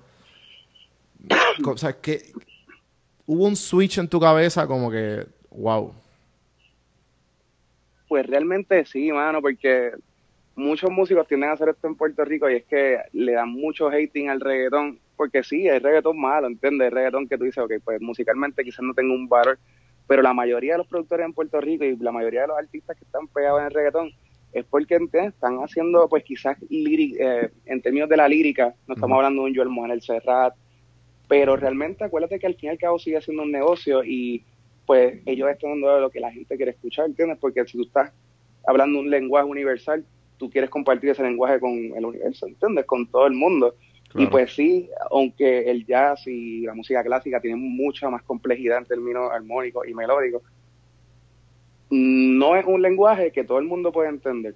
O 1.65 1.78
sea, 1.78 1.93
que 1.93 2.21
hubo 3.26 3.45
un 3.45 3.56
switch 3.56 3.98
en 3.98 4.08
tu 4.08 4.19
cabeza 4.19 4.67
como 4.67 4.91
que, 4.91 5.26
wow. 5.52 5.93
pues 8.08 8.26
realmente 8.28 8.86
sí, 8.86 9.12
mano, 9.12 9.41
porque 9.41 9.91
muchos 10.56 10.89
músicos 10.89 11.28
tienden 11.28 11.50
a 11.50 11.54
hacer 11.54 11.69
esto 11.69 11.88
en 11.88 11.95
Puerto 11.95 12.24
Rico 12.24 12.50
y 12.50 12.56
es 12.56 12.65
que 12.65 13.00
le 13.13 13.34
dan 13.34 13.50
mucho 13.50 13.89
hating 13.89 14.30
al 14.30 14.39
reggaetón, 14.39 15.00
porque 15.15 15.43
sí, 15.43 15.67
hay 15.67 15.80
reggaetón 15.80 16.19
malo, 16.19 16.48
¿entiendes? 16.48 16.88
Hay 16.88 16.93
reggaetón 16.93 17.28
que 17.28 17.38
tú 17.38 17.43
dices, 17.45 17.63
ok, 17.63 17.74
pues 17.84 18.02
musicalmente 18.02 18.63
quizás 18.63 18.82
no 18.82 18.93
tenga 18.93 19.13
un 19.13 19.28
valor, 19.28 19.58
pero 20.08 20.22
la 20.22 20.34
mayoría 20.34 20.74
de 20.74 20.78
los 20.80 20.88
productores 20.88 21.26
en 21.26 21.34
Puerto 21.34 21.60
Rico 21.60 21.84
y 21.84 21.96
la 21.98 22.12
mayoría 22.12 22.41
de 22.41 22.48
los 22.48 22.58
artistas 22.58 22.98
que 22.98 23.06
están 23.06 23.28
pegados 23.28 23.60
en 23.62 23.68
el 23.68 23.74
reggaetón 23.74 24.12
es 24.54 24.65
porque 24.65 24.96
¿entiendes? 24.96 25.34
están 25.34 25.58
haciendo, 25.58 26.08
pues 26.08 26.24
quizás 26.24 26.58
eh, 26.70 27.50
en 27.65 27.82
términos 27.82 28.08
de 28.08 28.18
la 28.18 28.28
lírica, 28.28 28.74
no 28.88 28.94
estamos 28.94 29.15
hablando 29.18 29.44
de 29.44 29.50
un 29.50 29.56
Joel 29.56 29.70
Manuel 29.70 30.02
Serrat, 30.02 30.56
pero 31.28 31.58
realmente 31.58 32.04
acuérdate 32.04 32.39
que 32.39 32.48
al 32.48 32.56
fin 32.56 32.68
y 32.68 32.72
al 32.72 32.78
cabo 32.78 32.98
sigue 32.98 33.22
siendo 33.22 33.44
un 33.44 33.52
negocio 33.52 34.04
y 34.04 34.44
pues 34.86 35.20
ellos 35.26 35.50
están 35.50 35.72
dando 35.72 36.00
lo 36.00 36.10
que 36.10 36.20
la 36.20 36.32
gente 36.32 36.56
quiere 36.56 36.72
escuchar, 36.72 37.08
¿entiendes? 37.08 37.38
Porque 37.39 37.65
si 37.65 37.78
tú 37.78 37.84
estás 37.84 38.13
hablando 38.65 39.00
un 39.00 39.10
lenguaje 39.10 39.46
universal, 39.46 40.06
tú 40.38 40.50
quieres 40.50 40.70
compartir 40.70 41.10
ese 41.10 41.24
lenguaje 41.24 41.60
con 41.60 41.74
el 41.74 42.06
universo, 42.06 42.48
¿entiendes? 42.48 42.86
Con 42.86 43.08
todo 43.08 43.28
el 43.28 43.34
mundo. 43.34 43.76
Y 44.17 44.28
pues 44.28 44.56
sí, 44.56 44.89
aunque 45.12 45.69
el 45.69 45.86
jazz 45.86 46.25
y 46.25 46.62
la 46.62 46.73
música 46.73 47.04
clásica 47.04 47.41
tienen 47.41 47.60
mucha 47.60 48.10
más 48.10 48.23
complejidad 48.23 48.78
en 48.78 48.86
términos 48.86 49.30
armónicos 49.30 49.86
y 49.88 49.93
melódicos, 49.93 50.41
no 51.89 52.56
es 52.56 52.65
un 52.65 52.82
lenguaje 52.82 53.32
que 53.32 53.43
todo 53.43 53.60
el 53.60 53.65
mundo 53.65 53.91
puede 53.91 54.10
entender. 54.10 54.56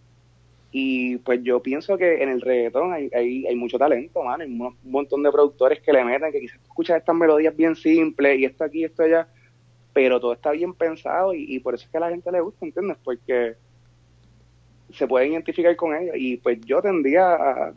Y 0.71 1.17
pues 1.17 1.41
yo 1.43 1.61
pienso 1.61 1.97
que 1.97 2.23
en 2.23 2.29
el 2.29 2.41
reggaetón 2.41 2.93
hay, 2.93 3.09
hay, 3.13 3.47
hay 3.47 3.55
mucho 3.55 3.77
talento, 3.77 4.23
mano. 4.23 4.43
Hay 4.43 4.49
un 4.49 4.77
montón 4.83 5.23
de 5.23 5.31
productores 5.31 5.81
que 5.81 5.91
le 5.91 6.05
meten, 6.05 6.31
que 6.31 6.39
quizás 6.39 6.59
tú 6.59 6.67
escuchas 6.67 6.97
estas 6.97 7.15
melodías 7.15 7.55
bien 7.55 7.75
simples 7.75 8.39
y 8.39 8.45
esto 8.45 8.63
aquí, 8.63 8.85
esto 8.85 9.03
allá, 9.03 9.27
pero 9.91 10.21
todo 10.21 10.33
está 10.33 10.51
bien 10.51 10.73
pensado 10.73 11.33
y, 11.33 11.55
y 11.55 11.59
por 11.59 11.73
eso 11.73 11.85
es 11.85 11.91
que 11.91 11.97
a 11.97 12.01
la 12.01 12.11
gente 12.11 12.31
le 12.31 12.39
gusta, 12.39 12.65
¿entiendes? 12.65 12.97
Porque 13.03 13.55
se 14.93 15.07
puede 15.07 15.27
identificar 15.27 15.75
con 15.75 15.95
ellos. 15.95 16.15
Y 16.17 16.37
pues 16.37 16.59
yo 16.61 16.81
tendría 16.81 17.33
a, 17.33 17.73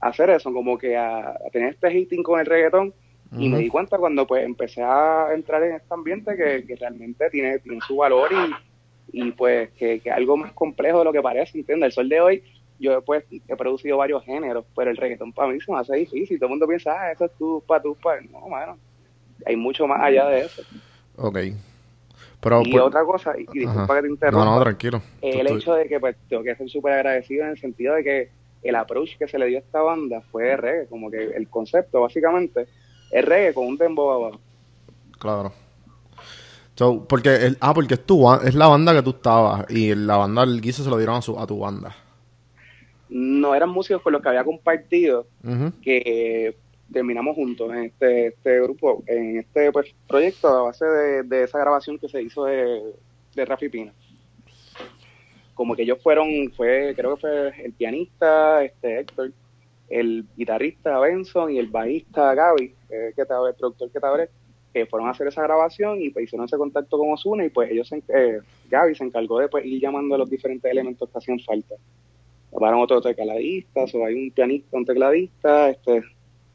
a 0.00 0.08
hacer 0.08 0.30
eso, 0.30 0.52
como 0.52 0.78
que 0.78 0.96
a, 0.96 1.30
a 1.30 1.50
tener 1.52 1.70
este 1.74 1.86
hating 1.88 2.22
con 2.22 2.40
el 2.40 2.46
reggaetón. 2.46 2.92
Y 3.36 3.50
me 3.50 3.58
di 3.58 3.68
cuenta 3.68 3.98
cuando 3.98 4.26
pues 4.26 4.42
empecé 4.42 4.82
a 4.82 5.28
entrar 5.34 5.62
en 5.62 5.74
este 5.74 5.92
ambiente 5.92 6.34
que, 6.34 6.64
que 6.64 6.76
realmente 6.76 7.28
tiene, 7.28 7.58
tiene 7.58 7.78
su 7.86 7.96
valor 7.96 8.30
y, 8.32 9.20
y 9.20 9.32
pues 9.32 9.68
que, 9.72 10.00
que 10.00 10.10
algo 10.10 10.38
más 10.38 10.52
complejo 10.52 11.00
de 11.00 11.04
lo 11.04 11.12
que 11.12 11.20
parece, 11.20 11.58
¿entiendes? 11.58 11.88
El 11.88 11.92
sol 11.92 12.08
de 12.08 12.20
hoy, 12.22 12.42
yo 12.80 13.02
pues 13.02 13.24
he 13.46 13.54
producido 13.54 13.98
varios 13.98 14.24
géneros, 14.24 14.64
pero 14.74 14.90
el 14.90 14.96
reggaetón 14.96 15.34
para 15.34 15.52
mí 15.52 15.60
se 15.60 15.70
me 15.70 15.78
hace 15.78 15.94
difícil. 15.96 16.38
Todo 16.38 16.46
el 16.46 16.50
mundo 16.52 16.66
piensa, 16.66 16.92
ah, 16.98 17.12
eso 17.12 17.26
es 17.26 17.32
tu 17.32 17.62
pa, 17.66 17.82
tu 17.82 17.94
pa. 17.96 18.18
No, 18.30 18.48
mano, 18.48 18.78
hay 19.44 19.56
mucho 19.56 19.86
más 19.86 20.00
allá 20.02 20.26
de 20.28 20.40
eso. 20.46 20.62
Ok. 21.16 21.38
Pero, 22.40 22.62
y 22.64 22.70
pues- 22.70 22.82
otra 22.82 23.04
cosa, 23.04 23.34
y, 23.36 23.44
disculpa 23.52 23.82
Ajá. 23.84 23.96
que 23.96 24.02
te 24.02 24.08
interrumpa, 24.08 24.44
No, 24.46 24.54
no, 24.56 24.62
tranquilo. 24.62 25.02
el 25.20 25.46
hecho 25.48 25.74
de 25.74 25.86
que 25.86 26.00
pues 26.00 26.16
tengo 26.30 26.42
que 26.42 26.54
ser 26.56 26.70
súper 26.70 26.94
agradecido 26.94 27.44
en 27.44 27.50
el 27.50 27.58
sentido 27.58 27.94
de 27.94 28.04
que 28.04 28.28
el 28.62 28.74
approach 28.74 29.16
que 29.18 29.28
se 29.28 29.38
le 29.38 29.46
dio 29.46 29.58
a 29.58 29.60
esta 29.60 29.80
banda 29.82 30.20
fue 30.20 30.56
reggae, 30.56 30.86
como 30.88 31.10
que 31.10 31.22
el 31.22 31.48
concepto 31.48 32.00
básicamente 32.00 32.66
es 33.10 33.24
reggae 33.24 33.54
con 33.54 33.66
un 33.66 33.76
dembow 33.76 34.10
abajo. 34.10 34.40
Claro. 35.18 35.52
So, 36.74 37.04
porque 37.08 37.34
el, 37.34 37.58
ah, 37.60 37.74
porque 37.74 37.94
es 37.94 38.06
tu 38.06 38.32
es 38.32 38.54
la 38.54 38.68
banda 38.68 38.94
que 38.94 39.02
tú 39.02 39.10
estabas 39.10 39.68
y 39.68 39.94
la 39.94 40.16
banda 40.16 40.44
el 40.44 40.60
guiso 40.60 40.84
se 40.84 40.90
lo 40.90 40.96
dieron 40.96 41.16
a, 41.16 41.22
su, 41.22 41.38
a 41.38 41.46
tu 41.46 41.58
banda. 41.58 41.94
No 43.08 43.54
eran 43.54 43.70
músicos 43.70 44.02
con 44.02 44.12
los 44.12 44.22
que 44.22 44.28
había 44.28 44.44
compartido 44.44 45.26
que 45.82 46.56
terminamos 46.92 47.34
juntos 47.34 47.72
en 47.72 47.84
este, 47.84 48.28
este 48.28 48.60
grupo, 48.60 49.02
en 49.06 49.38
este 49.38 49.72
pues, 49.72 49.94
proyecto 50.06 50.48
a 50.48 50.62
base 50.62 50.84
de, 50.84 51.22
de 51.24 51.42
esa 51.44 51.58
grabación 51.58 51.98
que 51.98 52.08
se 52.08 52.22
hizo 52.22 52.44
de, 52.44 52.94
de 53.34 53.44
Rafi 53.44 53.68
Pina. 53.68 53.92
Como 55.58 55.74
que 55.74 55.82
ellos 55.82 55.98
fueron, 56.00 56.52
fue, 56.56 56.94
creo 56.96 57.16
que 57.16 57.20
fue 57.20 57.64
el 57.64 57.72
pianista, 57.72 58.64
este 58.64 59.00
Héctor, 59.00 59.32
el 59.88 60.24
guitarrista 60.36 61.00
Benson 61.00 61.50
y 61.50 61.58
el 61.58 61.66
bajista 61.66 62.32
Gaby, 62.32 62.74
que 62.88 63.20
estaba 63.20 63.48
el 63.48 63.56
productor 63.56 63.90
que 63.90 63.98
estaba 63.98 64.18
que 64.72 64.86
fueron 64.86 65.08
a 65.08 65.10
hacer 65.12 65.26
esa 65.26 65.42
grabación 65.42 66.00
y 66.00 66.10
pues 66.10 66.26
hicieron 66.26 66.46
ese 66.46 66.56
contacto 66.56 66.96
con 66.96 67.12
Osuna 67.12 67.44
y 67.44 67.50
pues 67.50 67.70
ellos, 67.70 67.88
se, 67.88 68.02
eh, 68.08 68.40
Gaby 68.70 68.94
se 68.94 69.02
encargó 69.02 69.40
de 69.40 69.48
pues, 69.48 69.64
ir 69.64 69.80
llamando 69.80 70.14
a 70.14 70.18
los 70.18 70.30
diferentes 70.30 70.70
elementos 70.70 71.08
que 71.10 71.18
hacían 71.18 71.40
falta. 71.40 71.74
Llamaron 72.52 72.80
otro 72.80 73.00
tecladista, 73.00 73.84
o 73.92 74.06
hay 74.06 74.14
un 74.14 74.30
pianista, 74.30 74.76
un 74.76 74.84
tecladista, 74.84 75.70
este, 75.70 76.02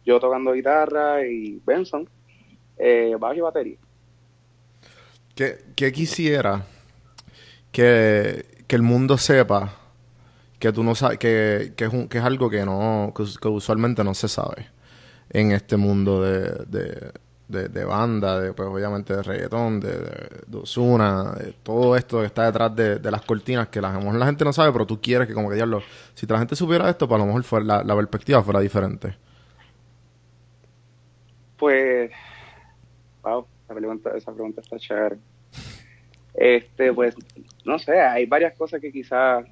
yo 0.05 0.19
tocando 0.19 0.53
guitarra 0.53 1.25
y 1.25 1.59
Benson, 1.65 2.07
eh, 2.77 3.15
bajo 3.19 3.35
y 3.35 3.41
batería. 3.41 3.77
¿Qué, 5.35 5.57
qué 5.75 5.91
quisiera 5.91 6.65
que, 7.71 8.45
que 8.67 8.75
el 8.75 8.81
mundo 8.83 9.17
sepa 9.17 9.73
que 10.59 10.73
tú 10.73 10.83
no 10.83 10.95
sabes, 10.95 11.19
que, 11.19 11.73
que 11.75 11.85
es 11.85 11.93
un- 11.93 12.07
que 12.07 12.19
es 12.19 12.23
algo 12.23 12.49
que 12.49 12.65
no, 12.65 13.13
que, 13.15 13.23
us- 13.23 13.37
que 13.39 13.47
usualmente 13.49 14.03
no 14.03 14.13
se 14.13 14.27
sabe 14.29 14.67
en 15.31 15.51
este 15.51 15.77
mundo 15.77 16.21
de, 16.23 16.65
de, 16.67 17.13
de, 17.69 17.85
banda, 17.85 18.39
de 18.39 18.53
pues 18.53 18.69
obviamente 18.69 19.15
de 19.15 19.23
reggaetón, 19.23 19.79
de, 19.79 19.89
de, 19.99 20.29
de 20.47 21.53
todo 21.63 21.95
esto 21.97 22.19
que 22.21 22.27
está 22.27 22.45
detrás 22.45 22.75
de, 22.75 22.99
de 22.99 23.11
las 23.11 23.21
cortinas 23.23 23.69
que 23.69 23.81
la, 23.81 23.93
la 23.99 24.25
gente 24.25 24.45
no 24.45 24.53
sabe, 24.53 24.71
pero 24.73 24.85
tú 24.87 25.01
quieres 25.01 25.27
que 25.27 25.33
como 25.33 25.49
que 25.49 25.55
diablo, 25.55 25.83
si 26.15 26.25
la 26.27 26.39
gente 26.39 26.55
supiera 26.55 26.89
esto, 26.89 27.07
pues 27.07 27.21
a 27.21 27.25
lo 27.25 27.33
mejor 27.33 27.63
la, 27.65 27.83
la 27.83 27.95
perspectiva 27.95 28.43
fuera 28.43 28.59
diferente. 28.61 29.17
Pues, 31.57 32.11
wow, 33.23 33.49
esa 33.63 33.75
pregunta, 33.75 34.17
esa 34.17 34.33
pregunta 34.33 34.61
está 34.61 34.77
chévere. 34.77 35.19
Este, 36.33 36.93
pues, 36.93 37.15
no 37.65 37.77
sé, 37.79 37.99
hay 37.99 38.25
varias 38.25 38.55
cosas 38.55 38.81
que 38.81 38.91
quizás 38.91 39.45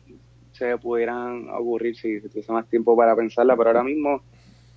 se 0.51 0.77
pudieran 0.77 1.49
ocurrir 1.49 1.95
si, 1.95 2.21
tuviese 2.21 2.51
más 2.51 2.67
tiempo 2.67 2.95
para 2.95 3.15
pensarla, 3.15 3.55
pero 3.55 3.69
ahora 3.69 3.83
mismo 3.83 4.21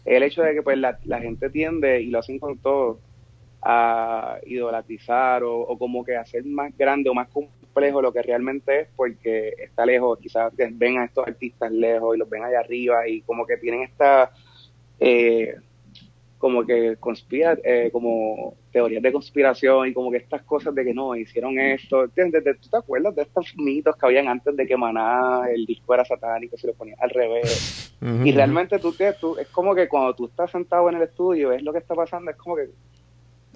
el 0.04 0.22
hecho 0.22 0.42
de 0.42 0.54
que 0.54 0.62
pues 0.62 0.78
la, 0.78 0.98
la 1.04 1.20
gente 1.20 1.48
tiende, 1.50 2.02
y 2.02 2.10
lo 2.10 2.18
hacen 2.18 2.38
con 2.38 2.58
todo, 2.58 3.00
a 3.62 4.38
idolatrizar 4.44 5.42
o, 5.42 5.60
o 5.60 5.78
como 5.78 6.04
que 6.04 6.16
hacer 6.16 6.44
más 6.44 6.76
grande 6.76 7.08
o 7.08 7.14
más 7.14 7.28
complejo 7.28 8.02
lo 8.02 8.12
que 8.12 8.22
realmente 8.22 8.82
es 8.82 8.88
porque 8.94 9.54
está 9.58 9.84
lejos, 9.86 10.18
quizás 10.18 10.52
ven 10.54 10.98
a 10.98 11.06
estos 11.06 11.26
artistas 11.26 11.72
lejos 11.72 12.14
y 12.14 12.18
los 12.18 12.28
ven 12.28 12.44
allá 12.44 12.60
arriba 12.60 13.08
y 13.08 13.22
como 13.22 13.46
que 13.46 13.56
tienen 13.56 13.82
esta... 13.82 14.30
Eh, 15.00 15.56
como 16.44 16.62
que 16.62 16.98
conspira, 17.00 17.56
eh, 17.64 17.88
como 17.90 18.52
teorías 18.70 19.02
de 19.02 19.10
conspiración 19.10 19.88
y 19.88 19.94
como 19.94 20.10
que 20.10 20.18
estas 20.18 20.42
cosas 20.42 20.74
de 20.74 20.84
que 20.84 20.92
no, 20.92 21.16
hicieron 21.16 21.58
esto, 21.58 22.04
¿entiendes? 22.04 22.44
De- 22.44 22.52
¿Tú 22.56 22.68
te 22.68 22.76
acuerdas 22.76 23.14
de 23.14 23.22
estos 23.22 23.54
mitos 23.56 23.96
que 23.96 24.04
habían 24.04 24.28
antes 24.28 24.54
de 24.54 24.66
que 24.66 24.76
Maná, 24.76 25.48
el 25.50 25.64
disco 25.64 25.94
era 25.94 26.04
satánico, 26.04 26.58
se 26.58 26.66
lo 26.66 26.74
ponía 26.74 26.96
al 27.00 27.08
revés? 27.08 27.96
Y 28.26 28.32
realmente 28.32 28.78
tú, 28.78 28.92
te, 28.92 29.14
tú, 29.14 29.38
es 29.38 29.48
como 29.48 29.74
que 29.74 29.88
cuando 29.88 30.14
tú 30.14 30.26
estás 30.26 30.50
sentado 30.50 30.90
en 30.90 30.96
el 30.96 31.04
estudio, 31.04 31.48
ves 31.48 31.62
lo 31.62 31.72
que 31.72 31.78
está 31.78 31.94
pasando, 31.94 32.30
es 32.30 32.36
como 32.36 32.56
que 32.56 32.68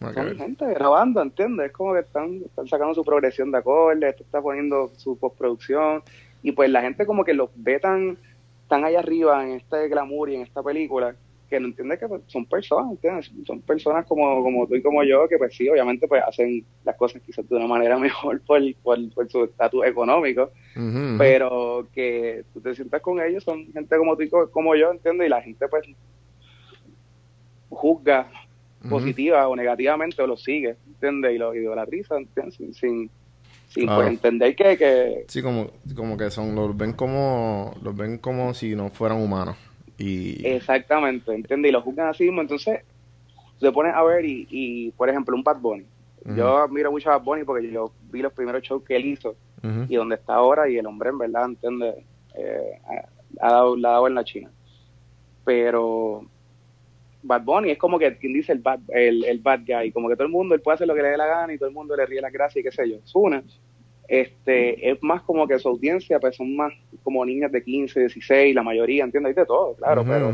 Ok. 0.01 0.15
son 0.15 0.37
gente 0.39 0.65
grabando, 0.73 1.21
¿entiendes? 1.21 1.67
Es 1.67 1.73
como 1.73 1.93
que 1.93 2.01
están, 2.01 2.41
están 2.43 2.67
sacando 2.69 2.95
su 2.95 3.05
progresión 3.05 3.53
de 3.53 3.59
acordes, 3.59 4.13
esto 4.13 4.23
está 4.25 4.41
poniendo 4.41 4.91
su 4.97 5.19
postproducción, 5.19 6.03
y 6.43 6.53
pues 6.53 6.71
la 6.71 6.81
gente 6.81 7.05
como 7.05 7.23
que 7.23 7.35
los 7.35 7.51
ve 7.55 7.79
tan, 7.81 8.17
tan 8.67 8.83
allá 8.87 9.01
arriba 9.01 9.45
en 9.45 9.57
este 9.57 9.89
glamour 9.89 10.31
y 10.31 10.37
en 10.37 10.43
esta 10.43 10.63
película, 10.63 11.15
que 11.49 11.59
no 11.61 11.69
entiende 11.69 11.99
que 11.99 12.07
pues, 12.09 12.23
son 12.27 12.45
personas, 12.47 12.91
¿entiendes? 12.93 13.31
Son 13.47 13.61
personas 13.63 14.07
como, 14.07 14.43
como 14.43 14.67
tú 14.67 14.75
y 14.77 14.83
como 14.83 15.03
yo, 15.05 15.27
que 15.29 15.39
pues 15.39 15.55
sí, 15.57 15.69
obviamente 15.69 16.07
pues 16.07 16.23
hacen 16.27 16.65
las 16.85 16.97
cosas 16.97 17.23
quizás 17.23 17.49
de 17.49 17.57
una 17.57 17.67
manera 17.67 17.99
mejor 17.99 18.41
por, 18.43 18.61
por, 18.83 18.99
por 19.15 19.31
su 19.31 19.45
estatus 19.45 19.87
económico, 19.87 20.51
pero 21.19 21.89
que 21.93 22.45
tú 22.53 22.61
te 22.61 22.75
sientas 22.75 23.01
con 23.03 23.21
ellos, 23.21 23.43
son 23.45 23.67
gente 23.73 23.97
como 23.97 24.17
tú 24.17 24.23
y 24.23 24.29
co- 24.29 24.51
como 24.51 24.75
yo, 24.77 24.91
¿entiendes? 24.93 25.27
Y 25.27 25.31
la 25.31 25.43
gente 25.43 25.67
pues 25.69 25.85
juzga 27.71 28.31
positiva 28.89 29.47
o 29.49 29.57
negativamente 29.57 30.23
o 30.23 30.27
lo 30.27 30.37
sigue, 30.37 30.77
¿entiendes? 30.87 31.35
Y 31.35 31.39
lo 31.39 31.55
idolatriza, 31.55 32.17
¿entiendes? 32.17 32.55
Sin, 32.57 32.73
sin, 32.75 33.11
sin, 33.69 33.85
Claro. 33.87 34.03
pues, 34.03 34.09
entender 34.09 34.57
que, 34.57 34.77
que 34.79 35.25
Sí, 35.29 35.43
como, 35.43 35.71
como 35.95 36.17
que 36.17 36.31
son, 36.31 36.55
los 36.55 36.77
ven 36.77 36.93
como, 36.93 37.75
los 37.83 37.95
ven 37.97 38.19
como 38.19 38.55
si 38.55 38.75
no 38.75 38.89
fueran 38.91 39.21
humanos. 39.21 39.57
Y 39.99 40.47
exactamente, 40.47 41.35
¿entiendes? 41.35 41.71
Y 41.71 41.73
lo 41.73 41.83
juzgan 41.83 42.09
así 42.09 42.25
mismo, 42.25 42.41
entonces 42.41 42.81
se 43.59 43.73
ponen 43.73 43.95
a 43.95 44.03
ver 44.05 44.25
y, 44.25 44.47
y, 44.49 44.91
por 44.93 45.09
ejemplo, 45.09 45.35
un 45.35 45.43
Bad 45.43 45.59
Bunny. 45.59 45.85
Yo 46.37 46.59
admiro 46.59 46.91
mucho 46.91 47.11
a 47.11 47.19
Bad 47.19 47.25
Bunny 47.25 47.45
porque 47.45 47.71
yo 47.71 47.91
vi 48.11 48.21
los 48.21 48.33
primeros 48.33 48.63
shows 48.63 48.85
que 48.85 48.97
él 48.97 49.07
hizo 49.07 49.35
y 49.89 49.97
donde 49.97 50.17
está 50.17 50.35
ahora 50.35 50.69
y 50.69 50.77
el 50.77 50.87
hombre 50.87 51.11
en 51.11 51.19
verdad, 51.19 51.47
¿entiendes? 51.47 51.97
Eh, 52.35 52.79
ha, 53.41 53.47
ha 53.47 53.53
dado, 53.53 53.77
la 53.77 53.89
ha 53.89 53.93
dado 53.93 54.07
en 54.07 54.15
la 54.15 54.25
China. 54.25 54.51
Pero 55.45 56.27
Bad 57.23 57.43
Bunny 57.43 57.71
es 57.71 57.79
como 57.79 57.99
que 57.99 58.17
quien 58.19 58.33
dice 58.35 58.53
el 58.53 58.61
bad, 58.61 58.79
el, 58.89 59.25
el 59.25 59.39
bad 59.39 59.61
guy, 59.67 59.91
como 59.91 60.09
que 60.09 60.15
todo 60.15 60.27
el 60.27 60.33
mundo, 60.33 60.55
él 60.55 60.61
puede 60.61 60.77
hacer 60.77 60.87
lo 60.87 60.95
que 60.95 61.03
le 61.03 61.09
dé 61.09 61.17
la 61.17 61.27
gana 61.27 61.53
y 61.53 61.59
todo 61.59 61.69
el 61.69 61.75
mundo 61.75 61.97
le 61.97 62.07
ríe 62.07 62.21
las 62.21 62.33
gracias 62.33 62.61
y 62.61 62.63
qué 62.63 62.71
sé 62.71 62.89
yo. 62.89 62.99
Zuna, 63.05 63.43
este, 64.09 64.91
es 64.91 65.03
más 65.03 65.21
como 65.23 65.47
que 65.47 65.59
su 65.59 65.69
audiencia, 65.69 66.19
pues 66.19 66.35
son 66.35 66.57
más 66.57 66.73
como 67.03 67.25
niñas 67.27 67.53
de 67.53 67.63
15, 67.63 68.01
16, 68.01 68.55
la 68.55 68.63
mayoría, 68.63 69.05
¿entiendes? 69.05 69.31
Hay 69.31 69.35
de 69.35 69.47
todo, 69.47 69.75
claro, 69.75 70.03
pero 70.05 70.33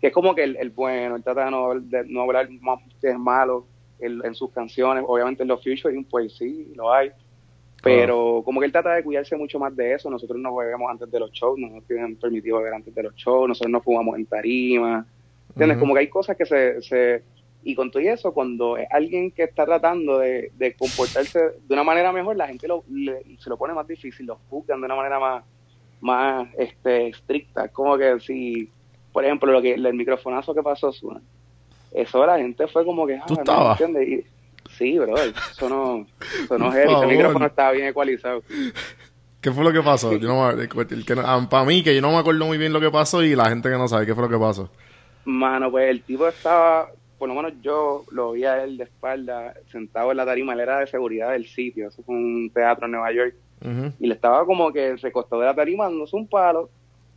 que 0.00 0.06
es 0.06 0.12
como 0.12 0.34
que 0.34 0.44
el, 0.44 0.56
el 0.56 0.70
bueno, 0.70 1.16
él 1.16 1.24
trata 1.24 1.46
de 1.46 1.50
no, 1.50 1.74
de 1.80 2.04
no 2.04 2.22
hablar 2.22 2.48
más 2.60 2.80
que 3.00 3.10
es 3.10 3.18
malo 3.18 3.66
en, 3.98 4.24
en 4.24 4.34
sus 4.34 4.50
canciones, 4.52 5.04
obviamente 5.06 5.42
en 5.42 5.48
los 5.48 5.62
featuring, 5.62 6.04
pues 6.04 6.36
sí, 6.36 6.72
lo 6.76 6.92
hay, 6.92 7.10
pero 7.82 8.42
como 8.44 8.60
que 8.60 8.66
él 8.66 8.72
trata 8.72 8.94
de 8.94 9.02
cuidarse 9.02 9.36
mucho 9.36 9.58
más 9.58 9.74
de 9.74 9.94
eso, 9.94 10.08
nosotros 10.08 10.38
no 10.38 10.54
bebemos 10.54 10.88
antes 10.88 11.10
de 11.10 11.18
los 11.18 11.32
shows, 11.32 11.58
no 11.58 11.68
nos 11.68 11.84
tienen 11.84 12.14
permitido 12.16 12.58
beber 12.58 12.74
antes 12.74 12.94
de 12.94 13.02
los 13.02 13.14
shows, 13.16 13.48
nosotros 13.48 13.72
no 13.72 13.80
fumamos 13.80 14.16
en 14.16 14.26
tarima, 14.26 15.04
¿entiendes? 15.48 15.78
Como 15.78 15.94
que 15.94 16.00
hay 16.00 16.08
cosas 16.08 16.36
que 16.36 16.46
se... 16.46 16.80
se 16.82 17.22
y 17.68 17.74
con 17.74 17.90
todo 17.90 18.00
eso, 18.02 18.32
cuando 18.32 18.76
es 18.76 18.86
alguien 18.92 19.30
que 19.32 19.42
está 19.44 19.64
tratando 19.64 20.18
de, 20.18 20.52
de 20.56 20.74
comportarse 20.74 21.38
de 21.40 21.74
una 21.74 21.82
manera 21.82 22.12
mejor, 22.12 22.36
la 22.36 22.46
gente 22.46 22.68
lo, 22.68 22.84
le- 22.90 23.22
se 23.38 23.50
lo 23.50 23.56
pone 23.56 23.74
más 23.74 23.86
difícil, 23.88 24.26
lo 24.26 24.38
juzgan 24.48 24.80
de 24.80 24.86
una 24.86 24.94
manera 24.94 25.18
más, 25.18 25.44
más 26.00 26.48
este, 26.58 27.08
estricta. 27.08 27.68
Como 27.68 27.98
que 27.98 28.20
si, 28.20 28.70
por 29.12 29.24
ejemplo, 29.24 29.50
lo 29.52 29.60
que 29.60 29.74
el 29.74 29.94
microfonazo 29.94 30.54
que 30.54 30.62
pasó, 30.62 30.92
Zuna, 30.92 31.20
eso 31.92 32.24
la 32.24 32.38
gente 32.38 32.66
fue 32.68 32.84
como 32.84 33.06
que... 33.06 33.16
ah, 33.16 33.24
¿Tú 33.26 33.34
no, 33.34 33.40
estabas? 33.40 33.80
¿entiendes? 33.80 34.08
Y- 34.08 34.70
sí, 34.76 34.98
bro, 34.98 35.16
eso 35.16 35.68
no, 35.68 36.06
eso 36.44 36.58
no 36.58 36.68
es 36.68 36.74
heavy, 36.74 36.94
ese 36.94 37.06
micrófono 37.06 37.46
estaba 37.46 37.72
bien 37.72 37.86
ecualizado. 37.88 38.42
¿Qué 39.40 39.50
fue 39.52 39.64
lo 39.64 39.72
que 39.72 39.82
pasó? 39.82 40.12
Yo 40.16 40.28
no 40.28 40.52
me- 40.54 40.62
el 40.62 41.04
que 41.04 41.14
no- 41.14 41.48
para 41.48 41.64
mí, 41.64 41.82
que 41.82 41.94
yo 41.94 42.00
no 42.02 42.10
me 42.12 42.18
acuerdo 42.18 42.46
muy 42.46 42.58
bien 42.58 42.72
lo 42.72 42.80
que 42.80 42.90
pasó 42.90 43.22
y 43.22 43.34
la 43.34 43.48
gente 43.48 43.68
que 43.70 43.76
no 43.76 43.88
sabe 43.88 44.06
qué 44.06 44.14
fue 44.14 44.24
lo 44.24 44.30
que 44.30 44.38
pasó. 44.38 44.70
Mano, 45.24 45.70
pues 45.70 45.88
el 45.90 46.02
tipo 46.02 46.26
estaba, 46.28 46.88
por 47.18 47.28
lo 47.28 47.34
menos 47.34 47.52
yo 47.62 48.04
lo 48.10 48.32
vi 48.32 48.44
a 48.44 48.62
él 48.62 48.76
de 48.76 48.84
espalda, 48.84 49.54
sentado 49.70 50.10
en 50.10 50.16
la 50.18 50.26
tarima, 50.26 50.52
él 50.52 50.60
era 50.60 50.80
de 50.80 50.86
seguridad 50.86 51.32
del 51.32 51.46
sitio, 51.46 51.88
eso 51.88 52.02
fue 52.02 52.14
un 52.14 52.50
teatro 52.52 52.86
en 52.86 52.92
Nueva 52.92 53.12
York, 53.12 53.34
y 53.98 54.06
le 54.06 54.14
estaba 54.14 54.44
como 54.44 54.72
que 54.72 54.96
recostado 54.96 55.40
de 55.40 55.48
la 55.48 55.54
tarima 55.54 55.84
dándose 55.84 56.14
un 56.16 56.28
palo, 56.28 56.68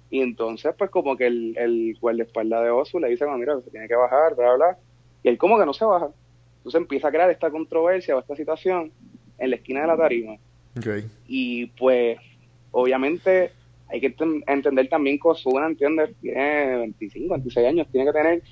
y 0.09 0.21
entonces 0.21 0.73
pues 0.77 0.89
como 0.89 1.15
que 1.17 1.27
el, 1.27 1.55
el 1.57 1.97
guardaespaldas 1.99 2.63
de 2.63 2.69
Osu 2.71 2.99
le 2.99 3.09
dice, 3.09 3.25
"No, 3.25 3.37
mira, 3.37 3.59
se 3.61 3.69
tiene 3.69 3.87
que 3.87 3.95
bajar, 3.95 4.35
bla, 4.35 4.55
bla, 4.55 4.55
bla", 4.55 4.77
y 5.21 5.27
él 5.29 5.37
como 5.37 5.59
que 5.59 5.65
no 5.65 5.73
se 5.73 5.85
baja. 5.85 6.09
Entonces 6.57 6.81
empieza 6.81 7.07
a 7.07 7.11
crear 7.11 7.29
esta 7.29 7.49
controversia 7.51 8.15
o 8.15 8.19
esta 8.19 8.35
situación 8.35 8.91
en 9.37 9.49
la 9.49 9.55
esquina 9.57 9.81
de 9.81 9.87
la 9.87 9.97
tarima. 9.97 10.37
Y 11.27 11.67
pues, 11.67 12.17
obviamente, 12.71 13.51
hay 13.87 13.99
que 14.01 14.15
enten- 14.15 14.43
entender 14.47 14.87
también 14.89 15.19
que 15.19 15.27
Ozuna, 15.27 15.67
¿entiendes? 15.67 16.15
Tiene 16.21 16.77
25, 16.77 17.33
26 17.33 17.67
años, 17.67 17.87
tiene 17.91 18.05
que 18.11 18.17
tener, 18.17 18.43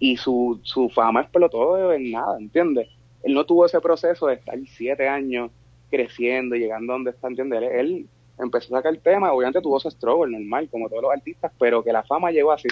y 0.00 0.16
su, 0.16 0.58
su 0.62 0.88
fama 0.88 1.20
explotó 1.20 1.92
en 1.92 2.10
nada, 2.10 2.38
¿entiendes? 2.38 2.88
Él 3.22 3.34
no 3.34 3.44
tuvo 3.44 3.66
ese 3.66 3.80
proceso 3.80 4.26
de 4.26 4.34
estar 4.34 4.58
siete 4.66 5.06
años 5.06 5.50
creciendo, 5.90 6.56
llegando 6.56 6.92
a 6.92 6.96
donde 6.96 7.10
está, 7.10 7.28
¿entiendes? 7.28 7.62
Él, 7.62 7.68
él 7.68 8.06
empezó 8.38 8.74
a 8.74 8.78
sacar 8.78 8.94
el 8.94 9.00
tema, 9.00 9.32
obviamente 9.32 9.60
tuvo 9.60 9.78
su 9.78 9.90
struggle 9.90 10.32
normal, 10.32 10.68
como 10.70 10.88
todos 10.88 11.02
los 11.02 11.12
artistas, 11.12 11.52
pero 11.58 11.84
que 11.84 11.92
la 11.92 12.02
fama 12.02 12.30
llegó 12.30 12.50
así. 12.50 12.68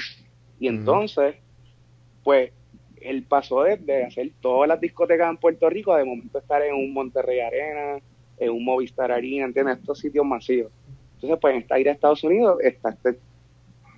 Y 0.59 0.69
entonces, 0.69 1.37
pues, 2.25 2.51
él 3.03 3.23
pasó 3.29 3.63
desde 3.63 4.05
hacer 4.05 4.33
todas 4.41 4.67
las 4.67 4.81
discotecas 4.81 5.29
en 5.29 5.37
Puerto 5.37 5.69
Rico, 5.69 5.93
a 5.93 5.99
de 5.99 6.05
momento 6.05 6.39
estar 6.39 6.63
en 6.63 6.75
un 6.75 6.95
Monterrey 6.95 7.41
Arena, 7.41 7.99
en 8.39 8.51
un 8.51 8.65
Movistar 8.65 9.13
Arena, 9.13 9.45
¿entiendes? 9.45 9.79
Estos 9.79 9.99
sitios 9.99 10.25
masivos. 10.25 10.73
Entonces, 11.17 11.39
pues, 11.41 11.55
en 11.55 11.61
esta 11.61 11.77
gira 11.77 11.91
a 11.91 11.95
Estados 11.95 12.25
Unidos, 12.25 12.59
está 12.63 12.89
este 12.89 13.19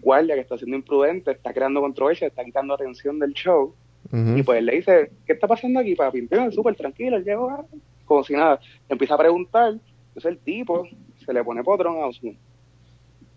guardia 0.00 0.34
que 0.34 0.40
está 0.40 0.56
siendo 0.56 0.76
imprudente, 0.76 1.30
está 1.32 1.52
creando 1.52 1.80
controversia, 1.80 2.28
está 2.28 2.44
quitando 2.44 2.74
atención 2.74 3.18
del 3.18 3.32
show. 3.32 3.74
Y 4.12 4.42
pues 4.42 4.58
él 4.58 4.66
le 4.66 4.76
dice, 4.76 5.12
¿qué 5.24 5.34
está 5.34 5.46
pasando 5.46 5.78
aquí, 5.78 5.94
papi? 5.94 6.18
Entonces, 6.18 6.54
súper 6.54 6.74
tranquilo, 6.74 7.16
él 7.16 7.24
llegó 7.24 7.48
ah, 7.50 7.64
como 8.04 8.24
si 8.24 8.32
nada. 8.32 8.58
Empieza 8.88 9.14
a 9.14 9.18
preguntar, 9.18 9.74
entonces 10.08 10.24
el 10.24 10.38
tipo 10.38 10.88
se 11.24 11.32
le 11.32 11.44
pone 11.44 11.62
potrón 11.62 11.96
a 12.02 12.06
Ozuna. 12.06 12.36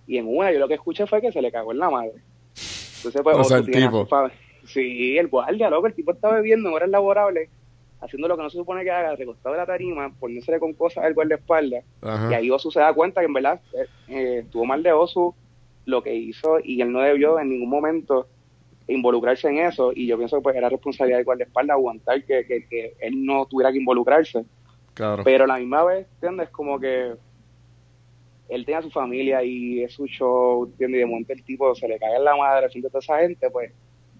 Y 0.07 0.18
en 0.18 0.28
una 0.28 0.51
yo 0.51 0.59
lo 0.59 0.68
que 0.68 0.74
escuché 0.74 1.05
fue 1.05 1.22
que 1.22 1.32
se 1.32 1.41
le 1.41 1.51
cagó 1.51 1.74
en 1.74 1.80
la 1.80 1.89
madre. 1.91 2.14
Entonces 2.97 3.22
pues 3.22 3.38
O 3.38 3.43
sea, 3.43 3.57
el 3.57 3.70
tipo. 3.70 4.07
Sí, 4.66 5.18
el 5.18 5.28
guardia, 5.28 5.70
loco, 5.70 5.88
el 5.88 5.93
tipo 5.93 6.14
está 6.14 6.32
bebiendo 6.32 6.70
en 6.70 6.76
horas 6.76 6.89
laborables, 6.89 7.49
haciendo 7.99 8.28
lo 8.28 8.38
que 8.38 8.43
no 8.43 8.49
se 8.49 8.57
supone 8.57 8.84
que 8.84 8.91
haga, 8.91 9.16
recostado 9.16 9.53
de 9.53 9.59
la 9.59 9.66
tarima, 9.66 10.11
poniéndole 10.20 10.59
con 10.59 10.74
cosas 10.74 11.03
al 11.03 11.14
guardaespaldas. 11.14 11.84
Y 12.32 12.34
ahí 12.34 12.49
Osu 12.49 12.72
se 12.72 12.80
da 12.80 12.93
cuenta 12.93 13.22
que 13.22 13.28
en 13.28 13.34
verdad 13.34 13.61
eh, 13.74 13.86
eh, 14.07 14.39
estuvo 14.45 14.66
mal 14.66 14.82
de 14.82 14.93
Osu 14.93 15.36
lo 15.86 16.01
que 16.03 16.15
hizo 16.15 16.59
y 16.63 16.81
él 16.81 16.91
no 16.91 17.01
debió 17.01 17.39
en 17.39 17.49
ningún 17.49 17.69
momento 17.69 18.27
involucrarse 18.88 19.47
en 19.49 19.59
eso 19.59 19.91
y 19.95 20.07
yo 20.07 20.17
pienso 20.17 20.38
que 20.38 20.41
pues 20.43 20.55
era 20.55 20.69
responsabilidad 20.69 21.17
del 21.19 21.25
guardaespaldas 21.25 21.75
aguantar 21.75 22.23
que, 22.25 22.45
que, 22.45 22.65
que 22.67 22.93
él 22.99 23.25
no 23.25 23.45
tuviera 23.45 23.71
que 23.71 23.77
involucrarse 23.79 24.43
Claro. 24.93 25.23
pero 25.23 25.45
a 25.45 25.47
la 25.47 25.57
misma 25.57 25.84
vez 25.86 26.05
¿entiendes? 26.15 26.49
como 26.49 26.79
que 26.79 27.13
él 28.49 28.65
tenía 28.65 28.81
su 28.81 28.91
familia 28.91 29.43
y 29.43 29.81
es 29.84 29.93
su 29.93 30.05
show 30.07 30.65
¿entiendes? 30.65 30.97
y 30.97 30.99
de 30.99 31.05
momento 31.05 31.34
el 31.34 31.43
tipo 31.43 31.73
se 31.75 31.88
le 31.88 31.97
cae 31.97 32.15
en 32.17 32.23
la 32.25 32.36
madre 32.36 32.69
frente 32.69 32.88
a 32.88 32.91
toda 32.91 32.99
esa 32.99 33.19
gente 33.19 33.49
pues 33.49 33.71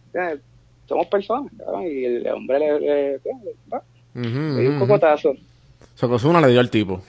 ¿entiendes? 0.08 0.42
somos 0.88 1.08
personas 1.08 1.52
cabrón, 1.58 1.84
y 1.84 2.06
el 2.06 2.28
hombre 2.30 2.60
le, 2.60 2.80
le, 2.80 3.12
le- 3.14 4.54
le 4.56 4.62
dio 4.62 4.70
un 4.72 4.80
cocotazo 4.80 5.32
O 5.32 5.36
sea, 5.98 6.08
que 6.10 6.16
Ozuna 6.16 6.40
le 6.42 6.48
dio 6.50 6.60
al 6.60 6.70
tipo. 6.70 7.02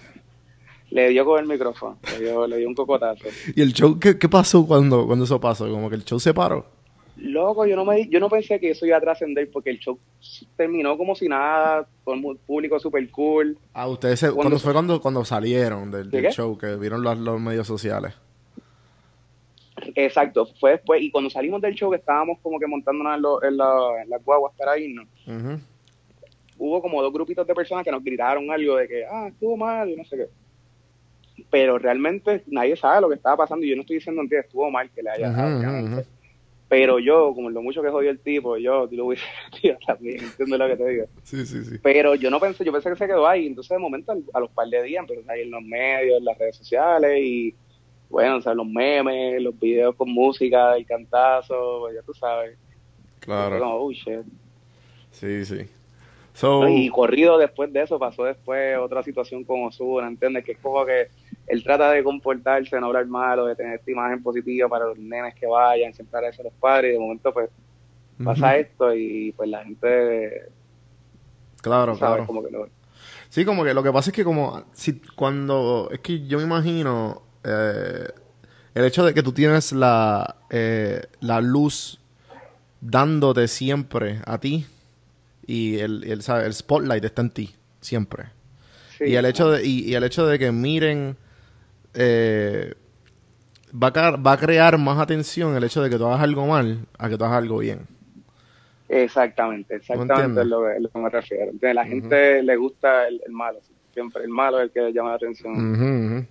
Le 0.94 1.08
dio 1.10 1.24
con 1.24 1.38
el 1.40 1.46
micrófono 1.46 1.98
le 2.12 2.20
dio, 2.24 2.46
le 2.46 2.56
dio 2.58 2.68
un 2.68 2.74
cocotazo 2.74 3.24
¿Y 3.54 3.60
el 3.60 3.72
show 3.72 3.98
qué, 3.98 4.16
qué 4.18 4.28
pasó 4.28 4.66
cuando, 4.66 5.06
cuando 5.06 5.24
eso 5.24 5.40
pasó? 5.40 5.68
Como 5.70 5.88
que 5.90 5.96
el 5.96 6.04
show 6.04 6.18
se 6.20 6.32
paró. 6.32 6.64
Loco, 7.16 7.64
yo 7.66 7.76
no 7.76 7.84
me 7.84 8.08
yo 8.08 8.18
no 8.18 8.28
pensé 8.28 8.58
que 8.58 8.70
eso 8.70 8.84
iba 8.86 8.96
a 8.96 9.00
trascender 9.00 9.48
porque 9.50 9.70
el 9.70 9.78
show 9.78 9.98
terminó 10.56 10.96
como 10.98 11.14
si 11.14 11.28
nada, 11.28 11.86
todo 12.04 12.14
el 12.14 12.36
público 12.38 12.78
super 12.80 13.08
cool. 13.10 13.56
Ah, 13.72 13.86
ustedes 13.88 14.18
se, 14.20 14.26
¿Cuándo 14.26 14.42
cuando 14.42 14.58
fue 14.58 14.72
cuando, 14.72 15.00
cuando 15.00 15.24
salieron 15.24 15.90
del, 15.92 16.10
show, 16.32 16.58
que 16.58 16.74
vieron 16.76 17.02
los, 17.02 17.16
los 17.18 17.40
medios 17.40 17.66
sociales. 17.68 18.14
Exacto, 19.96 20.46
fue 20.60 20.72
después. 20.72 21.02
Y 21.02 21.10
cuando 21.10 21.30
salimos 21.30 21.60
del 21.60 21.74
show, 21.74 21.90
que 21.90 21.96
estábamos 21.98 22.38
como 22.42 22.58
que 22.58 22.66
montándonos 22.66 23.14
en, 23.16 23.22
lo- 23.22 23.42
en 23.44 23.56
la- 23.56 24.02
en 24.02 24.10
las 24.10 24.24
guaguas 24.24 24.52
para 24.56 24.78
irnos, 24.78 25.06
hubo 26.58 26.80
como 26.80 27.02
dos 27.02 27.12
grupitos 27.12 27.46
de 27.46 27.54
personas 27.54 27.84
que 27.84 27.90
nos 27.92 28.02
gritaron 28.02 28.50
algo 28.50 28.76
de 28.76 28.88
que, 28.88 29.04
ah, 29.04 29.28
estuvo 29.28 29.56
mal 29.56 29.88
y 29.90 29.96
no 29.96 30.04
sé 30.04 30.16
qué. 30.16 30.26
Pero 31.50 31.78
realmente 31.78 32.42
nadie 32.46 32.76
sabe 32.76 33.00
lo 33.00 33.08
que 33.08 33.16
estaba 33.16 33.36
pasando 33.38 33.64
y 33.66 33.70
yo 33.70 33.76
no 33.76 33.82
estoy 33.82 33.96
diciendo 33.96 34.22
que 34.28 34.38
estuvo 34.38 34.70
mal 34.70 34.90
que 34.90 35.02
le 35.02 35.10
haya 35.10 35.30
dado. 35.30 36.02
Pero 36.68 36.98
yo, 36.98 37.32
como 37.34 37.50
lo 37.50 37.62
mucho 37.62 37.82
que 37.82 37.90
jodió 37.90 38.10
el 38.10 38.18
tipo, 38.18 38.56
yo 38.56 38.88
lo 38.90 39.06
hubiese 39.06 39.24
metido 39.52 39.76
también, 39.86 40.24
entiendo 40.24 40.58
lo 40.58 40.66
que 40.66 40.76
te 40.76 40.88
digo. 40.88 41.06
Sí, 41.22 41.44
sí, 41.46 41.64
sí. 41.64 41.78
Pero 41.82 42.14
yo 42.14 42.30
no 42.30 42.40
pensé, 42.40 42.64
yo 42.64 42.72
pensé 42.72 42.90
que 42.90 42.96
se 42.96 43.06
quedó 43.06 43.28
ahí. 43.28 43.46
Entonces, 43.46 43.70
de 43.70 43.78
momento, 43.78 44.12
a 44.32 44.40
los 44.40 44.50
par 44.50 44.68
de 44.68 44.82
días, 44.82 45.00
empezó 45.02 45.20
a 45.20 45.24
salir 45.24 45.44
en 45.44 45.50
los 45.50 45.62
medios, 45.62 46.18
en 46.18 46.24
las 46.24 46.38
redes 46.38 46.56
sociales 46.56 47.20
y, 47.22 47.54
bueno, 48.08 48.36
o 48.36 48.40
sea, 48.40 48.54
los 48.54 48.66
memes, 48.66 49.40
los 49.42 49.58
videos 49.58 49.94
con 49.94 50.10
música, 50.10 50.74
el 50.76 50.86
cantazo, 50.86 51.80
pues, 51.82 51.94
ya 51.96 52.02
tú 52.02 52.14
sabes. 52.14 52.56
Claro. 53.20 53.58
como, 53.58 53.74
"Oh, 53.76 53.92
shit". 53.92 54.22
Sí, 55.10 55.44
sí. 55.44 55.66
So, 56.32 56.66
Y 56.66 56.88
corrido 56.88 57.38
después 57.38 57.72
de 57.72 57.82
eso, 57.82 57.98
pasó 57.98 58.24
después 58.24 58.76
otra 58.78 59.02
situación 59.04 59.44
con 59.44 59.62
Osuna, 59.62 60.08
¿entiendes? 60.08 60.44
Que 60.44 60.52
es 60.52 60.58
como 60.58 60.84
que 60.84 61.06
él 61.46 61.62
trata 61.62 61.90
de 61.90 62.02
comportarse, 62.02 62.78
no 62.80 62.86
hablar 62.86 63.06
malo, 63.06 63.46
de 63.46 63.56
tener 63.56 63.74
esta 63.74 63.90
imagen 63.90 64.22
positiva 64.22 64.68
para 64.68 64.86
los 64.86 64.98
nenes 64.98 65.34
que 65.34 65.46
vayan, 65.46 65.92
siempre 65.92 66.18
agradecer 66.18 66.46
a 66.46 66.50
los 66.50 66.58
padres, 66.58 66.90
y 66.90 66.92
de 66.94 66.98
momento, 66.98 67.32
pues, 67.32 67.50
pasa 68.22 68.56
esto 68.56 68.94
y, 68.94 69.32
pues, 69.32 69.48
la 69.48 69.64
gente, 69.64 70.48
Claro, 71.64 71.96
claro. 71.96 72.26
Como 72.26 72.44
que 72.44 72.50
lo, 72.50 72.68
Sí, 73.30 73.44
como 73.44 73.64
que 73.64 73.74
lo 73.74 73.82
que 73.82 73.90
pasa 73.90 74.10
es 74.10 74.14
que 74.14 74.22
como 74.22 74.64
si 74.74 75.00
cuando 75.16 75.88
es 75.90 75.98
que 76.00 76.24
yo 76.26 76.38
me 76.38 76.44
imagino 76.44 77.22
eh, 77.42 78.06
el 78.74 78.84
hecho 78.84 79.04
de 79.04 79.12
que 79.12 79.22
tú 79.22 79.32
tienes 79.32 79.72
la 79.72 80.36
eh, 80.50 81.02
la 81.20 81.40
luz 81.40 81.98
dándote 82.80 83.48
siempre 83.48 84.20
a 84.26 84.38
ti 84.38 84.66
y 85.46 85.78
el, 85.78 86.04
el, 86.04 86.22
¿sabes? 86.22 86.46
el 86.46 86.54
spotlight 86.54 87.04
está 87.04 87.22
en 87.22 87.30
ti 87.30 87.54
siempre 87.80 88.26
sí, 88.98 89.06
y 89.06 89.16
el 89.16 89.24
hecho 89.24 89.50
de 89.50 89.66
y, 89.66 89.90
y 89.90 89.94
el 89.94 90.04
hecho 90.04 90.26
de 90.26 90.38
que 90.38 90.52
miren 90.52 91.16
eh, 91.94 92.74
va 93.72 93.88
a 93.88 94.10
va 94.16 94.32
a 94.32 94.36
crear 94.38 94.78
más 94.78 94.98
atención 94.98 95.56
el 95.56 95.64
hecho 95.64 95.82
de 95.82 95.90
que 95.90 95.96
tú 95.96 96.06
hagas 96.06 96.20
algo 96.20 96.46
mal 96.46 96.86
a 96.98 97.08
que 97.08 97.16
tú 97.16 97.24
hagas 97.24 97.38
algo 97.38 97.58
bien 97.58 97.86
Exactamente, 98.88 99.76
exactamente 99.76 100.42
es 100.42 100.46
lo, 100.46 100.64
que, 100.64 100.76
es 100.76 100.82
lo 100.82 100.88
que 100.90 100.98
me 100.98 101.08
refiero. 101.08 101.44
Entonces, 101.44 101.74
la 101.74 101.84
gente 101.86 102.42
le 102.42 102.56
gusta 102.56 103.08
el, 103.08 103.20
el 103.26 103.32
malo, 103.32 103.58
siempre 103.92 104.22
el 104.22 104.28
malo 104.28 104.58
es 104.58 104.64
el 104.64 104.70
que 104.70 104.92
llama 104.92 105.10
la 105.10 105.16
atención. 105.16 105.72
Ujú. 105.72 106.26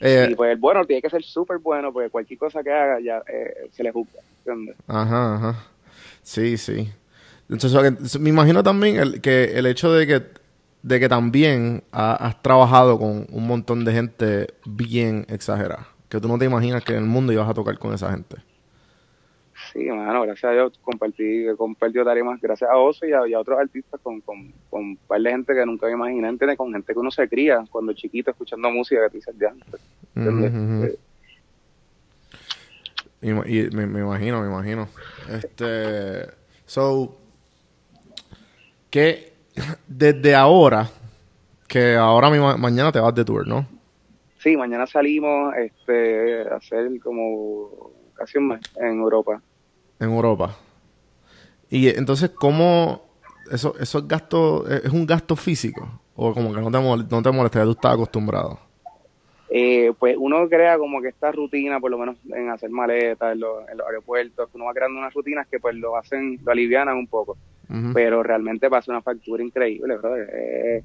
Eh, 0.00 0.28
Y 0.30 0.34
pues 0.34 0.52
el 0.52 0.58
bueno 0.58 0.84
tiene 0.84 1.00
que 1.00 1.08
ser 1.08 1.22
súper 1.22 1.58
bueno, 1.58 1.92
porque 1.92 2.10
cualquier 2.10 2.38
cosa 2.38 2.62
que 2.62 2.70
haga 2.70 3.00
ya 3.00 3.22
eh, 3.26 3.68
se 3.72 3.82
le 3.82 3.90
juzga. 3.92 4.20
¿entiendes? 4.44 4.76
Ajá, 4.86 5.36
ajá. 5.36 5.66
Sí, 6.22 6.58
sí. 6.58 6.88
Entonces, 7.48 8.20
me 8.20 8.28
imagino 8.28 8.62
también 8.62 8.96
el, 8.96 9.20
que 9.20 9.58
el 9.58 9.66
hecho 9.66 9.92
de 9.92 10.06
que, 10.06 10.22
de 10.86 11.00
que 11.00 11.08
también 11.08 11.82
ha- 11.90 12.14
has 12.14 12.40
trabajado 12.42 12.96
con 12.96 13.26
un 13.28 13.46
montón 13.46 13.84
de 13.84 13.92
gente 13.92 14.46
bien 14.64 15.26
exagerada. 15.28 15.88
Que 16.08 16.20
tú 16.20 16.28
no 16.28 16.38
te 16.38 16.44
imaginas 16.44 16.84
que 16.84 16.92
en 16.92 16.98
el 17.00 17.04
mundo 17.06 17.32
ibas 17.32 17.48
a 17.48 17.54
tocar 17.54 17.76
con 17.76 17.92
esa 17.92 18.08
gente. 18.12 18.36
Sí, 19.72 19.80
mano, 19.86 20.22
gracias 20.22 20.44
a 20.44 20.52
Dios 20.54 20.78
compartí, 20.82 21.48
he 21.48 21.56
compartido 21.56 22.04
tarimas 22.04 22.40
gracias 22.40 22.70
a 22.70 22.76
Oso 22.76 23.04
y 23.04 23.12
a, 23.12 23.26
y 23.26 23.34
a 23.34 23.40
otros 23.40 23.58
artistas 23.58 24.00
con, 24.00 24.20
con, 24.20 24.52
con 24.70 24.82
un 24.84 24.96
par 24.96 25.20
de 25.20 25.30
gente 25.30 25.54
que 25.54 25.66
nunca 25.66 25.86
me 25.86 25.92
imaginé, 25.94 26.28
¿entiendes? 26.28 26.56
Con 26.56 26.72
gente 26.72 26.92
que 26.92 26.98
uno 27.00 27.10
se 27.10 27.28
cría 27.28 27.64
cuando 27.70 27.92
chiquito 27.92 28.30
escuchando 28.30 28.70
música 28.70 29.00
que 29.04 29.10
tú 29.10 29.16
dices 29.16 29.34
ya. 29.40 29.52
ujú. 30.14 30.84
Eh, 30.84 30.98
Y, 33.22 33.32
me, 33.74 33.86
me 33.86 34.00
imagino, 34.00 34.40
me 34.40 34.46
imagino. 34.46 34.88
Este. 35.30 36.28
So. 36.64 37.16
Que 38.90 39.32
desde 39.86 40.34
ahora. 40.34 40.88
Que 41.68 41.96
ahora 41.96 42.30
mi 42.30 42.38
ma- 42.38 42.56
mañana 42.56 42.92
te 42.92 43.00
vas 43.00 43.14
de 43.14 43.24
tour, 43.24 43.46
¿no? 43.46 43.66
Sí, 44.38 44.56
mañana 44.56 44.86
salimos 44.86 45.54
este, 45.56 46.42
a 46.48 46.56
hacer 46.56 46.88
como 47.02 47.90
casi 48.14 48.38
un 48.38 48.48
mes 48.48 48.60
en 48.76 49.00
Europa. 49.00 49.42
En 49.98 50.10
Europa. 50.10 50.54
Y 51.68 51.88
entonces, 51.88 52.30
¿cómo 52.30 53.02
eso, 53.50 53.74
eso 53.80 53.98
es 53.98 54.06
gasto, 54.08 54.68
es 54.68 54.90
un 54.92 55.04
gasto 55.06 55.34
físico? 55.34 55.88
O 56.14 56.32
como 56.32 56.54
que 56.54 56.60
no 56.60 56.70
te, 56.70 56.78
mol- 56.78 57.06
no 57.10 57.22
te 57.22 57.30
molesta, 57.32 57.64
tú 57.64 57.72
estás 57.72 57.94
acostumbrado. 57.94 58.58
Eh, 59.48 59.92
pues 59.98 60.16
uno 60.18 60.48
crea 60.48 60.76
como 60.76 61.00
que 61.00 61.08
esta 61.08 61.30
rutina, 61.32 61.78
por 61.80 61.90
lo 61.90 61.98
menos 61.98 62.16
en 62.34 62.50
hacer 62.50 62.68
maletas 62.70 63.32
en 63.32 63.40
los, 63.40 63.68
en 63.68 63.78
los 63.78 63.86
aeropuertos, 63.86 64.48
uno 64.54 64.64
va 64.66 64.74
creando 64.74 64.98
unas 64.98 65.14
rutinas 65.14 65.46
que 65.48 65.60
pues 65.60 65.74
lo 65.76 65.96
hacen, 65.96 66.38
lo 66.44 66.52
alivianan 66.52 66.96
un 66.96 67.06
poco, 67.06 67.36
Pero 67.92 68.22
realmente 68.22 68.70
pasa 68.70 68.92
una 68.92 69.02
factura 69.02 69.42
increíble, 69.42 69.96
bro. 69.96 70.16
Eh, 70.16 70.84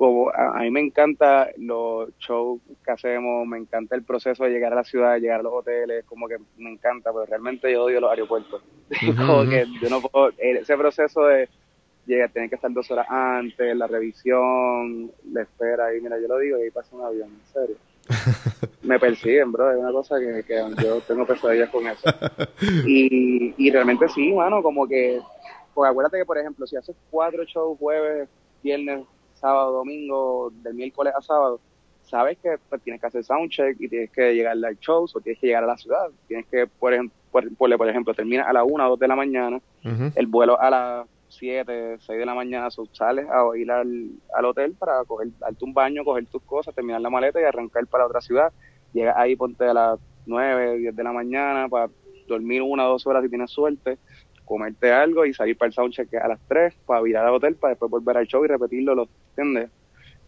como 0.00 0.30
a, 0.30 0.58
a 0.58 0.62
mí 0.62 0.70
me 0.70 0.80
encanta 0.80 1.50
los 1.58 2.08
shows 2.18 2.60
que 2.82 2.90
hacemos, 2.90 3.46
me 3.46 3.58
encanta 3.58 3.94
el 3.94 4.02
proceso 4.02 4.44
de 4.44 4.50
llegar 4.50 4.72
a 4.72 4.76
la 4.76 4.84
ciudad, 4.84 5.12
de 5.12 5.20
llegar 5.20 5.40
a 5.40 5.42
los 5.42 5.52
hoteles, 5.52 6.04
como 6.06 6.26
que 6.26 6.38
me 6.56 6.70
encanta, 6.70 7.12
pero 7.12 7.26
realmente 7.26 7.70
yo 7.70 7.84
odio 7.84 8.00
los 8.00 8.10
aeropuertos. 8.10 8.62
Como 9.16 9.44
que 9.44 9.66
yo 9.80 9.88
no 9.90 10.00
puedo, 10.00 10.32
ese 10.38 10.76
proceso 10.76 11.24
de 11.26 11.48
llegar, 12.06 12.30
tener 12.30 12.48
que 12.48 12.56
estar 12.56 12.72
dos 12.72 12.90
horas 12.90 13.06
antes, 13.10 13.76
la 13.76 13.86
revisión, 13.86 15.12
la 15.32 15.42
espera, 15.42 15.94
y 15.94 16.00
mira, 16.00 16.18
yo 16.18 16.28
lo 16.28 16.38
digo, 16.38 16.58
y 16.58 16.62
ahí 16.62 16.70
pasa 16.70 16.96
un 16.96 17.04
avión, 17.04 17.28
en 17.28 17.52
serio. 17.52 17.76
Me 18.82 18.98
persiguen, 18.98 19.52
bro, 19.52 19.70
es 19.70 19.76
una 19.76 19.92
cosa 19.92 20.18
que, 20.18 20.42
que 20.44 20.64
yo 20.82 21.00
tengo 21.02 21.26
pesadillas 21.26 21.70
con 21.70 21.86
eso. 21.86 22.08
Y, 22.86 23.54
y 23.56 23.70
realmente 23.70 24.08
sí, 24.08 24.32
mano, 24.32 24.62
como 24.62 24.88
que, 24.88 25.20
pues 25.74 25.90
acuérdate 25.90 26.18
que, 26.18 26.24
por 26.24 26.38
ejemplo, 26.38 26.66
si 26.66 26.76
haces 26.76 26.96
cuatro 27.10 27.44
shows 27.44 27.78
jueves, 27.78 28.28
viernes, 28.62 29.04
sábado, 29.34 29.72
domingo, 29.72 30.50
del 30.62 30.74
miércoles 30.74 31.12
a 31.16 31.22
sábado, 31.22 31.60
sabes 32.02 32.38
que 32.38 32.58
pues, 32.68 32.82
tienes 32.82 33.00
que 33.00 33.06
hacer 33.06 33.24
soundcheck 33.24 33.80
y 33.80 33.88
tienes 33.88 34.10
que 34.10 34.34
llegar 34.34 34.52
al 34.52 34.78
show 34.78 35.06
o 35.12 35.20
tienes 35.20 35.40
que 35.40 35.46
llegar 35.46 35.64
a 35.64 35.68
la 35.68 35.76
ciudad. 35.76 36.08
Tienes 36.26 36.46
que, 36.46 36.66
por 36.66 36.92
ejemplo, 36.92 37.16
por, 37.30 37.54
por, 37.56 37.76
por 37.76 37.88
ejemplo, 37.88 38.14
termina 38.14 38.44
a 38.44 38.52
la 38.52 38.64
una 38.64 38.86
o 38.86 38.90
dos 38.90 38.98
de 38.98 39.08
la 39.08 39.16
mañana, 39.16 39.60
el 40.14 40.26
vuelo 40.26 40.60
a 40.60 40.70
las 40.70 41.06
7, 41.28 41.98
6 42.00 42.18
de 42.18 42.26
la 42.26 42.34
mañana, 42.34 42.70
so, 42.70 42.86
sales 42.92 43.26
a 43.30 43.56
ir 43.56 43.70
al, 43.70 44.10
al 44.34 44.44
hotel 44.44 44.74
para 44.78 45.04
coger, 45.04 45.28
darte 45.38 45.64
un 45.64 45.72
baño, 45.72 46.04
coger 46.04 46.26
tus 46.26 46.42
cosas, 46.42 46.74
terminar 46.74 47.00
la 47.00 47.10
maleta 47.10 47.40
y 47.40 47.44
arrancar 47.44 47.86
para 47.86 48.06
otra 48.06 48.20
ciudad. 48.20 48.52
Llegas 48.92 49.16
ahí, 49.16 49.36
ponte 49.36 49.64
a 49.64 49.72
las 49.72 50.00
9, 50.26 50.78
10 50.78 50.96
de 50.96 51.04
la 51.04 51.12
mañana 51.12 51.68
para 51.68 51.88
dormir 52.26 52.62
una 52.62 52.86
o 52.86 52.92
dos 52.92 53.06
horas 53.06 53.22
si 53.22 53.28
tienes 53.28 53.50
suerte, 53.50 53.98
comerte 54.50 54.90
algo 54.90 55.24
y 55.24 55.32
salir 55.32 55.56
para 55.56 55.68
el 55.68 55.72
soundcheck 55.72 56.12
a 56.16 56.26
las 56.26 56.40
3 56.48 56.74
para 56.84 57.00
virar 57.02 57.24
al 57.24 57.34
hotel 57.34 57.54
para 57.54 57.70
después 57.70 57.88
volver 57.88 58.16
al 58.16 58.26
show 58.26 58.44
y 58.44 58.48
repetirlo, 58.48 58.96
¿lo 58.96 59.08
entiendes? 59.28 59.70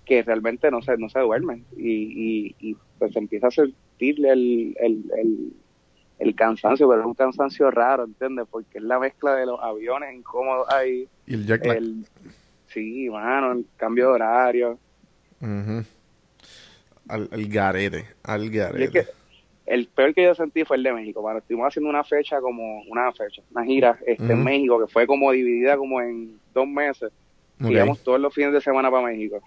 Que 0.04 0.22
realmente 0.22 0.70
no 0.70 0.80
se, 0.80 0.96
no 0.96 1.08
se 1.08 1.18
duermen 1.18 1.64
y, 1.76 1.90
y, 1.90 2.56
y 2.60 2.76
pues 3.00 3.16
empieza 3.16 3.48
a 3.48 3.50
sentirle 3.50 4.30
el, 4.30 4.76
el, 4.78 5.12
el, 5.18 5.52
el 6.20 6.34
cansancio, 6.36 6.88
pero 6.88 7.00
es 7.00 7.06
un 7.06 7.14
cansancio 7.14 7.68
raro, 7.72 8.04
¿entiendes? 8.04 8.46
Porque 8.48 8.78
es 8.78 8.84
la 8.84 9.00
mezcla 9.00 9.34
de 9.34 9.44
los 9.46 9.58
aviones 9.60 10.14
incómodos 10.14 10.68
ahí. 10.72 11.08
Y 11.26 11.34
el. 11.34 11.46
El, 11.72 12.06
sí, 12.68 13.10
mano, 13.10 13.50
el 13.50 13.66
cambio 13.76 14.06
de 14.06 14.12
horario. 14.12 14.78
Al, 17.08 17.28
al 17.32 17.46
garete, 17.48 18.06
al 18.22 18.48
garete. 18.50 19.08
El 19.72 19.86
peor 19.86 20.12
que 20.12 20.22
yo 20.22 20.34
sentí 20.34 20.64
fue 20.64 20.76
el 20.76 20.82
de 20.82 20.92
México. 20.92 21.22
Cuando 21.22 21.38
estuvimos 21.38 21.68
haciendo 21.68 21.88
una 21.88 22.04
fecha 22.04 22.42
como, 22.42 22.82
una 22.82 23.10
fecha, 23.12 23.40
una 23.52 23.64
gira 23.64 23.98
este, 24.06 24.30
en. 24.30 24.44
México, 24.44 24.78
que 24.78 24.86
fue 24.86 25.06
como 25.06 25.32
dividida 25.32 25.78
como 25.78 25.98
en 26.02 26.38
dos 26.52 26.68
meses. 26.68 27.10
Ok. 27.58 27.70
Íbamos 27.70 28.02
todos 28.02 28.20
los 28.20 28.34
fines 28.34 28.52
de 28.52 28.60
semana 28.60 28.90
para 28.90 29.06
México. 29.06 29.40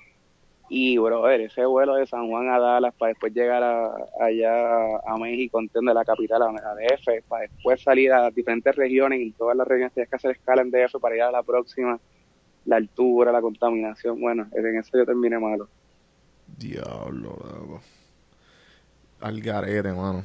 Y, 0.67 0.97
brother, 0.97 1.41
ese 1.41 1.63
vuelo 1.65 1.93
de 1.93 2.07
San 2.07 2.27
Juan 2.27 2.49
a 2.49 2.57
Dallas 2.57 2.95
para 2.97 3.09
después 3.09 3.35
llegar 3.35 3.61
a, 3.61 3.95
allá 4.19 4.97
a 5.05 5.15
México, 5.19 5.59
¿entiendes? 5.59 5.93
La 5.93 6.03
capital, 6.03 6.41
a, 6.41 6.45
a 6.47 6.73
DF, 6.73 7.27
para 7.27 7.43
después 7.43 7.83
salir 7.83 8.11
a 8.11 8.31
diferentes 8.31 8.75
regiones 8.75 9.19
y 9.19 9.23
en 9.25 9.33
todas 9.33 9.55
las 9.55 9.67
regiones 9.67 9.93
tienes 9.93 10.09
que 10.09 10.15
hacer 10.15 10.31
escala 10.31 10.63
en 10.63 10.71
DF 10.71 10.99
para 10.99 11.15
ir 11.15 11.21
a 11.21 11.31
la 11.31 11.43
próxima, 11.43 11.99
la 12.65 12.77
altura, 12.77 13.31
la 13.31 13.41
contaminación. 13.41 14.19
Bueno, 14.19 14.47
en 14.53 14.75
eso 14.75 14.97
yo 14.97 15.05
terminé 15.05 15.37
malo. 15.37 15.67
Diablo, 16.57 17.37
loco. 17.43 17.81
Al 19.21 19.41
garete, 19.41 19.91
mano. 19.91 20.23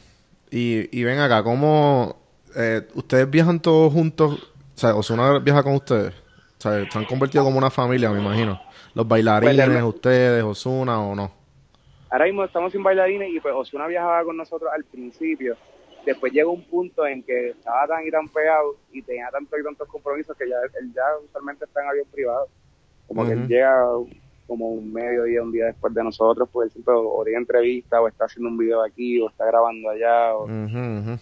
Y, 0.50 0.98
y 0.98 1.04
ven 1.04 1.18
acá, 1.18 1.42
¿cómo 1.42 2.16
eh, 2.56 2.86
ustedes 2.94 3.30
viajan 3.30 3.60
todos 3.60 3.92
juntos? 3.92 4.52
O 4.74 4.78
sea, 4.78 4.94
Osuna 4.94 5.38
viaja 5.38 5.62
con 5.62 5.74
ustedes. 5.74 6.14
O 6.58 6.60
sea, 6.62 6.90
se 6.90 6.98
han 6.98 7.04
convertido 7.04 7.44
como 7.44 7.58
una 7.58 7.70
familia, 7.70 8.10
me 8.10 8.20
imagino. 8.20 8.60
Los 8.94 9.06
bailarines, 9.06 9.66
Pues, 9.66 9.82
ustedes, 9.82 10.42
Osuna 10.42 11.00
o 11.00 11.14
no. 11.14 11.30
Ahora 12.10 12.24
mismo 12.24 12.44
estamos 12.44 12.72
sin 12.72 12.82
bailarines 12.82 13.30
y 13.32 13.38
pues 13.38 13.54
Osuna 13.54 13.86
viajaba 13.86 14.24
con 14.24 14.36
nosotros 14.36 14.70
al 14.74 14.84
principio. 14.84 15.56
Después 16.04 16.32
llegó 16.32 16.50
un 16.50 16.64
punto 16.64 17.06
en 17.06 17.22
que 17.22 17.50
estaba 17.50 17.86
tan 17.86 18.06
y 18.06 18.10
tan 18.10 18.26
pegado 18.28 18.76
y 18.90 19.00
tenía 19.02 19.28
tantos 19.30 19.58
y 19.60 19.62
tantos 19.62 19.86
compromisos 19.86 20.36
que 20.36 20.48
ya 20.48 20.56
él 20.80 20.92
ya 20.94 21.02
usualmente 21.24 21.66
está 21.66 21.82
en 21.82 21.88
avión 21.88 22.06
privado. 22.10 22.48
Como 23.06 23.24
que 23.26 23.32
él 23.32 23.46
llega 23.46 23.84
como 24.50 24.68
un 24.68 24.92
mediodía, 24.92 25.42
un 25.42 25.52
día 25.52 25.66
después 25.66 25.94
de 25.94 26.02
nosotros, 26.02 26.48
pues 26.52 26.66
él 26.66 26.72
siempre 26.72 26.92
o 26.96 27.22
tiene 27.24 27.38
entrevista 27.38 28.00
o 28.00 28.08
está 28.08 28.24
haciendo 28.24 28.48
un 28.50 28.58
video 28.58 28.82
aquí 28.82 29.20
o 29.20 29.28
está 29.30 29.46
grabando 29.46 29.88
allá. 29.90 30.34
o-. 30.34 30.48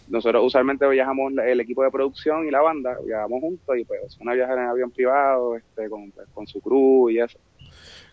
Nosotros 0.08 0.42
usualmente 0.46 0.88
viajamos 0.88 1.34
el 1.44 1.60
equipo 1.60 1.82
de 1.84 1.90
producción 1.90 2.46
y 2.48 2.50
la 2.50 2.62
banda, 2.62 2.96
viajamos 3.04 3.40
juntos 3.42 3.76
y 3.76 3.84
pues 3.84 4.00
Osuna 4.06 4.32
viaja 4.32 4.54
en 4.54 4.58
avión 4.60 4.90
privado 4.90 5.56
este, 5.56 5.90
con, 5.90 6.10
pues, 6.10 6.26
con 6.32 6.46
su 6.46 6.58
crew 6.60 7.10
y 7.10 7.20
eso. 7.20 7.38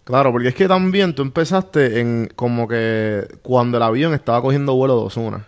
Claro, 0.04 0.32
porque 0.34 0.50
es 0.50 0.56
que 0.56 0.68
también 0.68 1.16
tú 1.16 1.22
empezaste 1.22 2.00
en 2.02 2.28
como 2.36 2.68
que 2.68 3.24
cuando 3.42 3.78
el 3.78 3.84
avión 3.84 4.14
estaba 4.14 4.42
cogiendo 4.42 4.76
vuelo 4.76 5.00
de 5.00 5.06
Osuna. 5.06 5.48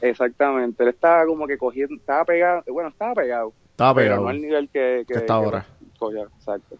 Exactamente, 0.00 0.82
él 0.84 0.90
estaba 0.90 1.26
como 1.26 1.46
que 1.46 1.58
cogiendo, 1.58 1.94
estaba 1.96 2.24
pegado, 2.24 2.62
bueno, 2.68 2.88
estaba 2.88 3.14
pegado, 3.14 3.52
Estaba 3.70 3.94
pero 3.94 4.06
pegado. 4.06 4.22
no 4.22 4.28
al 4.28 4.40
nivel 4.40 4.68
que, 4.68 5.04
Que 5.06 5.14
está 5.14 5.34
ahora. 5.34 5.66
exacto. 6.38 6.76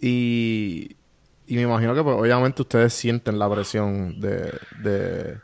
Y, 0.00 0.96
y 1.52 1.56
me 1.56 1.62
imagino 1.62 1.94
que 1.94 2.02
pues, 2.02 2.16
obviamente 2.16 2.62
ustedes 2.62 2.94
sienten 2.94 3.38
la 3.38 3.50
presión 3.50 4.18
de, 4.20 4.58
de, 4.70 5.40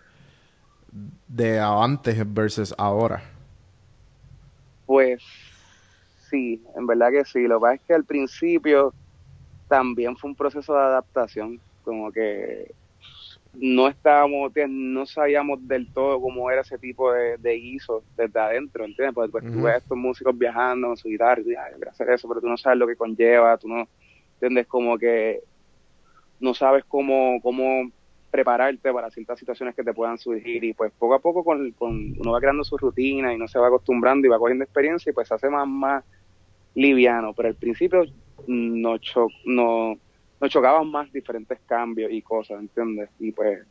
de 1.29 1.61
antes 1.61 2.17
versus 2.33 2.75
ahora. 2.79 3.23
Pues 4.85 5.23
sí, 6.31 6.65
en 6.77 6.87
verdad 6.87 7.11
que 7.11 7.25
sí. 7.25 7.43
Lo 7.47 7.59
que 7.59 7.61
pasa 7.63 7.75
es 7.77 7.83
que 7.87 7.95
al 7.95 8.05
principio 8.05 8.95
también 9.69 10.17
fue 10.17 10.31
un 10.31 10.37
proceso 10.37 10.75
de 10.75 10.81
adaptación, 10.81 11.63
como 11.83 12.13
que 12.13 12.75
no 13.53 13.89
estábamos, 13.89 14.53
no 14.69 15.07
sabíamos 15.07 15.61
del 15.69 15.91
todo 15.93 16.21
cómo 16.21 16.51
era 16.51 16.63
ese 16.63 16.79
tipo 16.79 17.13
de, 17.13 17.39
de 17.39 17.55
guiso 17.55 18.07
desde 18.17 18.41
adentro, 18.41 18.85
¿entiendes? 18.85 19.15
Porque 19.15 19.31
pues, 19.33 19.45
tú 19.51 19.59
Ujú. 19.59 19.67
ves 19.67 19.75
a 19.77 19.79
estos 19.79 19.99
músicos 19.99 20.39
viajando 20.39 20.89
con 20.89 20.97
su 20.97 21.09
guitarra 21.09 21.41
y 21.41 21.45
tú 21.45 21.51
dices, 21.51 21.65
"Ay, 21.65 21.73
yo 21.73 21.79
quiero 21.79 21.91
hacer 21.93 22.11
eso, 22.11 22.29
pero 22.29 22.41
tú 22.43 22.49
no 22.49 22.57
sabes 22.59 22.79
lo 22.79 22.87
que 22.87 22.97
conlleva, 22.97 23.59
tú 23.59 23.69
no, 23.69 23.89
¿entiendes? 24.35 24.67
Como 24.69 24.99
que 24.99 25.43
no 26.41 26.55
sabes 26.55 26.85
cómo, 26.85 27.41
cómo 27.43 27.91
prepararte 28.31 28.93
para 28.93 29.11
ciertas 29.11 29.39
situaciones 29.39 29.75
que 29.75 29.85
te 29.85 29.95
puedan 29.95 30.19
surgir. 30.19 30.63
Y 30.65 30.75
pues 30.75 30.93
poco 30.99 31.15
a 31.15 31.19
poco 31.19 31.45
con, 31.45 31.71
con 31.73 32.15
uno 32.19 32.33
va 32.33 32.41
creando 32.41 32.65
su 32.65 32.77
rutina 32.77 33.33
y 33.33 33.39
no 33.39 33.49
se 33.49 33.59
va 33.59 33.69
acostumbrando 33.69 34.27
y 34.27 34.31
va 34.31 34.39
cogiendo 34.39 34.65
experiencia 34.65 35.11
y 35.11 35.13
pues 35.13 35.29
se 35.29 35.35
hace 35.35 35.49
más, 35.49 35.67
más 35.67 36.05
liviano, 36.75 37.33
pero 37.33 37.49
al 37.49 37.55
principio 37.55 38.05
nos, 38.47 39.01
cho 39.01 39.29
no, 39.45 39.99
nos 40.41 40.51
chocaban 40.51 40.91
más 40.91 41.13
diferentes 41.13 41.59
cambios 41.67 42.13
y 42.13 42.23
cosas, 42.23 42.61
¿entiendes? 42.61 43.11
Y 43.19 43.33
pues 43.33 43.67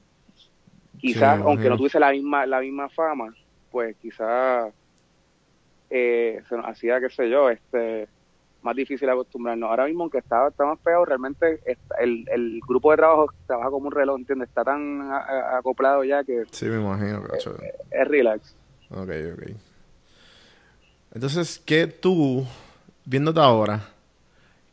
quizás, 0.99 1.37
Sí, 1.37 1.43
aunque 1.45 1.69
no 1.69 1.77
tuviese 1.77 1.99
la 1.99 2.11
misma, 2.11 2.45
la 2.45 2.59
misma 2.59 2.89
fama, 2.89 3.33
pues 3.71 3.95
quizás 3.97 4.73
eh, 5.89 6.41
se 6.49 6.57
nos 6.57 6.65
hacía, 6.65 6.99
qué 6.99 7.09
sé 7.09 7.29
yo, 7.29 7.49
este 7.49 8.07
más 8.61 8.75
difícil 8.75 9.09
acostumbrarnos. 9.09 9.69
Ahora 9.69 9.85
mismo, 9.85 10.03
aunque 10.03 10.17
está, 10.19 10.47
está 10.47 10.65
más 10.65 10.79
pegado, 10.79 11.05
realmente 11.05 11.59
está- 11.65 11.95
el, 11.99 12.25
el 12.31 12.59
grupo 12.67 12.91
de 12.91 12.97
trabajo 12.97 13.27
trabaja 13.45 13.69
como 13.69 13.87
un 13.87 13.91
reloj, 13.93 14.17
¿entiendes? 14.19 14.49
Está 14.49 14.63
tan 14.63 15.01
a- 15.01 15.17
a- 15.17 15.57
acoplado 15.57 16.03
ya 16.03 16.23
que 16.23 16.43
Sí, 16.51 16.65
me 16.65 16.81
imagino, 16.81 17.23
cacho. 17.23 17.55
es 17.91 18.07
relax. 18.07 18.55
Ok, 18.89 19.09
ok. 19.33 19.51
Entonces, 21.13 21.61
¿qué 21.65 21.87
tú, 21.87 22.45
viéndote 23.05 23.39
ahora, 23.39 23.81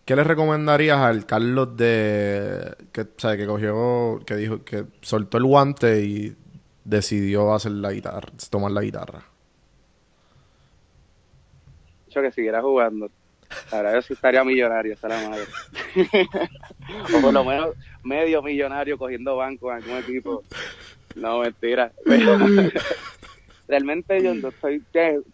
qué 0.05 0.17
le 0.17 0.25
recomendarías 0.25 0.99
al 0.99 1.25
Carlos 1.27 1.77
de 1.77 2.75
que, 2.93 3.07
sabe, 3.17 3.39
que 3.39 3.47
cogió, 3.47 4.21
que 4.27 4.37
dijo, 4.37 4.65
que 4.65 4.85
soltó 5.01 5.39
el 5.39 5.45
guante 5.45 6.01
y 6.03 6.37
decidió 6.85 7.55
hacer 7.55 7.73
la 7.73 7.93
guitarra, 7.93 8.29
tomar 8.51 8.73
la 8.73 8.83
guitarra? 8.83 9.23
Yo 12.11 12.23
que 12.23 12.31
siguiera 12.33 12.63
jugando. 12.63 13.09
Ahora 13.71 13.95
yo 13.95 14.03
sí 14.03 14.13
estaría 14.13 14.45
millonario, 14.45 14.93
esa 14.95 15.09
es 15.09 15.23
la 15.23 15.29
madre. 15.29 15.45
o 17.17 17.21
por 17.21 17.33
lo 17.33 17.45
menos 17.45 17.75
medio 18.03 18.43
millonario 18.43 18.99
cogiendo 18.99 19.37
banco 19.37 19.71
en 19.71 19.77
algún 19.79 19.99
equipo. 19.99 20.43
No, 21.15 21.41
mentira. 21.41 21.93
Realmente 23.67 24.23
yo 24.23 24.35
no 24.35 24.49
estoy, 24.49 24.85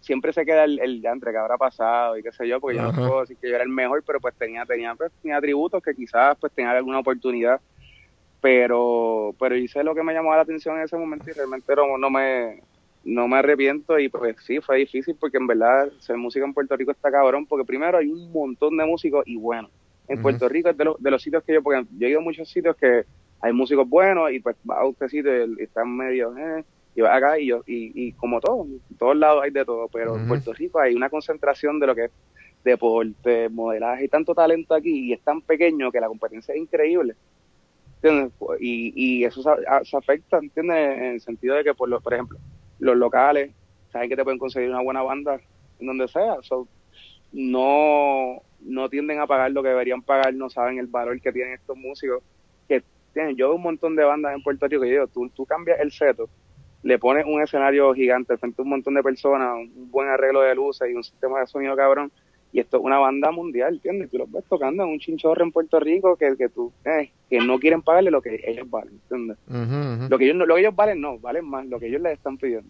siempre 0.01 0.33
se 0.33 0.45
queda 0.45 0.65
el, 0.65 0.79
el 0.79 1.03
yantre 1.03 1.33
que 1.33 1.39
habrá 1.39 1.59
pasado 1.59 2.17
y 2.17 2.23
qué 2.23 2.31
sé 2.31 2.47
yo, 2.47 2.61
porque 2.61 2.77
yo 2.77 2.85
Ajá. 2.85 3.01
no 3.01 3.09
puedo 3.09 3.21
decir 3.23 3.37
que 3.41 3.49
yo 3.49 3.57
era 3.57 3.65
el 3.65 3.71
mejor, 3.71 4.05
pero 4.07 4.21
pues 4.21 4.37
tenía, 4.37 4.65
tenía, 4.65 4.95
pues, 4.95 5.11
tenía 5.21 5.39
atributos 5.39 5.83
que 5.83 5.95
quizás 5.95 6.37
pues 6.41 6.53
tenía 6.53 6.71
alguna 6.71 7.01
oportunidad. 7.01 7.61
Pero, 8.41 9.35
pero 9.39 9.55
hice 9.55 9.85
lo 9.85 9.95
que 9.95 10.03
me 10.03 10.15
llamó 10.15 10.35
la 10.35 10.43
atención 10.43 10.79
en 10.79 10.85
ese 10.85 10.97
momento 10.97 11.29
y 11.29 11.35
realmente 11.35 11.77
no, 11.77 11.99
no 11.99 12.09
me, 12.09 12.63
no 13.05 13.29
me 13.29 13.39
arrepiento 13.39 13.99
y 13.99 14.09
pues 14.09 14.37
sí, 14.45 14.61
fue 14.61 14.79
difícil 14.79 15.17
porque 15.19 15.39
en 15.39 15.47
verdad 15.47 15.91
ser 15.99 16.17
música 16.17 16.45
en 16.45 16.53
Puerto 16.53 16.77
Rico 16.77 16.91
está 16.91 17.11
cabrón 17.11 17.47
porque 17.47 17.65
primero 17.65 17.99
hay 17.99 18.09
un 18.09 18.31
montón 18.33 18.77
de 18.77 18.85
músicos 18.85 19.23
y 19.27 19.37
bueno, 19.37 19.71
en. 20.09 20.21
Puerto 20.21 20.49
Rico 20.49 20.69
es 20.69 20.77
de, 20.77 20.85
los 20.85 21.03
de 21.03 21.11
los 21.11 21.23
sitios 21.23 21.43
que 21.45 21.55
yo, 21.55 21.63
porque 21.63 21.87
yo 21.99 22.07
he 22.07 22.11
ido 22.11 22.21
a 22.21 22.23
muchos 22.23 22.49
sitios 22.49 22.77
que 22.77 23.05
hay 23.41 23.53
músicos 23.53 23.89
buenos 23.89 24.31
y 24.33 24.41
pues 24.41 24.57
va 24.69 24.81
a 24.81 24.87
usted 24.87 25.09
sitio 25.09 25.47
y 25.47 25.63
están 25.63 25.97
medio, 25.97 26.37
eh, 26.37 26.65
y 26.95 27.01
va 27.01 27.15
acá 27.15 27.39
y 27.39 27.47
yo, 27.47 27.63
y, 27.67 27.93
y 27.95 28.13
como 28.13 28.41
todo, 28.41 28.65
en 28.65 28.97
todos 28.99 29.17
lados 29.17 29.43
hay 29.45 29.51
de 29.51 29.65
todo, 29.65 29.89
pero 29.89 30.17
en. 30.17 30.29
Puerto 30.29 30.53
Rico 30.53 30.79
hay 30.79 30.95
una 30.95 31.09
concentración 31.09 31.79
de 31.81 31.87
lo 31.87 31.95
que 31.95 32.05
es 32.07 32.11
deporte, 32.65 33.49
modelaje 33.49 34.05
y 34.05 34.09
tanto 34.09 34.35
talento 34.35 34.75
aquí 34.75 35.07
y 35.09 35.13
es 35.15 35.21
tan 35.23 35.41
pequeño 35.41 35.91
que 35.91 36.01
la 36.01 36.09
competencia 36.09 36.55
es 36.55 36.61
increíble. 36.61 37.15
¿entiendes? 38.03 38.33
Y, 38.61 38.93
y 38.95 39.25
eso 39.25 39.43
se 39.43 39.97
afecta, 39.97 40.39
¿entiendes? 40.39 40.99
En 40.99 41.05
el 41.05 41.21
sentido 41.21 41.55
de 41.57 41.65
que, 41.65 41.75
por, 41.75 41.89
lo, 41.89 42.01
por 42.01 42.15
ejemplo, 42.15 42.39
los 42.81 42.97
locales 42.97 43.53
saben 43.93 44.09
que 44.09 44.17
te 44.17 44.25
pueden 44.25 44.39
conseguir 44.39 44.71
una 44.71 44.83
buena 44.83 45.03
banda 45.03 45.41
en 45.79 45.87
donde 45.87 46.09
sea. 46.09 46.37
So, 46.43 46.67
no, 47.33 48.43
no 48.61 48.89
tienden 48.89 49.21
a 49.21 49.27
pagar 49.27 49.53
lo 49.53 49.63
que 49.63 49.69
deberían 49.69 50.03
pagar, 50.03 50.35
no 50.35 50.51
saben 50.51 50.79
el 50.79 50.87
valor 50.87 51.21
que 51.21 51.33
tienen 51.33 51.55
estos 51.55 51.77
músicos. 51.77 52.23
que 52.69 52.83
tienen 53.13 53.37
Yo 53.37 53.49
veo 53.49 53.57
un 53.57 53.63
montón 53.63 53.97
de 53.97 54.05
bandas 54.05 54.35
en 54.35 54.43
Puerto 54.43 54.67
Rico 54.67 54.83
que 54.83 54.93
yo 54.93 55.07
tú, 55.07 55.29
tú 55.31 55.47
cambias 55.47 55.81
el 55.81 55.93
seto, 55.93 56.29
le 56.83 56.99
pones 56.99 57.25
un 57.27 57.43
escenario 57.43 57.93
gigante 57.95 58.37
frente 58.39 58.61
a 58.61 58.65
un 58.65 58.71
montón 58.71 58.95
de 58.95 59.03
personas, 59.03 59.55
un 59.55 59.91
buen 59.91 60.09
arreglo 60.09 60.41
de 60.41 60.55
luces 60.55 60.89
y 60.91 60.95
un 60.95 61.05
sistema 61.05 61.41
de 61.41 61.47
sonido 61.47 61.77
cabrón, 61.77 62.11
y 62.53 62.61
esto 62.61 62.79
es 62.79 62.83
una 62.83 62.99
banda 62.99 63.31
mundial, 63.31 63.75
¿entiendes? 63.75 64.11
Tú 64.11 64.19
los 64.19 64.31
ves 64.31 64.45
tocando 64.49 64.83
en 64.83 64.91
un 64.91 64.99
chinchorro 64.99 65.45
en 65.45 65.53
Puerto 65.53 65.79
Rico 65.79 66.17
que, 66.17 66.37
que 66.37 66.49
tú, 66.49 66.73
eh, 66.85 67.11
que 67.29 67.39
no 67.39 67.59
quieren 67.59 67.83
pagarle 67.83 68.11
lo 68.11 68.21
que 68.21 68.43
ellos 68.45 68.69
valen, 68.69 69.01
¿entiendes? 69.03 69.39
Lo 70.11 70.19
que 70.19 70.25
ellos 70.25 70.37
no, 70.37 70.47
lo 70.47 70.55
que 70.55 70.61
ellos 70.63 70.75
valen 70.75 71.01
no, 71.01 71.19
valen 71.19 71.45
más, 71.45 71.67
lo 71.67 71.79
que 71.79 71.87
ellos 71.87 72.03
les 72.03 72.15
están 72.15 72.37
pidiendo. 72.39 72.69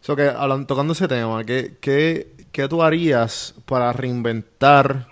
So 0.00 0.16
que, 0.16 0.30
tocando 0.66 0.92
ese 0.92 1.08
tema, 1.08 1.44
¿qué, 1.44 1.76
qué, 1.80 2.32
¿qué 2.50 2.68
tú 2.68 2.82
harías 2.82 3.54
para 3.66 3.92
reinventar 3.92 5.06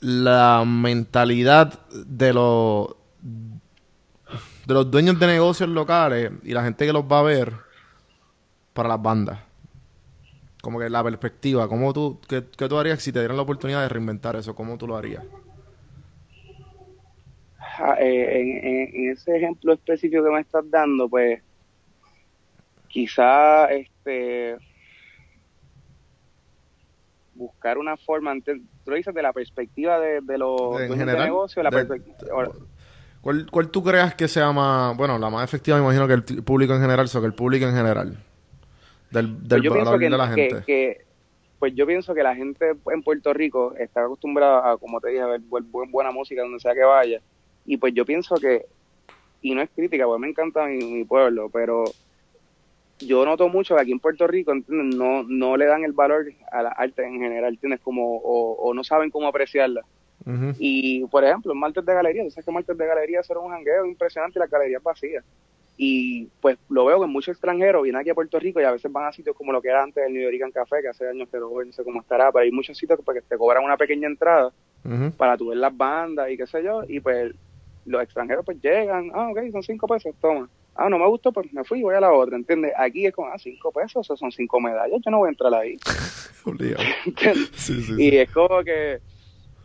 la 0.00 0.64
mentalidad 0.64 1.80
de 1.90 2.32
los 2.32 2.94
de 4.64 4.74
los 4.74 4.90
dueños 4.90 5.18
de 5.18 5.26
negocios 5.26 5.68
locales 5.68 6.30
y 6.44 6.52
la 6.52 6.62
gente 6.62 6.86
que 6.86 6.92
los 6.92 7.04
va 7.04 7.20
a 7.20 7.22
ver 7.22 7.52
para 8.72 8.90
las 8.90 9.02
bandas? 9.02 9.47
Como 10.68 10.80
que 10.80 10.90
la 10.90 11.02
perspectiva, 11.02 11.66
¿cómo 11.66 11.94
tú, 11.94 12.20
qué, 12.28 12.44
qué 12.54 12.68
tú 12.68 12.76
harías 12.76 13.00
si 13.02 13.10
te 13.10 13.20
dieran 13.20 13.38
la 13.38 13.42
oportunidad 13.42 13.80
de 13.80 13.88
reinventar 13.88 14.36
eso? 14.36 14.54
¿Cómo 14.54 14.76
tú 14.76 14.86
lo 14.86 14.98
harías? 14.98 15.24
Eh, 17.98 18.38
en, 18.38 18.68
en- 18.68 18.90
en 19.06 19.12
ese 19.12 19.34
ejemplo 19.34 19.72
específico 19.72 20.22
que 20.22 20.30
me 20.30 20.40
estás 20.42 20.70
dando, 20.70 21.08
pues 21.08 21.40
quizá 22.86 23.64
este 23.72 24.58
buscar 27.32 27.78
una 27.78 27.96
forma, 27.96 28.34
tú 28.44 28.52
lo 28.84 28.94
dices 28.94 29.14
de 29.14 29.22
la 29.22 29.32
perspectiva 29.32 29.98
de, 29.98 30.20
de 30.20 30.36
los 30.36 30.72
En 30.82 30.86
dueños 30.88 30.90
de 30.90 30.96
general, 30.96 31.24
negocio, 31.24 31.62
la 31.62 31.70
de- 31.70 32.02
¿Cuál, 33.22 33.50
¿Cuál 33.50 33.70
tú 33.70 33.82
creas 33.82 34.14
que 34.14 34.28
sea 34.28 34.52
más, 34.52 34.94
bueno, 34.98 35.18
la 35.18 35.30
más 35.30 35.44
efectiva, 35.44 35.78
me 35.78 35.84
imagino 35.84 36.06
que 36.06 36.12
el 36.12 36.44
público 36.44 36.74
en 36.74 36.82
general, 36.82 37.06
o 37.10 37.20
que 37.20 37.26
el 37.26 37.32
público 37.34 37.64
en 37.64 37.74
general, 37.74 38.18
del, 39.10 39.36
pues 39.36 39.48
del 39.48 39.62
valor 39.70 39.98
que, 39.98 40.04
de 40.04 40.10
la 40.10 40.34
que- 40.34 40.48
gente? 40.50 40.64
que- 40.66 41.08
pues 41.58 41.74
yo 41.74 41.86
pienso 41.88 42.14
que 42.14 42.22
la 42.22 42.36
gente 42.36 42.72
en 42.92 43.02
Puerto 43.02 43.32
Rico 43.32 43.74
está 43.76 44.04
acostumbrada 44.04 44.70
a, 44.72 44.76
como 44.76 45.00
te 45.00 45.08
dije, 45.10 45.22
a 45.22 45.26
ver 45.26 45.40
bu- 45.40 45.68
bu- 45.68 45.90
buena 45.90 46.12
música 46.12 46.42
donde 46.42 46.60
sea 46.60 46.72
que 46.72 46.84
vaya, 46.84 47.20
y 47.64 47.76
pues 47.76 47.92
yo 47.94 48.04
pienso 48.04 48.36
que, 48.36 48.64
y 49.42 49.54
no 49.54 49.62
es 49.62 49.70
crítica, 49.74 50.04
porque 50.06 50.20
me 50.20 50.28
encanta 50.28 50.66
mi, 50.66 50.76
mi 50.84 51.04
pueblo, 51.04 51.50
pero 51.50 51.84
yo 53.00 53.24
noto 53.24 53.48
mucho 53.48 53.74
que 53.74 53.80
aquí 53.82 53.92
en 53.92 54.00
Puerto 54.00 54.26
Rico 54.26 54.52
¿entiendes? 54.52 54.96
no 54.96 55.22
no 55.24 55.56
le 55.56 55.66
dan 55.66 55.84
el 55.84 55.92
valor 55.92 56.26
a 56.52 56.62
la 56.62 56.68
arte 56.70 57.04
en 57.04 57.18
general, 57.20 57.54
¿entiendes? 57.54 57.80
Como, 57.80 58.18
o, 58.18 58.52
o 58.54 58.74
no 58.74 58.82
saben 58.84 59.10
cómo 59.10 59.26
apreciarla. 59.28 59.82
Y, 60.58 61.06
por 61.06 61.24
ejemplo, 61.24 61.52
en 61.52 61.58
martes 61.58 61.84
de 61.86 61.94
galería, 61.94 62.22
tú 62.24 62.30
sabes 62.30 62.44
que 62.44 62.52
martes 62.52 62.76
de 62.76 62.86
galería 62.86 63.20
era 63.28 63.40
un 63.40 63.50
jangueo 63.50 63.86
impresionante 63.86 64.38
y 64.38 64.40
las 64.40 64.50
galerías 64.50 64.82
vacías. 64.82 65.24
Y 65.80 66.26
pues 66.40 66.58
lo 66.68 66.84
veo 66.84 67.00
que 67.00 67.06
muchos 67.06 67.32
extranjeros 67.32 67.84
vienen 67.84 68.00
aquí 68.00 68.10
a 68.10 68.14
Puerto 68.14 68.40
Rico 68.40 68.60
y 68.60 68.64
a 68.64 68.72
veces 68.72 68.90
van 68.90 69.06
a 69.06 69.12
sitios 69.12 69.36
como 69.36 69.52
lo 69.52 69.62
que 69.62 69.68
era 69.68 69.84
antes 69.84 70.04
el 70.04 70.12
New 70.12 70.28
York 70.28 70.52
Café, 70.52 70.82
que 70.82 70.88
hace 70.88 71.08
años 71.08 71.28
que 71.30 71.38
no, 71.38 71.50
sé 71.70 71.84
cómo 71.84 72.00
estará, 72.00 72.32
pero 72.32 72.42
hay 72.42 72.50
muchos 72.50 72.76
sitios 72.76 72.98
que 72.98 73.20
te 73.22 73.38
cobran 73.38 73.64
una 73.64 73.76
pequeña 73.76 74.08
entrada 74.08 74.52
para 75.16 75.36
tu 75.36 75.48
ver 75.48 75.58
las 75.58 75.76
bandas 75.76 76.30
y 76.30 76.36
qué 76.36 76.46
sé 76.48 76.64
yo, 76.64 76.82
y 76.88 76.98
pues 76.98 77.32
los 77.84 78.02
extranjeros 78.02 78.44
pues 78.44 78.60
llegan, 78.60 79.10
ah, 79.14 79.28
ok, 79.30 79.38
son 79.52 79.62
cinco 79.62 79.86
pesos, 79.86 80.14
toma. 80.20 80.48
Ah, 80.74 80.88
no 80.88 80.98
me 80.98 81.06
gustó, 81.06 81.32
pues 81.32 81.52
me 81.52 81.64
fui 81.64 81.80
y 81.80 81.82
voy 81.82 81.94
a 81.94 82.00
la 82.00 82.12
otra, 82.12 82.36
¿entiendes? 82.36 82.72
Aquí 82.76 83.06
es 83.06 83.14
como, 83.14 83.28
ah, 83.28 83.38
cinco 83.38 83.70
pesos, 83.70 84.04
eso 84.06 84.16
son 84.16 84.32
cinco 84.32 84.60
medallas, 84.60 85.00
yo 85.04 85.10
no 85.10 85.18
voy 85.18 85.28
a 85.28 85.30
entrar 85.30 85.54
ahí. 85.54 85.76
¿entiendes? 87.06 87.50
Sí, 87.54 87.82
sí, 87.82 87.92
y 87.92 88.10
sí. 88.10 88.18
es 88.18 88.30
como 88.30 88.62
que 88.64 89.00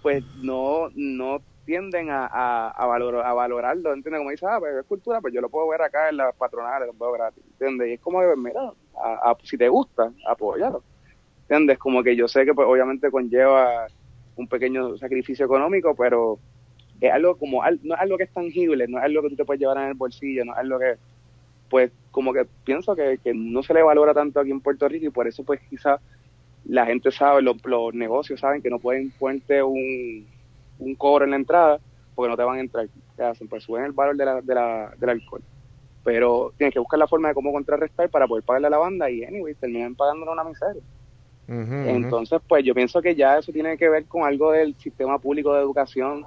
pues 0.03 0.23
no 0.41 0.89
no 0.93 1.41
tienden 1.65 2.09
a, 2.09 2.25
a, 2.27 2.69
a, 2.71 2.85
valor- 2.87 3.23
a 3.25 3.33
valorarlo, 3.33 3.93
¿entiendes? 3.93 4.19
Como 4.19 4.31
dice, 4.31 4.45
ah, 4.49 4.59
pues 4.59 4.75
es 4.75 4.85
cultura, 4.85 5.21
pues 5.21 5.33
yo 5.33 5.41
lo 5.41 5.49
puedo 5.49 5.67
ver 5.69 5.81
acá 5.81 6.09
en 6.09 6.17
las 6.17 6.35
patronales, 6.35 6.87
lo 6.87 6.93
puedo 6.93 7.11
gratis, 7.13 7.43
¿entiendes? 7.45 7.89
Y 7.89 7.93
es 7.93 8.01
como 8.01 8.19
que, 8.21 8.35
mira, 8.37 8.61
a- 8.95 9.31
a- 9.31 9.37
si 9.43 9.57
te 9.57 9.69
gusta, 9.69 10.11
apóyalo, 10.27 10.85
¿entiendes? 11.47 11.79
Como 11.79 12.03
que 12.03 12.15
yo 12.15 12.27
sé 12.27 12.45
que 12.45 12.53
pues 12.53 12.67
obviamente 12.67 13.11
conlleva 13.11 13.87
un 14.35 14.47
pequeño 14.47 14.97
sacrificio 14.97 15.45
económico, 15.45 15.95
pero 15.95 16.41
es 17.01 17.11
algo 17.13 17.37
como, 17.37 17.63
no 17.83 17.95
es 17.95 18.01
algo 18.01 18.17
que 18.17 18.23
es 18.25 18.33
tangible, 18.33 18.87
no 18.87 18.99
es 18.99 19.05
algo 19.05 19.21
que 19.23 19.29
tú 19.29 19.35
te 19.37 19.45
puedes 19.45 19.61
llevar 19.61 19.77
en 19.79 19.89
el 19.89 19.93
bolsillo, 19.95 20.45
no 20.45 20.53
es 20.53 20.59
algo 20.59 20.79
que, 20.79 20.97
pues 21.69 21.91
como 22.11 22.33
que 22.33 22.45
pienso 22.63 22.95
que, 22.95 23.19
que 23.23 23.33
no 23.33 23.63
se 23.63 23.73
le 23.73 23.83
valora 23.83 24.13
tanto 24.13 24.39
aquí 24.39 24.51
en 24.51 24.61
Puerto 24.61 24.87
Rico 24.87 25.07
y 25.07 25.09
por 25.11 25.27
eso 25.27 25.43
pues 25.43 25.61
quizás 25.69 25.99
la 26.63 26.85
gente 26.85 27.11
sabe, 27.11 27.41
los, 27.43 27.57
los 27.65 27.93
negocios 27.95 28.39
saben 28.41 28.61
que 28.63 28.69
no 28.71 28.79
pueden 28.81 29.11
ponerte 29.13 29.63
un, 29.63 30.29
un 30.79 30.95
cobro 30.95 31.25
en 31.25 31.31
la 31.31 31.37
entrada 31.37 31.79
porque 32.15 32.29
no 32.29 32.37
te 32.37 32.43
van 32.43 32.57
a 32.57 32.61
entrar. 32.61 32.87
¿Qué 33.15 33.23
hacen? 33.23 33.47
Pues 33.47 33.63
suben 33.63 33.85
el 33.85 33.91
valor 33.91 34.15
de 34.15 34.25
la, 34.25 34.41
de 34.41 34.55
la, 34.55 34.93
del 34.97 35.09
alcohol. 35.09 35.41
Pero 36.03 36.51
tienes 36.57 36.73
que 36.73 36.79
buscar 36.79 36.99
la 36.99 37.07
forma 37.07 37.29
de 37.29 37.33
cómo 37.33 37.51
contrarrestar 37.51 38.09
para 38.09 38.27
poder 38.27 38.43
pagarle 38.43 38.67
a 38.67 38.71
la 38.71 38.77
banda 38.77 39.09
y, 39.09 39.23
anyway, 39.23 39.53
terminan 39.55 39.95
pagándole 39.95 40.31
una 40.31 40.43
miseria. 40.43 40.81
Entonces, 41.47 42.41
pues 42.47 42.63
yo 42.63 42.73
pienso 42.73 43.01
que 43.01 43.15
ya 43.15 43.37
eso 43.37 43.51
tiene 43.51 43.77
que 43.77 43.89
ver 43.89 44.05
con 44.05 44.23
algo 44.23 44.51
del 44.51 44.75
sistema 44.75 45.19
público 45.19 45.53
de 45.53 45.61
educación, 45.61 46.25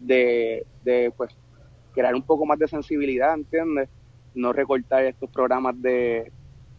de, 0.00 0.66
de 0.84 1.12
pues, 1.16 1.36
crear 1.92 2.14
un 2.14 2.22
poco 2.22 2.46
más 2.46 2.58
de 2.58 2.68
sensibilidad, 2.68 3.34
¿entiendes? 3.34 3.88
No 4.34 4.52
recortar 4.52 5.04
estos 5.04 5.30
programas 5.30 5.80
de, 5.80 6.32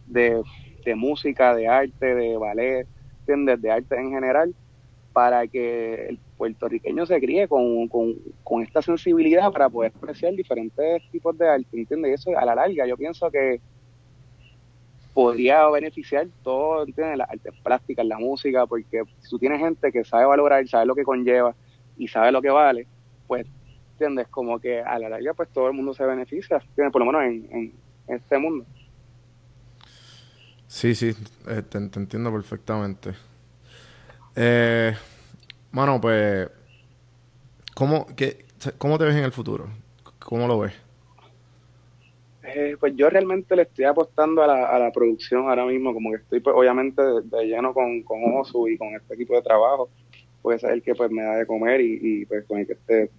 de, 0.06 0.42
de 0.84 0.94
música, 0.94 1.54
de 1.54 1.68
arte, 1.68 2.14
de 2.14 2.36
ballet, 2.36 2.86
¿entiendes? 3.20 3.60
De 3.60 3.70
arte 3.70 3.96
en 3.96 4.10
general, 4.10 4.54
para 5.14 5.46
que 5.46 6.08
el 6.08 6.18
puertorriqueño 6.36 7.06
se 7.06 7.20
críe 7.20 7.46
con, 7.46 7.86
con, 7.86 8.16
con 8.42 8.62
esta 8.62 8.82
sensibilidad 8.82 9.50
para 9.52 9.70
poder 9.70 9.92
apreciar 9.94 10.34
diferentes 10.34 11.08
tipos 11.12 11.38
de 11.38 11.48
arte, 11.48 11.68
¿entiendes? 11.72 12.10
Y 12.10 12.14
eso 12.14 12.36
a 12.36 12.44
la 12.44 12.56
larga 12.56 12.84
yo 12.84 12.96
pienso 12.96 13.30
que 13.30 13.60
podría 15.14 15.68
beneficiar 15.68 16.26
todo, 16.42 16.84
¿entiendes? 16.84 17.16
Las 17.16 17.30
artes 17.30 17.54
plásticas, 17.62 18.04
la 18.04 18.18
música, 18.18 18.66
porque 18.66 19.04
si 19.20 19.30
tú 19.30 19.38
tienes 19.38 19.60
gente 19.60 19.92
que 19.92 20.04
sabe 20.04 20.26
valorar, 20.26 20.66
sabe 20.66 20.84
lo 20.84 20.96
que 20.96 21.04
conlleva 21.04 21.54
y 21.96 22.08
sabe 22.08 22.32
lo 22.32 22.42
que 22.42 22.50
vale, 22.50 22.88
pues, 23.28 23.46
¿entiendes? 23.92 24.26
Como 24.26 24.58
que 24.58 24.80
a 24.80 24.98
la 24.98 25.08
larga, 25.08 25.32
pues 25.32 25.48
todo 25.50 25.68
el 25.68 25.74
mundo 25.74 25.94
se 25.94 26.04
beneficia, 26.04 26.56
¿entiendes? 26.56 26.92
Por 26.92 27.04
lo 27.04 27.12
menos 27.12 27.22
en, 27.22 27.48
en 27.52 27.72
este 28.08 28.36
mundo. 28.36 28.66
Sí, 30.66 30.92
sí, 30.96 31.14
eh, 31.46 31.62
te, 31.62 31.88
te 31.88 32.00
entiendo 32.00 32.32
perfectamente. 32.32 33.12
Eh, 34.36 34.94
mano, 35.72 36.00
pues, 36.00 36.48
¿cómo, 37.74 38.06
qué, 38.16 38.44
¿cómo 38.78 38.98
te 38.98 39.04
ves 39.04 39.16
en 39.16 39.24
el 39.24 39.32
futuro? 39.32 39.68
¿Cómo 40.18 40.46
lo 40.46 40.58
ves? 40.60 40.72
Eh, 42.42 42.76
pues 42.78 42.94
yo 42.94 43.08
realmente 43.08 43.56
le 43.56 43.62
estoy 43.62 43.86
apostando 43.86 44.42
a 44.42 44.46
la, 44.46 44.66
a 44.66 44.78
la 44.78 44.92
producción 44.92 45.48
ahora 45.48 45.64
mismo, 45.64 45.94
como 45.94 46.10
que 46.10 46.16
estoy 46.16 46.40
pues, 46.40 46.54
obviamente 46.56 47.02
de, 47.02 47.22
de 47.22 47.44
lleno 47.46 47.72
con, 47.72 48.02
con 48.02 48.20
Osu 48.38 48.68
y 48.68 48.76
con 48.76 48.88
este 48.94 49.14
equipo 49.14 49.34
de 49.34 49.42
trabajo, 49.42 49.88
pues 50.42 50.62
es 50.62 50.70
el 50.70 50.82
que 50.82 50.94
pues 50.94 51.10
me 51.10 51.22
da 51.22 51.36
de 51.36 51.46
comer 51.46 51.80
y, 51.80 51.98
y, 52.02 52.26
pues 52.26 52.44
con 52.44 52.58
el 52.58 52.66
que 52.66 52.74
esté- 52.74 53.10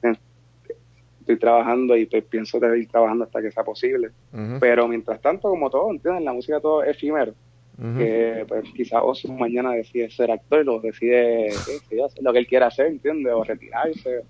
estoy 1.20 1.39
trabajando 1.39 1.97
y 1.97 2.05
pues 2.05 2.24
pienso 2.26 2.59
seguir 2.59 2.88
trabajando 2.88 3.24
hasta 3.24 3.41
que 3.41 3.51
sea 3.51 3.63
posible. 3.63 4.11
Pero 4.59 4.88
mientras 4.88 5.20
tanto, 5.22 5.49
como 5.49 5.72
todo, 5.72 5.89
¿entiendes? 5.89 6.24
La 6.24 6.34
música 6.34 6.59
todo 6.59 6.84
es 6.84 6.95
efímero, 6.95 7.34
que 7.78 8.45
pues 8.47 8.63
quizás 8.73 9.01
Osu 9.03 9.32
mañana 9.34 9.71
decide 9.71 10.09
ser 10.09 10.32
actor 10.32 10.65
lo 10.65 10.80
decide, 10.80 11.49
hacer 11.49 12.23
lo 12.23 12.32
que 12.32 12.39
él 12.39 12.47
quiera 12.47 12.67
hacer, 12.67 12.88
¿entiendes? 12.88 13.34
O 13.34 13.43
retirarse. 13.43 14.21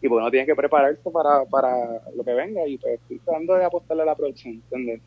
Y 0.00 0.08
pues 0.08 0.20
uno 0.20 0.30
tiene 0.30 0.46
que 0.46 0.54
prepararse 0.54 1.10
para, 1.10 1.44
para 1.44 2.00
lo 2.14 2.24
que 2.24 2.34
venga 2.34 2.66
y 2.66 2.78
pues 2.78 2.94
estoy 2.94 3.18
tratando 3.18 3.54
de 3.54 3.64
apostarle 3.64 4.02
a 4.02 4.06
la 4.06 4.14
producción, 4.14 4.54
¿entiendes? 4.54 5.00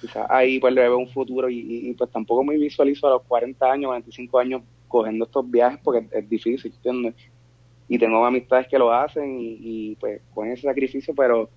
Quizás 0.00 0.26
ahí 0.28 0.60
pues 0.60 0.72
le 0.72 0.82
veo 0.82 0.98
un 0.98 1.08
futuro 1.08 1.48
y, 1.48 1.94
pues 1.96 2.10
tampoco 2.10 2.44
me 2.44 2.56
visualizo 2.56 3.06
a 3.06 3.10
los 3.10 3.22
40 3.22 3.72
años, 3.72 3.88
45 3.88 4.38
años 4.38 4.62
cogiendo 4.86 5.24
estos 5.24 5.50
viajes 5.50 5.80
porque 5.82 6.06
es 6.12 6.28
difícil, 6.28 6.72
¿entiendes? 6.76 7.14
Y 7.88 7.98
tengo 7.98 8.24
amistades 8.24 8.68
que 8.68 8.78
lo 8.78 8.92
hacen 8.92 9.38
y, 9.40 9.58
y, 9.60 9.96
pues 9.96 10.20
con 10.32 10.48
ese 10.48 10.62
sacrificio, 10.62 11.14
pero 11.14 11.48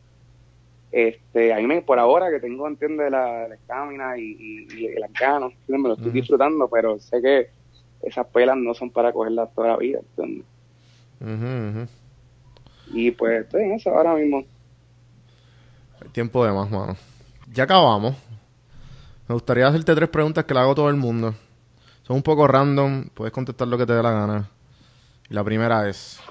este 0.92 1.54
a 1.54 1.58
mí 1.58 1.68
me, 1.68 1.82
por 1.82 2.00
ahora 2.00 2.30
que 2.30 2.40
tengo, 2.40 2.68
¿entiendes? 2.68 3.12
La, 3.12 3.48
estamina 3.54 4.18
y, 4.18 4.68
y, 4.72 4.86
y 4.86 4.96
las. 5.00 5.12
Me 5.68 5.78
lo 5.80 5.94
estoy 5.94 6.12
disfrutando, 6.12 6.70
pero 6.70 7.00
sé 7.00 7.22
que 7.22 7.50
esas 8.02 8.26
pelas 8.28 8.58
no 8.58 8.74
son 8.74 8.90
para 8.90 9.12
cogerlas 9.12 9.54
toda 9.54 9.70
la 9.70 9.78
vida, 9.78 10.00
¿entiendes? 10.00 10.46
Y 12.94 13.12
pues 13.12 13.44
estoy 13.44 13.64
en 13.64 13.74
eso 13.74 13.90
ahora 13.90 14.16
mismo. 14.16 14.44
Hay 16.02 16.10
tiempo 16.10 16.46
de 16.46 16.52
más, 16.52 16.70
mano. 16.70 16.96
Ya 17.52 17.64
acabamos. 17.64 18.16
Me 19.28 19.34
gustaría 19.34 19.68
hacerte 19.68 19.94
tres 19.94 20.10
preguntas 20.10 20.46
que 20.46 20.54
le 20.54 20.60
hago 20.62 20.72
a 20.72 20.76
todo 20.76 20.90
el 20.90 20.96
mundo. 20.96 21.34
Son 22.04 22.16
un 22.16 22.24
poco 22.24 22.48
random, 22.48 23.10
puedes 23.14 23.34
contestar 23.34 23.68
lo 23.68 23.78
que 23.78 23.86
te 23.86 23.94
dé 23.94 24.02
la 24.02 24.12
gana. 24.12 24.50
Y 25.30 25.34
la 25.34 25.44
primera 25.44 25.90
es, 25.90 26.22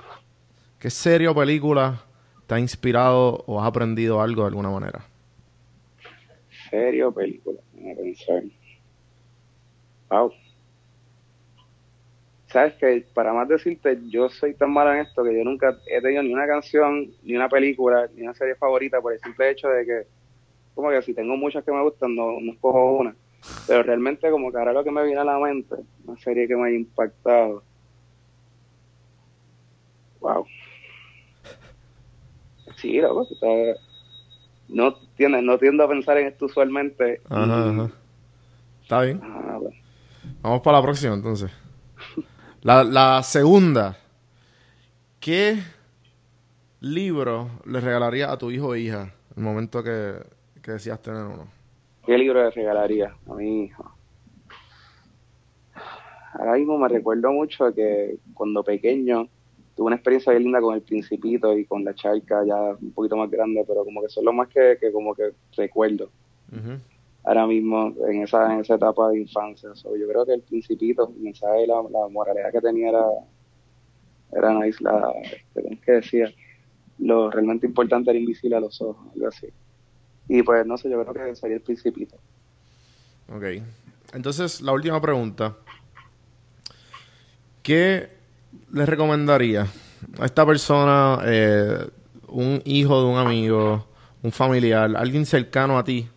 ¿qué 0.79 0.89
serie 0.89 1.29
o 1.29 1.35
película 1.35 2.06
te 2.47 2.55
ha 2.55 2.59
inspirado 2.59 3.45
o 3.47 3.61
has 3.61 3.67
aprendido 3.67 4.21
algo 4.21 4.43
de 4.43 4.49
alguna 4.49 4.71
manera? 4.71 5.05
Serio, 6.71 7.13
película, 7.13 7.61
Déjame 7.73 7.95
pensar. 7.97 8.43
Wow. 10.11 10.33
Sabes 12.49 12.75
que 12.75 13.05
para 13.13 13.33
más 13.33 13.49
decirte, 13.49 13.99
yo 14.09 14.29
soy 14.29 14.55
tan 14.55 14.73
malo 14.73 14.93
en 14.93 15.01
esto 15.01 15.25
que 15.25 15.37
yo 15.37 15.45
nunca 15.45 15.77
he 15.87 16.01
tenido 16.01 16.23
ni 16.23 16.33
una 16.33 16.47
canción, 16.47 17.11
ni 17.23 17.35
una 17.35 17.49
película, 17.49 18.09
ni 18.15 18.23
una 18.23 18.35
serie 18.35 18.55
favorita 18.55 19.01
por 19.01 19.13
el 19.13 19.21
simple 19.21 19.51
hecho 19.51 19.69
de 19.69 19.85
que, 19.85 20.07
como 20.75 20.91
que 20.91 21.03
si 21.03 21.13
tengo 21.13 21.37
muchas 21.37 21.65
que 21.65 21.73
me 21.73 21.83
gustan, 21.83 22.15
no, 22.15 22.41
no 22.41 22.53
escojo 22.53 22.99
una. 22.99 23.15
Pero 23.67 23.83
realmente, 23.83 24.31
como 24.31 24.51
que 24.51 24.59
ahora 24.59 24.73
lo 24.73 24.85
que 24.85 24.91
me 24.91 25.05
viene 25.05 25.21
a 25.21 25.25
la 25.25 25.39
mente, 25.39 25.75
una 26.07 26.19
serie 26.19 26.47
que 26.47 26.57
me 26.57 26.69
haya 26.69 26.77
impactado. 26.77 27.63
Wow. 30.21 30.47
Sí, 32.77 33.01
loco, 33.01 33.27
no, 34.69 34.95
tiene, 35.17 35.43
no 35.43 35.59
tiendo 35.59 35.85
a 35.85 35.89
pensar 35.89 36.19
en 36.19 36.27
esto 36.29 36.47
usualmente. 36.47 37.21
Ajá, 37.29 37.47
y- 37.47 37.71
ajá. 37.71 37.91
Está 38.83 39.01
bien. 39.03 39.21
Ah, 39.23 39.59
bueno. 39.61 39.77
Vamos 40.43 40.61
para 40.63 40.79
la 40.79 40.83
próxima 40.83 41.15
entonces. 41.15 41.51
La, 42.63 42.85
la 42.85 43.23
segunda. 43.23 43.97
¿Qué 45.21 45.59
libro 46.81 47.49
le 47.65 47.81
regalaría 47.81 48.31
a 48.31 48.39
tu 48.39 48.51
hijo 48.51 48.69
o 48.69 48.77
hija 48.77 49.13
el 49.37 49.43
momento 49.43 49.83
que, 49.83 50.15
que 50.63 50.73
decías 50.73 51.01
tener 51.03 51.23
uno? 51.25 51.49
¿Qué 52.05 52.17
libro 52.19 52.43
le 52.43 52.51
regalaría 52.51 53.15
a 53.29 53.35
mi 53.35 53.65
hijo? 53.65 53.93
Ahora 56.35 56.55
mismo 56.55 56.79
me 56.79 56.89
recuerdo 56.89 57.33
mucho 57.33 57.73
que 57.75 58.19
cuando 58.35 58.63
pequeño 58.63 59.29
tuve 59.77 59.89
una 59.89 59.97
experiencia 59.97 60.33
bien 60.33 60.45
linda 60.45 60.61
con 60.61 60.75
el 60.75 60.83
Principito 60.83 61.57
y 61.57 61.67
con 61.67 61.85
la 61.85 61.95
Charca 61.95 62.43
ya 62.45 62.57
un 62.81 62.93
poquito 62.93 63.17
más 63.17 63.31
grande, 63.31 63.63
pero 63.67 63.85
como 63.85 64.03
que 64.03 64.09
son 64.09 64.25
lo 64.25 64.33
más 64.33 64.49
que, 64.49 64.79
que 64.81 64.91
como 64.91 65.15
que 65.15 65.33
recuerdo 65.57 66.11
ahora 67.25 67.47
mismo 67.47 67.93
en 68.09 68.23
esa, 68.23 68.55
en 68.55 68.61
esa 68.61 68.77
etapa 68.77 69.11
de 69.11 69.21
infancia. 69.21 69.75
So, 69.75 69.97
yo 69.97 70.09
creo 70.09 70.25
que 70.25 70.33
el 70.33 70.43
Principito, 70.43 71.13
el 71.15 71.23
mensaje 71.23 71.65
y 71.65 71.67
la, 71.67 71.83
la 71.91 72.09
moralidad 72.09 72.53
que 72.53 72.61
tenía 72.61 72.89
era, 72.91 73.05
era 74.33 74.55
nice, 74.55 74.83
la, 74.83 75.13
este, 75.23 75.63
¿cómo 75.63 75.75
es 75.75 75.81
que 75.81 75.93
decía? 75.93 76.33
Lo 76.99 77.31
realmente 77.31 77.67
importante 77.67 78.11
era 78.11 78.19
invisible 78.19 78.57
a 78.57 78.61
los 78.61 78.81
ojos, 78.81 79.13
algo 79.13 79.29
así. 79.29 79.49
Y 80.29 80.43
pues 80.43 80.65
no 80.67 80.79
sé, 80.79 80.89
yo 80.89 81.05
creo 81.05 81.27
que 81.27 81.37
sería 81.37 81.57
el 81.57 81.63
Principito. 81.63 82.17
Ok. 83.29 83.45
Entonces, 84.15 84.63
la 84.63 84.73
última 84.73 85.01
pregunta. 85.01 85.57
¿Qué 87.63 88.16
le 88.73 88.87
recomendaría 88.87 89.67
a 90.19 90.25
esta 90.25 90.45
persona, 90.47 91.21
eh, 91.25 91.89
un 92.29 92.61
hijo 92.65 93.01
de 93.01 93.07
un 93.07 93.19
amigo, 93.19 93.87
un 94.23 94.33
familiar, 94.33 94.97
alguien 94.97 95.27
cercano 95.27 95.79
a 95.79 95.85
ti, 95.85 96.09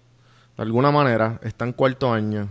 de 0.57 0.63
alguna 0.63 0.91
manera, 0.91 1.39
está 1.43 1.65
en 1.65 1.73
cuarto 1.73 2.11
año 2.11 2.49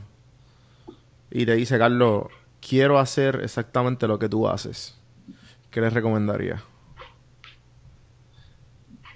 y 1.30 1.44
te 1.44 1.54
dice, 1.54 1.78
Carlos, 1.78 2.26
quiero 2.60 2.98
hacer 2.98 3.40
exactamente 3.42 4.06
lo 4.06 4.18
que 4.18 4.28
tú 4.28 4.48
haces? 4.48 4.96
¿Qué 5.70 5.80
le 5.80 5.90
recomendaría? 5.90 6.62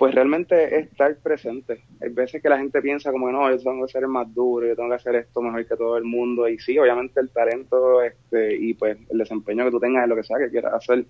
Pues 0.03 0.17
realmente 0.17 0.65
es 0.65 0.89
estar 0.89 1.15
presente. 1.19 1.85
Hay 2.01 2.09
veces 2.09 2.43
que 2.43 2.49
la 2.49 2.59
gente 2.59 2.83
piensa 2.83 3.13
como 3.13 3.29
que 3.29 3.35
no, 3.35 3.49
yo 3.49 3.57
tengo 3.57 3.87
que 3.87 3.93
ser 3.93 4.03
el 4.03 4.09
más 4.09 4.35
duro, 4.35 4.67
yo 4.67 4.75
tengo 4.75 4.89
que 4.89 4.97
hacer 4.97 5.15
esto 5.15 5.41
mejor 5.41 5.65
que 5.65 5.77
todo 5.77 5.97
el 5.97 6.03
mundo. 6.03 6.49
Y 6.49 6.59
sí, 6.59 6.77
obviamente 6.77 7.21
el 7.21 7.31
talento 7.31 8.03
este, 8.03 8.57
y 8.57 8.75
pues 8.75 8.99
el 9.11 9.19
desempeño 9.19 9.65
que 9.65 9.71
tú 9.71 9.79
tengas 9.79 10.03
en 10.03 10.11
lo 10.11 10.17
que 10.17 10.25
sea 10.25 10.39
que 10.39 10.51
quieras 10.51 10.75
hacer 10.75 11.05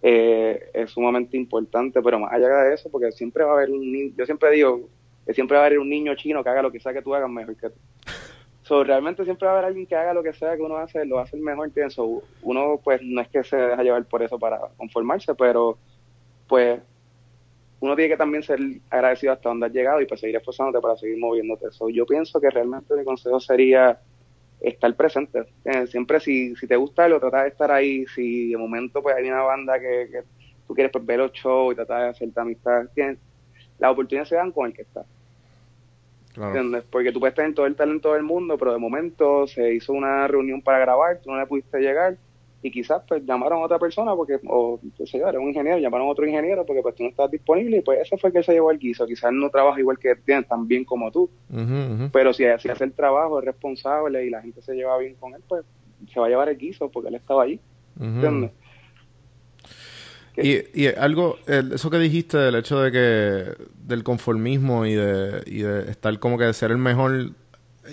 eh, 0.00 0.70
es 0.72 0.90
sumamente 0.90 1.36
importante, 1.36 2.00
pero 2.00 2.18
más 2.18 2.32
allá 2.32 2.48
de 2.48 2.72
eso, 2.72 2.90
porque 2.90 3.12
siempre 3.12 3.44
va 3.44 3.50
a 3.50 3.54
haber 3.56 3.70
un 3.70 3.92
niño, 3.92 4.14
yo 4.16 4.24
siempre 4.24 4.52
digo 4.52 4.88
que 5.26 5.34
siempre 5.34 5.58
va 5.58 5.64
a 5.64 5.66
haber 5.66 5.78
un 5.78 5.90
niño 5.90 6.14
chino 6.14 6.42
que 6.42 6.48
haga 6.48 6.62
lo 6.62 6.72
que 6.72 6.80
sea 6.80 6.94
que 6.94 7.02
tú 7.02 7.14
hagas 7.14 7.28
mejor 7.28 7.54
que 7.56 7.68
tú. 7.68 7.76
So, 8.62 8.84
realmente 8.84 9.22
siempre 9.24 9.44
va 9.44 9.52
a 9.52 9.56
haber 9.58 9.66
alguien 9.66 9.86
que 9.86 9.96
haga 9.96 10.14
lo 10.14 10.22
que 10.22 10.32
sea 10.32 10.56
que 10.56 10.62
uno 10.62 10.78
hace, 10.78 11.04
lo 11.04 11.18
hace 11.18 11.36
mejor, 11.36 11.66
¿entiendes? 11.66 11.92
So, 11.92 12.22
uno 12.40 12.80
pues 12.82 13.02
no 13.02 13.20
es 13.20 13.28
que 13.28 13.44
se 13.44 13.58
deja 13.58 13.82
llevar 13.82 14.06
por 14.06 14.22
eso 14.22 14.38
para 14.38 14.60
conformarse, 14.78 15.34
pero 15.34 15.76
pues 16.48 16.80
uno 17.84 17.94
tiene 17.96 18.12
que 18.12 18.16
también 18.16 18.42
ser 18.42 18.58
agradecido 18.88 19.34
hasta 19.34 19.50
donde 19.50 19.66
has 19.66 19.72
llegado 19.72 20.00
y 20.00 20.06
pues 20.06 20.18
seguir 20.18 20.36
esforzándote 20.36 20.80
para 20.80 20.96
seguir 20.96 21.18
moviéndote. 21.18 21.70
So, 21.70 21.90
yo 21.90 22.06
pienso 22.06 22.40
que 22.40 22.48
realmente 22.48 22.96
mi 22.96 23.04
consejo 23.04 23.38
sería 23.38 24.00
estar 24.58 24.94
presente. 24.96 25.44
Eh, 25.66 25.86
siempre 25.86 26.18
si, 26.18 26.56
si 26.56 26.66
te 26.66 26.76
gusta 26.76 27.04
algo, 27.04 27.20
trata 27.20 27.42
de 27.42 27.50
estar 27.50 27.70
ahí. 27.70 28.06
Si 28.06 28.52
de 28.52 28.56
momento 28.56 29.02
pues 29.02 29.14
hay 29.16 29.28
una 29.28 29.42
banda 29.42 29.78
que, 29.78 30.08
que 30.10 30.22
tú 30.66 30.74
quieres 30.74 30.90
pues, 30.90 31.04
ver 31.04 31.18
los 31.18 31.32
shows 31.32 31.74
y 31.74 31.76
tratar 31.76 32.04
de 32.04 32.08
hacerte 32.08 32.40
amistad, 32.40 32.86
tienes, 32.94 33.18
las 33.78 33.92
oportunidades 33.92 34.30
se 34.30 34.36
dan 34.36 34.50
con 34.50 34.66
el 34.68 34.72
que 34.72 34.82
está. 34.82 35.04
Claro. 36.32 36.54
¿entiendes? 36.54 36.84
Porque 36.90 37.12
tú 37.12 37.20
puedes 37.20 37.34
tener 37.34 37.54
todo 37.54 37.66
el 37.66 37.76
talento 37.76 38.14
del 38.14 38.22
mundo, 38.22 38.56
pero 38.56 38.72
de 38.72 38.78
momento 38.78 39.46
se 39.46 39.74
hizo 39.74 39.92
una 39.92 40.26
reunión 40.26 40.62
para 40.62 40.78
grabar, 40.78 41.20
tú 41.22 41.30
no 41.30 41.38
le 41.38 41.44
pudiste 41.44 41.80
llegar 41.80 42.16
y 42.64 42.70
quizás 42.70 43.02
pues 43.06 43.22
llamaron 43.26 43.60
a 43.60 43.66
otra 43.66 43.78
persona 43.78 44.16
porque, 44.16 44.40
o 44.48 44.80
qué 44.96 45.06
sé 45.06 45.18
yo, 45.18 45.28
era 45.28 45.38
un 45.38 45.48
ingeniero, 45.48 45.78
llamaron 45.78 46.08
a 46.08 46.10
otro 46.10 46.26
ingeniero 46.26 46.64
porque 46.64 46.80
pues 46.80 46.94
tú 46.94 47.02
no 47.02 47.10
estás 47.10 47.30
disponible 47.30 47.76
y 47.76 47.80
pues 47.82 48.00
ese 48.00 48.16
fue 48.16 48.30
el 48.30 48.34
que 48.34 48.42
se 48.42 48.54
llevó 48.54 48.70
el 48.70 48.78
guiso. 48.78 49.06
Quizás 49.06 49.30
no 49.34 49.50
trabaja 49.50 49.78
igual 49.80 49.98
que 49.98 50.16
tan 50.48 50.66
bien 50.66 50.86
como 50.86 51.12
tú, 51.12 51.28
ujú. 51.50 52.08
pero 52.10 52.32
si, 52.32 52.44
si 52.58 52.70
hace 52.70 52.84
el 52.84 52.94
trabajo, 52.94 53.38
es 53.38 53.44
responsable 53.44 54.24
y 54.24 54.30
la 54.30 54.40
gente 54.40 54.62
se 54.62 54.74
lleva 54.74 54.96
bien 54.96 55.14
con 55.20 55.34
él, 55.34 55.42
pues 55.46 55.62
se 56.10 56.18
va 56.18 56.24
a 56.24 56.28
llevar 56.30 56.48
el 56.48 56.56
guiso 56.56 56.90
porque 56.90 57.10
él 57.10 57.16
estaba 57.16 57.42
allí, 57.42 57.60
Ujú. 58.00 58.06
¿entiendes? 58.06 58.50
Y, 60.38 60.84
y 60.84 60.86
algo, 60.86 61.38
el- 61.46 61.74
eso 61.74 61.90
que 61.90 61.98
dijiste 61.98 62.38
del 62.38 62.54
hecho 62.54 62.80
de 62.80 62.90
que 62.90 63.64
del 63.86 64.02
conformismo 64.02 64.86
y 64.86 64.94
de, 64.94 65.42
y 65.46 65.58
de 65.58 65.90
estar 65.90 66.18
como 66.18 66.38
que 66.38 66.44
de 66.44 66.54
ser 66.54 66.70
el 66.70 66.78
mejor. 66.78 67.30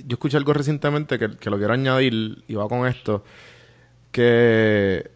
Yo 0.08 0.14
escuché 0.14 0.38
algo 0.38 0.54
recientemente 0.54 1.20
que, 1.20 1.36
que 1.38 1.50
lo 1.50 1.58
quiero 1.58 1.74
añadir 1.74 2.44
y 2.48 2.56
va 2.56 2.70
con 2.70 2.88
esto. 2.88 3.24
Que, 4.12 5.10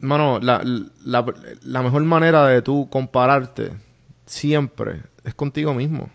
mano, 0.00 0.38
la, 0.40 0.62
la, 1.04 1.24
la 1.62 1.82
mejor 1.82 2.02
manera 2.04 2.46
de 2.46 2.62
tú 2.62 2.88
compararte 2.90 3.70
siempre 4.26 5.02
es 5.24 5.34
contigo 5.34 5.74
mismo. 5.74 6.08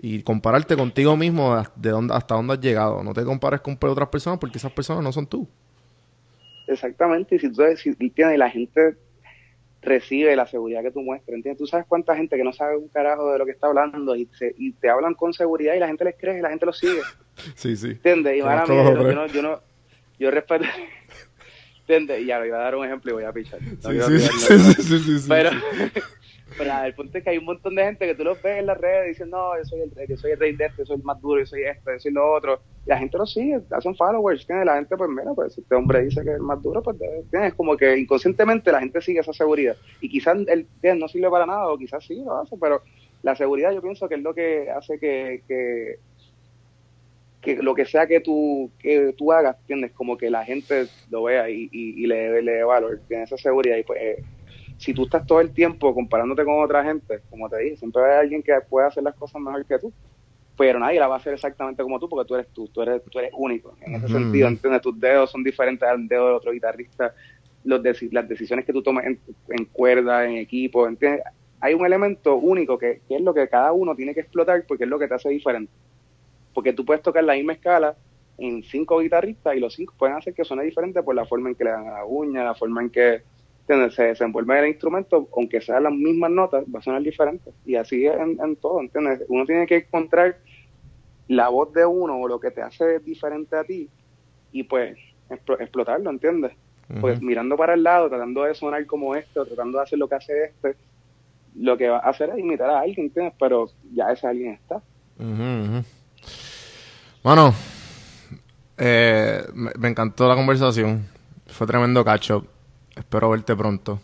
Y 0.00 0.22
compararte 0.22 0.76
contigo 0.76 1.16
mismo 1.16 1.60
de 1.74 1.90
dónde, 1.90 2.14
hasta 2.14 2.36
dónde 2.36 2.54
has 2.54 2.60
llegado. 2.60 3.02
No 3.02 3.12
te 3.12 3.24
compares 3.24 3.60
con 3.60 3.76
otras 3.80 4.08
personas 4.08 4.38
porque 4.38 4.58
esas 4.58 4.72
personas 4.72 5.02
no 5.02 5.12
son 5.12 5.26
tú. 5.26 5.48
Exactamente, 6.68 7.34
y 7.36 7.38
si 7.38 7.50
tú 7.50 7.62
si, 7.76 7.88
entiendes, 7.98 8.34
y 8.36 8.38
la 8.38 8.50
gente 8.50 8.96
recibe 9.80 10.36
la 10.36 10.46
seguridad 10.46 10.82
que 10.82 10.90
tú 10.90 11.00
muestras, 11.00 11.34
¿entiendes? 11.34 11.58
Tú 11.58 11.66
sabes 11.66 11.86
cuánta 11.88 12.14
gente 12.14 12.36
que 12.36 12.44
no 12.44 12.52
sabe 12.52 12.76
un 12.76 12.88
carajo 12.88 13.32
de 13.32 13.38
lo 13.38 13.46
que 13.46 13.52
está 13.52 13.68
hablando 13.68 14.14
y, 14.14 14.28
se- 14.38 14.54
y 14.58 14.72
te 14.72 14.90
hablan 14.90 15.14
con 15.14 15.32
seguridad 15.32 15.74
y 15.74 15.78
la 15.78 15.86
gente 15.86 16.04
les 16.04 16.16
cree 16.16 16.38
y 16.38 16.42
la 16.42 16.50
gente 16.50 16.66
los 16.66 16.76
sigue, 16.78 17.00
Sí, 17.54 17.74
sí. 17.76 17.88
¿entiendes? 17.88 18.36
Y 18.38 18.42
mala 18.42 18.64
Conozco 18.64 18.72
mía, 18.74 18.82
dos 18.82 19.06
o 19.06 19.08
yo, 19.08 19.14
no- 19.14 19.26
yo 19.28 19.42
no, 19.42 19.60
yo 20.18 20.30
respeto, 20.30 20.64
¿entiendes? 21.88 22.20
Y 22.20 22.26
ya, 22.26 22.46
iba 22.46 22.58
a 22.58 22.64
dar 22.64 22.76
un 22.76 22.84
ejemplo 22.84 23.10
y 23.10 23.14
voy 23.14 23.24
a 23.24 23.32
pichar. 23.32 23.60
Pero, 25.28 25.50
pero 26.56 26.70
nada, 26.70 26.86
el 26.86 26.94
punto 26.94 27.16
es 27.16 27.24
que 27.24 27.30
hay 27.30 27.38
un 27.38 27.46
montón 27.46 27.74
de 27.74 27.84
gente 27.84 28.06
que 28.06 28.14
tú 28.14 28.24
los 28.24 28.40
ves 28.42 28.58
en 28.58 28.66
las 28.66 28.78
redes 28.78 29.08
diciendo, 29.08 29.38
no, 29.38 29.58
yo 29.58 29.64
soy 29.64 29.80
el, 29.80 30.08
yo 30.08 30.16
soy 30.16 30.32
el 30.32 30.38
rey 30.38 30.54
de 30.54 30.66
esto, 30.66 30.82
yo 30.82 30.86
soy 30.86 30.96
el 30.96 31.02
más 31.02 31.20
duro, 31.20 31.40
yo 31.40 31.46
soy 31.46 31.62
esto, 31.62 31.90
yo 31.90 31.98
soy 31.98 32.12
lo 32.12 32.34
otro. 32.34 32.60
Y 32.84 32.90
la 32.90 32.98
gente 32.98 33.16
lo 33.16 33.26
sigue, 33.26 33.60
hacen 33.70 33.96
followers, 33.96 34.42
¿entiendes? 34.42 34.66
La 34.66 34.74
gente, 34.76 34.96
pues 34.96 35.10
mira, 35.10 35.32
pues 35.34 35.54
si 35.54 35.60
este 35.62 35.74
hombre 35.74 36.04
dice 36.04 36.22
que 36.22 36.30
es 36.30 36.36
el 36.36 36.42
más 36.42 36.62
duro, 36.62 36.82
pues 36.82 36.96
¿entiendes? 37.00 37.54
como 37.54 37.76
que 37.76 37.96
inconscientemente 37.96 38.70
la 38.70 38.80
gente 38.80 39.00
sigue 39.00 39.20
esa 39.20 39.32
seguridad. 39.32 39.76
Y 40.00 40.10
quizás 40.10 40.36
el 40.36 40.48
¿entiendes? 40.48 41.00
no 41.00 41.08
sirve 41.08 41.30
para 41.30 41.46
nada, 41.46 41.68
o 41.68 41.78
quizás 41.78 42.04
sí 42.04 42.22
lo 42.22 42.38
hace, 42.38 42.56
pero 42.60 42.82
la 43.22 43.34
seguridad 43.34 43.72
yo 43.72 43.82
pienso 43.82 44.08
que 44.08 44.14
es 44.16 44.22
lo 44.22 44.34
que 44.34 44.70
hace 44.70 44.98
que, 44.98 45.42
que, 45.48 45.98
que 47.40 47.56
lo 47.56 47.74
que 47.74 47.84
sea 47.86 48.06
que 48.06 48.20
tú, 48.20 48.72
que 48.78 49.14
tú 49.16 49.32
hagas, 49.32 49.56
¿entiendes? 49.60 49.92
Como 49.92 50.16
que 50.18 50.30
la 50.30 50.44
gente 50.44 50.86
lo 51.10 51.24
vea 51.24 51.48
y, 51.50 51.68
y, 51.72 52.04
y 52.04 52.06
le, 52.06 52.42
le 52.42 52.52
dé 52.52 52.64
valor, 52.64 53.02
tiene 53.08 53.24
esa 53.24 53.36
seguridad. 53.36 53.76
Y 53.76 53.84
pues, 53.84 54.00
eh, 54.02 54.24
si 54.76 54.92
tú 54.94 55.04
estás 55.04 55.24
todo 55.26 55.40
el 55.40 55.52
tiempo 55.52 55.94
comparándote 55.94 56.44
con 56.44 56.60
otra 56.62 56.84
gente, 56.84 57.22
como 57.30 57.48
te 57.48 57.58
dije, 57.58 57.76
siempre 57.76 58.02
haber 58.02 58.14
alguien 58.18 58.42
que 58.42 58.54
puede 58.68 58.86
hacer 58.88 59.02
las 59.04 59.14
cosas 59.14 59.40
mejor 59.42 59.64
que 59.66 59.78
tú, 59.78 59.94
pero 60.56 60.78
nadie 60.80 60.98
la 61.00 61.06
va 61.08 61.14
a 61.16 61.18
hacer 61.18 61.34
exactamente 61.34 61.82
como 61.82 62.00
tú, 62.00 62.08
porque 62.08 62.26
tú 62.26 62.34
eres 62.34 62.48
tú, 62.52 62.68
tú 62.68 62.82
eres, 62.82 63.02
tú 63.10 63.18
eres 63.20 63.30
único. 63.36 63.76
En 63.80 63.94
ese 63.94 64.08
sentido, 64.08 64.48
¿entiendes? 64.48 64.82
Tus 64.82 64.98
dedos 64.98 65.30
son 65.30 65.44
diferentes 65.44 65.88
al 65.88 66.08
dedo 66.08 66.26
del 66.26 66.34
otro 66.36 66.52
guitarrista, 66.52 67.14
los 67.62 67.80
deci- 67.82 68.10
las 68.12 68.28
decisiones 68.28 68.64
que 68.64 68.72
tú 68.72 68.82
tomes 68.82 69.06
en, 69.06 69.22
en 69.48 69.64
cuerda, 69.66 70.26
en 70.28 70.36
equipo, 70.38 70.86
¿entiendes? 70.88 71.22
Hay 71.60 71.74
un 71.74 71.84
elemento 71.86 72.36
único 72.36 72.78
que, 72.78 73.02
que 73.08 73.16
es 73.16 73.20
lo 73.22 73.34
que 73.34 73.48
cada 73.48 73.72
uno 73.72 73.94
tiene 73.96 74.14
que 74.14 74.20
explotar 74.20 74.64
porque 74.66 74.84
es 74.84 74.90
lo 74.90 74.98
que 74.98 75.08
te 75.08 75.14
hace 75.14 75.28
diferente. 75.28 75.72
Porque 76.58 76.72
tú 76.72 76.84
puedes 76.84 77.04
tocar 77.04 77.22
la 77.22 77.34
misma 77.34 77.52
escala 77.52 77.94
en 78.36 78.64
cinco 78.64 78.98
guitarristas 78.98 79.54
y 79.54 79.60
los 79.60 79.74
cinco 79.74 79.94
pueden 79.96 80.16
hacer 80.16 80.34
que 80.34 80.42
suene 80.44 80.64
diferente 80.64 81.00
por 81.04 81.14
la 81.14 81.24
forma 81.24 81.50
en 81.50 81.54
que 81.54 81.62
le 81.62 81.70
dan 81.70 81.86
a 81.86 81.98
la 81.98 82.04
uña, 82.04 82.42
la 82.42 82.56
forma 82.56 82.82
en 82.82 82.90
que 82.90 83.22
¿entiendes? 83.60 83.94
se 83.94 84.02
desenvuelve 84.02 84.58
el 84.58 84.66
instrumento, 84.66 85.28
aunque 85.36 85.60
sean 85.60 85.84
las 85.84 85.92
mismas 85.92 86.32
notas, 86.32 86.64
va 86.64 86.80
a 86.80 86.82
sonar 86.82 87.00
diferente. 87.02 87.52
Y 87.64 87.76
así 87.76 88.04
es 88.04 88.18
en, 88.18 88.40
en 88.42 88.56
todo, 88.56 88.80
¿entiendes? 88.80 89.24
Uno 89.28 89.46
tiene 89.46 89.68
que 89.68 89.76
encontrar 89.76 90.36
la 91.28 91.48
voz 91.48 91.72
de 91.74 91.86
uno 91.86 92.16
o 92.22 92.26
lo 92.26 92.40
que 92.40 92.50
te 92.50 92.60
hace 92.60 92.98
diferente 92.98 93.54
a 93.54 93.62
ti 93.62 93.88
y 94.50 94.64
pues 94.64 94.98
explo- 95.30 95.60
explotarlo, 95.60 96.10
¿entiendes? 96.10 96.54
Pues 97.00 97.22
mirando 97.22 97.56
para 97.56 97.74
el 97.74 97.84
lado, 97.84 98.08
tratando 98.08 98.42
de 98.42 98.56
sonar 98.56 98.84
como 98.86 99.14
este, 99.14 99.38
o 99.38 99.46
tratando 99.46 99.78
de 99.78 99.84
hacer 99.84 99.96
lo 100.00 100.08
que 100.08 100.14
hace 100.16 100.44
este, 100.46 100.74
lo 101.54 101.78
que 101.78 101.88
va 101.88 101.98
a 101.98 102.10
hacer 102.10 102.30
es 102.30 102.38
imitar 102.38 102.68
a 102.68 102.80
alguien, 102.80 103.06
¿entiendes? 103.06 103.34
Pero 103.38 103.70
ya 103.94 104.10
ese 104.10 104.26
alguien 104.26 104.54
está. 104.54 104.82
Ujú. 105.20 105.84
Mano, 107.28 107.52
eh, 108.78 109.42
me, 109.52 109.70
me 109.78 109.88
encantó 109.88 110.26
la 110.26 110.34
conversación. 110.34 111.04
Fue 111.46 111.66
tremendo 111.66 112.02
catch 112.02 112.30
up. 112.30 112.48
Espero 112.96 113.28
verte 113.28 113.54
pronto. 113.54 114.00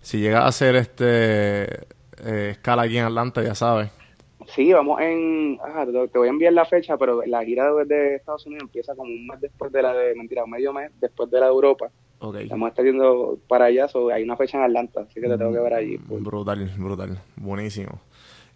Si 0.00 0.18
llegas 0.18 0.42
a 0.42 0.46
hacer 0.48 0.74
este 0.74 1.62
eh, 2.18 2.48
escala 2.50 2.82
aquí 2.82 2.98
en 2.98 3.04
Atlanta, 3.04 3.44
ya 3.44 3.54
sabes. 3.54 3.92
Sí, 4.48 4.72
vamos 4.72 5.00
en. 5.02 5.60
Ah, 5.62 5.86
te, 5.86 6.18
voy 6.18 6.26
a 6.26 6.30
enviar 6.32 6.52
la 6.52 6.64
fecha, 6.64 6.96
pero 6.96 7.24
la 7.26 7.44
gira 7.44 7.72
de, 7.84 8.16
Estados 8.16 8.44
Unidos 8.46 8.64
empieza 8.64 8.96
como 8.96 9.12
un 9.12 9.28
mes 9.28 9.40
después 9.40 9.70
de 9.70 9.80
la 9.80 9.94
de. 9.94 10.16
Mentira, 10.16 10.42
un 10.42 10.50
medio 10.50 10.72
mes 10.72 10.90
después 11.00 11.30
de 11.30 11.38
la 11.38 11.46
de 11.46 11.52
Europa. 11.52 11.92
Ok. 12.18 12.38
Vamos 12.50 12.66
a 12.66 12.70
estar 12.70 12.84
yendo 12.84 13.38
para 13.46 13.66
allá, 13.66 13.86
so, 13.86 14.10
hay 14.10 14.24
una 14.24 14.36
fecha 14.36 14.58
en 14.58 14.64
Atlanta, 14.64 15.02
así 15.02 15.20
que 15.20 15.28
te 15.28 15.38
tengo 15.38 15.52
que 15.52 15.60
ver 15.60 15.74
allí. 15.74 15.98
pues. 15.98 16.20
Brutal, 16.24 16.68
brutal. 16.76 17.20
Buenísimo. 17.36 18.00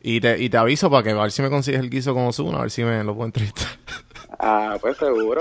Y 0.01 0.20
te, 0.20 0.38
y 0.40 0.49
te 0.49 0.57
aviso 0.57 0.90
para 0.90 1.03
que 1.03 1.11
a 1.11 1.14
ver 1.22 1.30
si 1.32 1.42
me 1.42 1.51
consigues 1.51 1.80
el 1.80 1.90
guiso 1.90 2.14
con 2.14 2.26
Ozuna, 2.26 2.59
a 2.59 2.62
ver 2.62 2.70
si 2.70 2.84
me 2.84 3.03
lo 3.03 3.14
puedo 3.14 3.26
entrevistar. 3.26 3.68
Ah, 4.38 4.78
pues 4.80 4.96
seguro, 4.96 5.40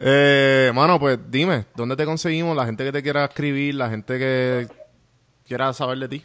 Eh, 0.00 0.70
mano, 0.72 1.00
pues 1.00 1.18
dime, 1.28 1.64
¿dónde 1.74 1.96
te 1.96 2.04
conseguimos? 2.04 2.56
La 2.56 2.64
gente 2.64 2.84
que 2.84 2.92
te 2.92 3.02
quiera 3.02 3.24
escribir, 3.24 3.74
la 3.74 3.90
gente 3.90 4.18
que 4.18 4.68
quiera 5.44 5.72
saber 5.72 5.98
de 5.98 6.08
ti. 6.08 6.22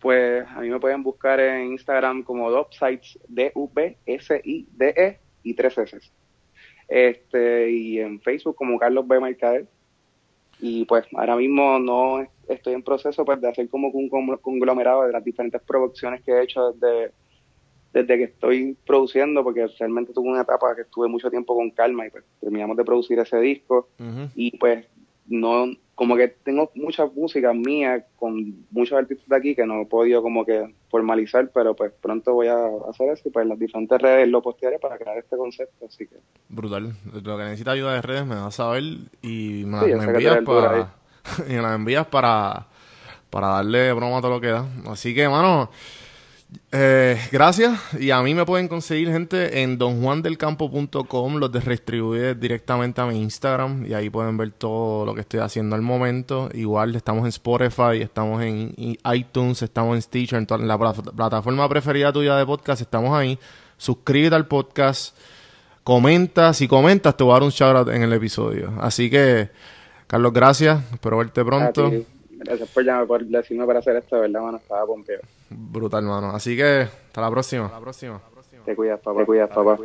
Pues 0.00 0.44
a 0.48 0.60
mí 0.60 0.70
me 0.70 0.80
pueden 0.80 1.02
buscar 1.02 1.38
en 1.38 1.72
Instagram 1.72 2.24
como 2.24 2.50
Dopsites, 2.50 3.18
D-U-B-S-I-D-E 3.28 5.20
y 5.44 5.54
tres 5.54 5.78
S. 5.78 6.00
Este, 6.88 7.70
y 7.70 8.00
en 8.00 8.20
Facebook 8.20 8.56
como 8.56 8.78
Carlos 8.78 9.06
B. 9.06 9.20
Mercader. 9.20 9.66
Y 10.58 10.84
pues 10.86 11.04
ahora 11.16 11.36
mismo 11.36 11.78
no 11.78 12.26
estoy 12.54 12.74
en 12.74 12.82
proceso 12.82 13.24
pues 13.24 13.40
de 13.40 13.48
hacer 13.48 13.68
como 13.68 13.88
un 13.88 14.08
con- 14.08 14.36
conglomerado 14.38 15.02
de 15.02 15.12
las 15.12 15.24
diferentes 15.24 15.60
producciones 15.62 16.22
que 16.22 16.32
he 16.32 16.42
hecho 16.42 16.72
desde, 16.72 17.12
desde 17.92 18.18
que 18.18 18.24
estoy 18.24 18.76
produciendo, 18.86 19.42
porque 19.42 19.66
realmente 19.78 20.12
tuve 20.12 20.30
una 20.30 20.42
etapa 20.42 20.74
que 20.74 20.82
estuve 20.82 21.08
mucho 21.08 21.30
tiempo 21.30 21.54
con 21.54 21.70
calma 21.70 22.06
y 22.06 22.10
pues 22.10 22.24
terminamos 22.40 22.76
de 22.76 22.84
producir 22.84 23.18
ese 23.18 23.38
disco. 23.38 23.88
Y 24.34 24.56
pues 24.58 24.86
no 25.26 25.66
como 25.94 26.16
que 26.16 26.28
tengo 26.28 26.70
muchas 26.74 27.12
músicas 27.14 27.54
mías 27.54 28.02
con 28.16 28.64
muchos 28.70 28.98
artistas 28.98 29.28
de 29.28 29.36
aquí 29.36 29.54
que 29.54 29.66
no 29.66 29.82
he 29.82 29.86
podido 29.86 30.22
como 30.22 30.46
que 30.46 30.74
formalizar 30.88 31.50
pero 31.52 31.76
pues 31.76 31.92
pronto 32.00 32.32
voy 32.32 32.46
a 32.46 32.68
hacer 32.88 33.10
eso 33.10 33.28
y 33.28 33.30
pues 33.30 33.42
en 33.42 33.50
las 33.50 33.58
diferentes 33.58 34.00
redes 34.00 34.26
lo 34.28 34.40
postearé 34.40 34.78
para 34.78 34.96
crear 34.96 35.18
este 35.18 35.36
concepto 35.36 35.84
así 35.84 36.06
que 36.06 36.16
Brutal. 36.48 36.94
Lo 37.22 37.36
que 37.36 37.44
necesita 37.44 37.72
ayuda 37.72 37.94
de 37.94 38.02
redes 38.02 38.26
me 38.26 38.34
vas 38.36 38.46
a 38.46 38.50
saber 38.50 38.82
y 39.20 39.64
me, 39.66 39.78
Sí, 39.80 39.94
me 39.94 40.04
envías 40.04 40.42
para 40.42 40.99
y 41.48 41.52
me 41.52 41.62
las 41.62 41.74
envías 41.74 42.06
para 42.06 42.66
para 43.30 43.46
darle 43.48 43.92
broma 43.92 44.18
a 44.18 44.20
todo 44.20 44.32
lo 44.32 44.40
que 44.40 44.48
da. 44.48 44.66
Así 44.88 45.14
que, 45.14 45.28
mano, 45.28 45.70
eh, 46.72 47.16
gracias. 47.30 47.78
Y 48.00 48.10
a 48.10 48.20
mí 48.22 48.34
me 48.34 48.44
pueden 48.44 48.66
conseguir 48.66 49.08
gente 49.12 49.62
en 49.62 49.78
donjuandelcampo.com, 49.78 51.36
los 51.36 51.52
de 51.52 51.60
Redistribuir 51.60 52.36
directamente 52.38 53.00
a 53.00 53.06
mi 53.06 53.20
Instagram 53.22 53.86
y 53.86 53.94
ahí 53.94 54.10
pueden 54.10 54.36
ver 54.36 54.50
todo 54.50 55.06
lo 55.06 55.14
que 55.14 55.20
estoy 55.20 55.38
haciendo 55.40 55.76
al 55.76 55.82
momento. 55.82 56.48
Igual 56.54 56.96
estamos 56.96 57.22
en 57.22 57.28
Spotify, 57.28 58.00
estamos 58.02 58.42
en 58.42 58.74
iTunes, 59.14 59.62
estamos 59.62 59.94
en 59.94 60.02
Stitcher, 60.02 60.44
en 60.50 60.66
la 60.68 60.76
pla- 60.76 60.92
plataforma 60.92 61.68
preferida 61.68 62.12
tuya 62.12 62.36
de 62.36 62.44
podcast, 62.46 62.82
estamos 62.82 63.16
ahí. 63.16 63.38
Suscríbete 63.76 64.34
al 64.34 64.46
podcast 64.48 65.16
comenta, 65.84 66.52
si 66.52 66.68
comentas 66.68 67.16
te 67.16 67.24
voy 67.24 67.30
a 67.32 67.34
dar 67.34 67.42
un 67.44 67.50
shout 67.50 67.76
out 67.76 67.88
en 67.88 68.02
el 68.02 68.12
episodio. 68.12 68.72
Así 68.80 69.08
que, 69.08 69.50
Carlos, 70.10 70.32
gracias, 70.32 70.82
espero 70.92 71.18
verte 71.18 71.44
pronto. 71.44 71.88
gracias 72.30 72.68
por 72.70 72.84
llamarme 72.84 73.06
por 73.06 73.24
decirme 73.24 73.64
para 73.64 73.78
hacer 73.78 73.94
esto 73.94 74.16
de 74.16 74.22
verdad 74.22 74.42
mano 74.42 74.56
estaba 74.58 74.84
pompeo 74.84 75.20
Brutal, 75.50 76.02
mano. 76.02 76.30
Así 76.30 76.56
que, 76.56 76.88
hasta 77.06 77.20
la 77.20 77.30
próxima. 77.30 77.66
Hasta 77.66 77.76
la 77.76 77.82
próxima. 77.82 78.20
te 78.64 78.74
cuidas 78.74 78.98
papá 78.98 79.20
te 79.20 79.26
cuidas 79.26 79.50
papá 79.50 79.78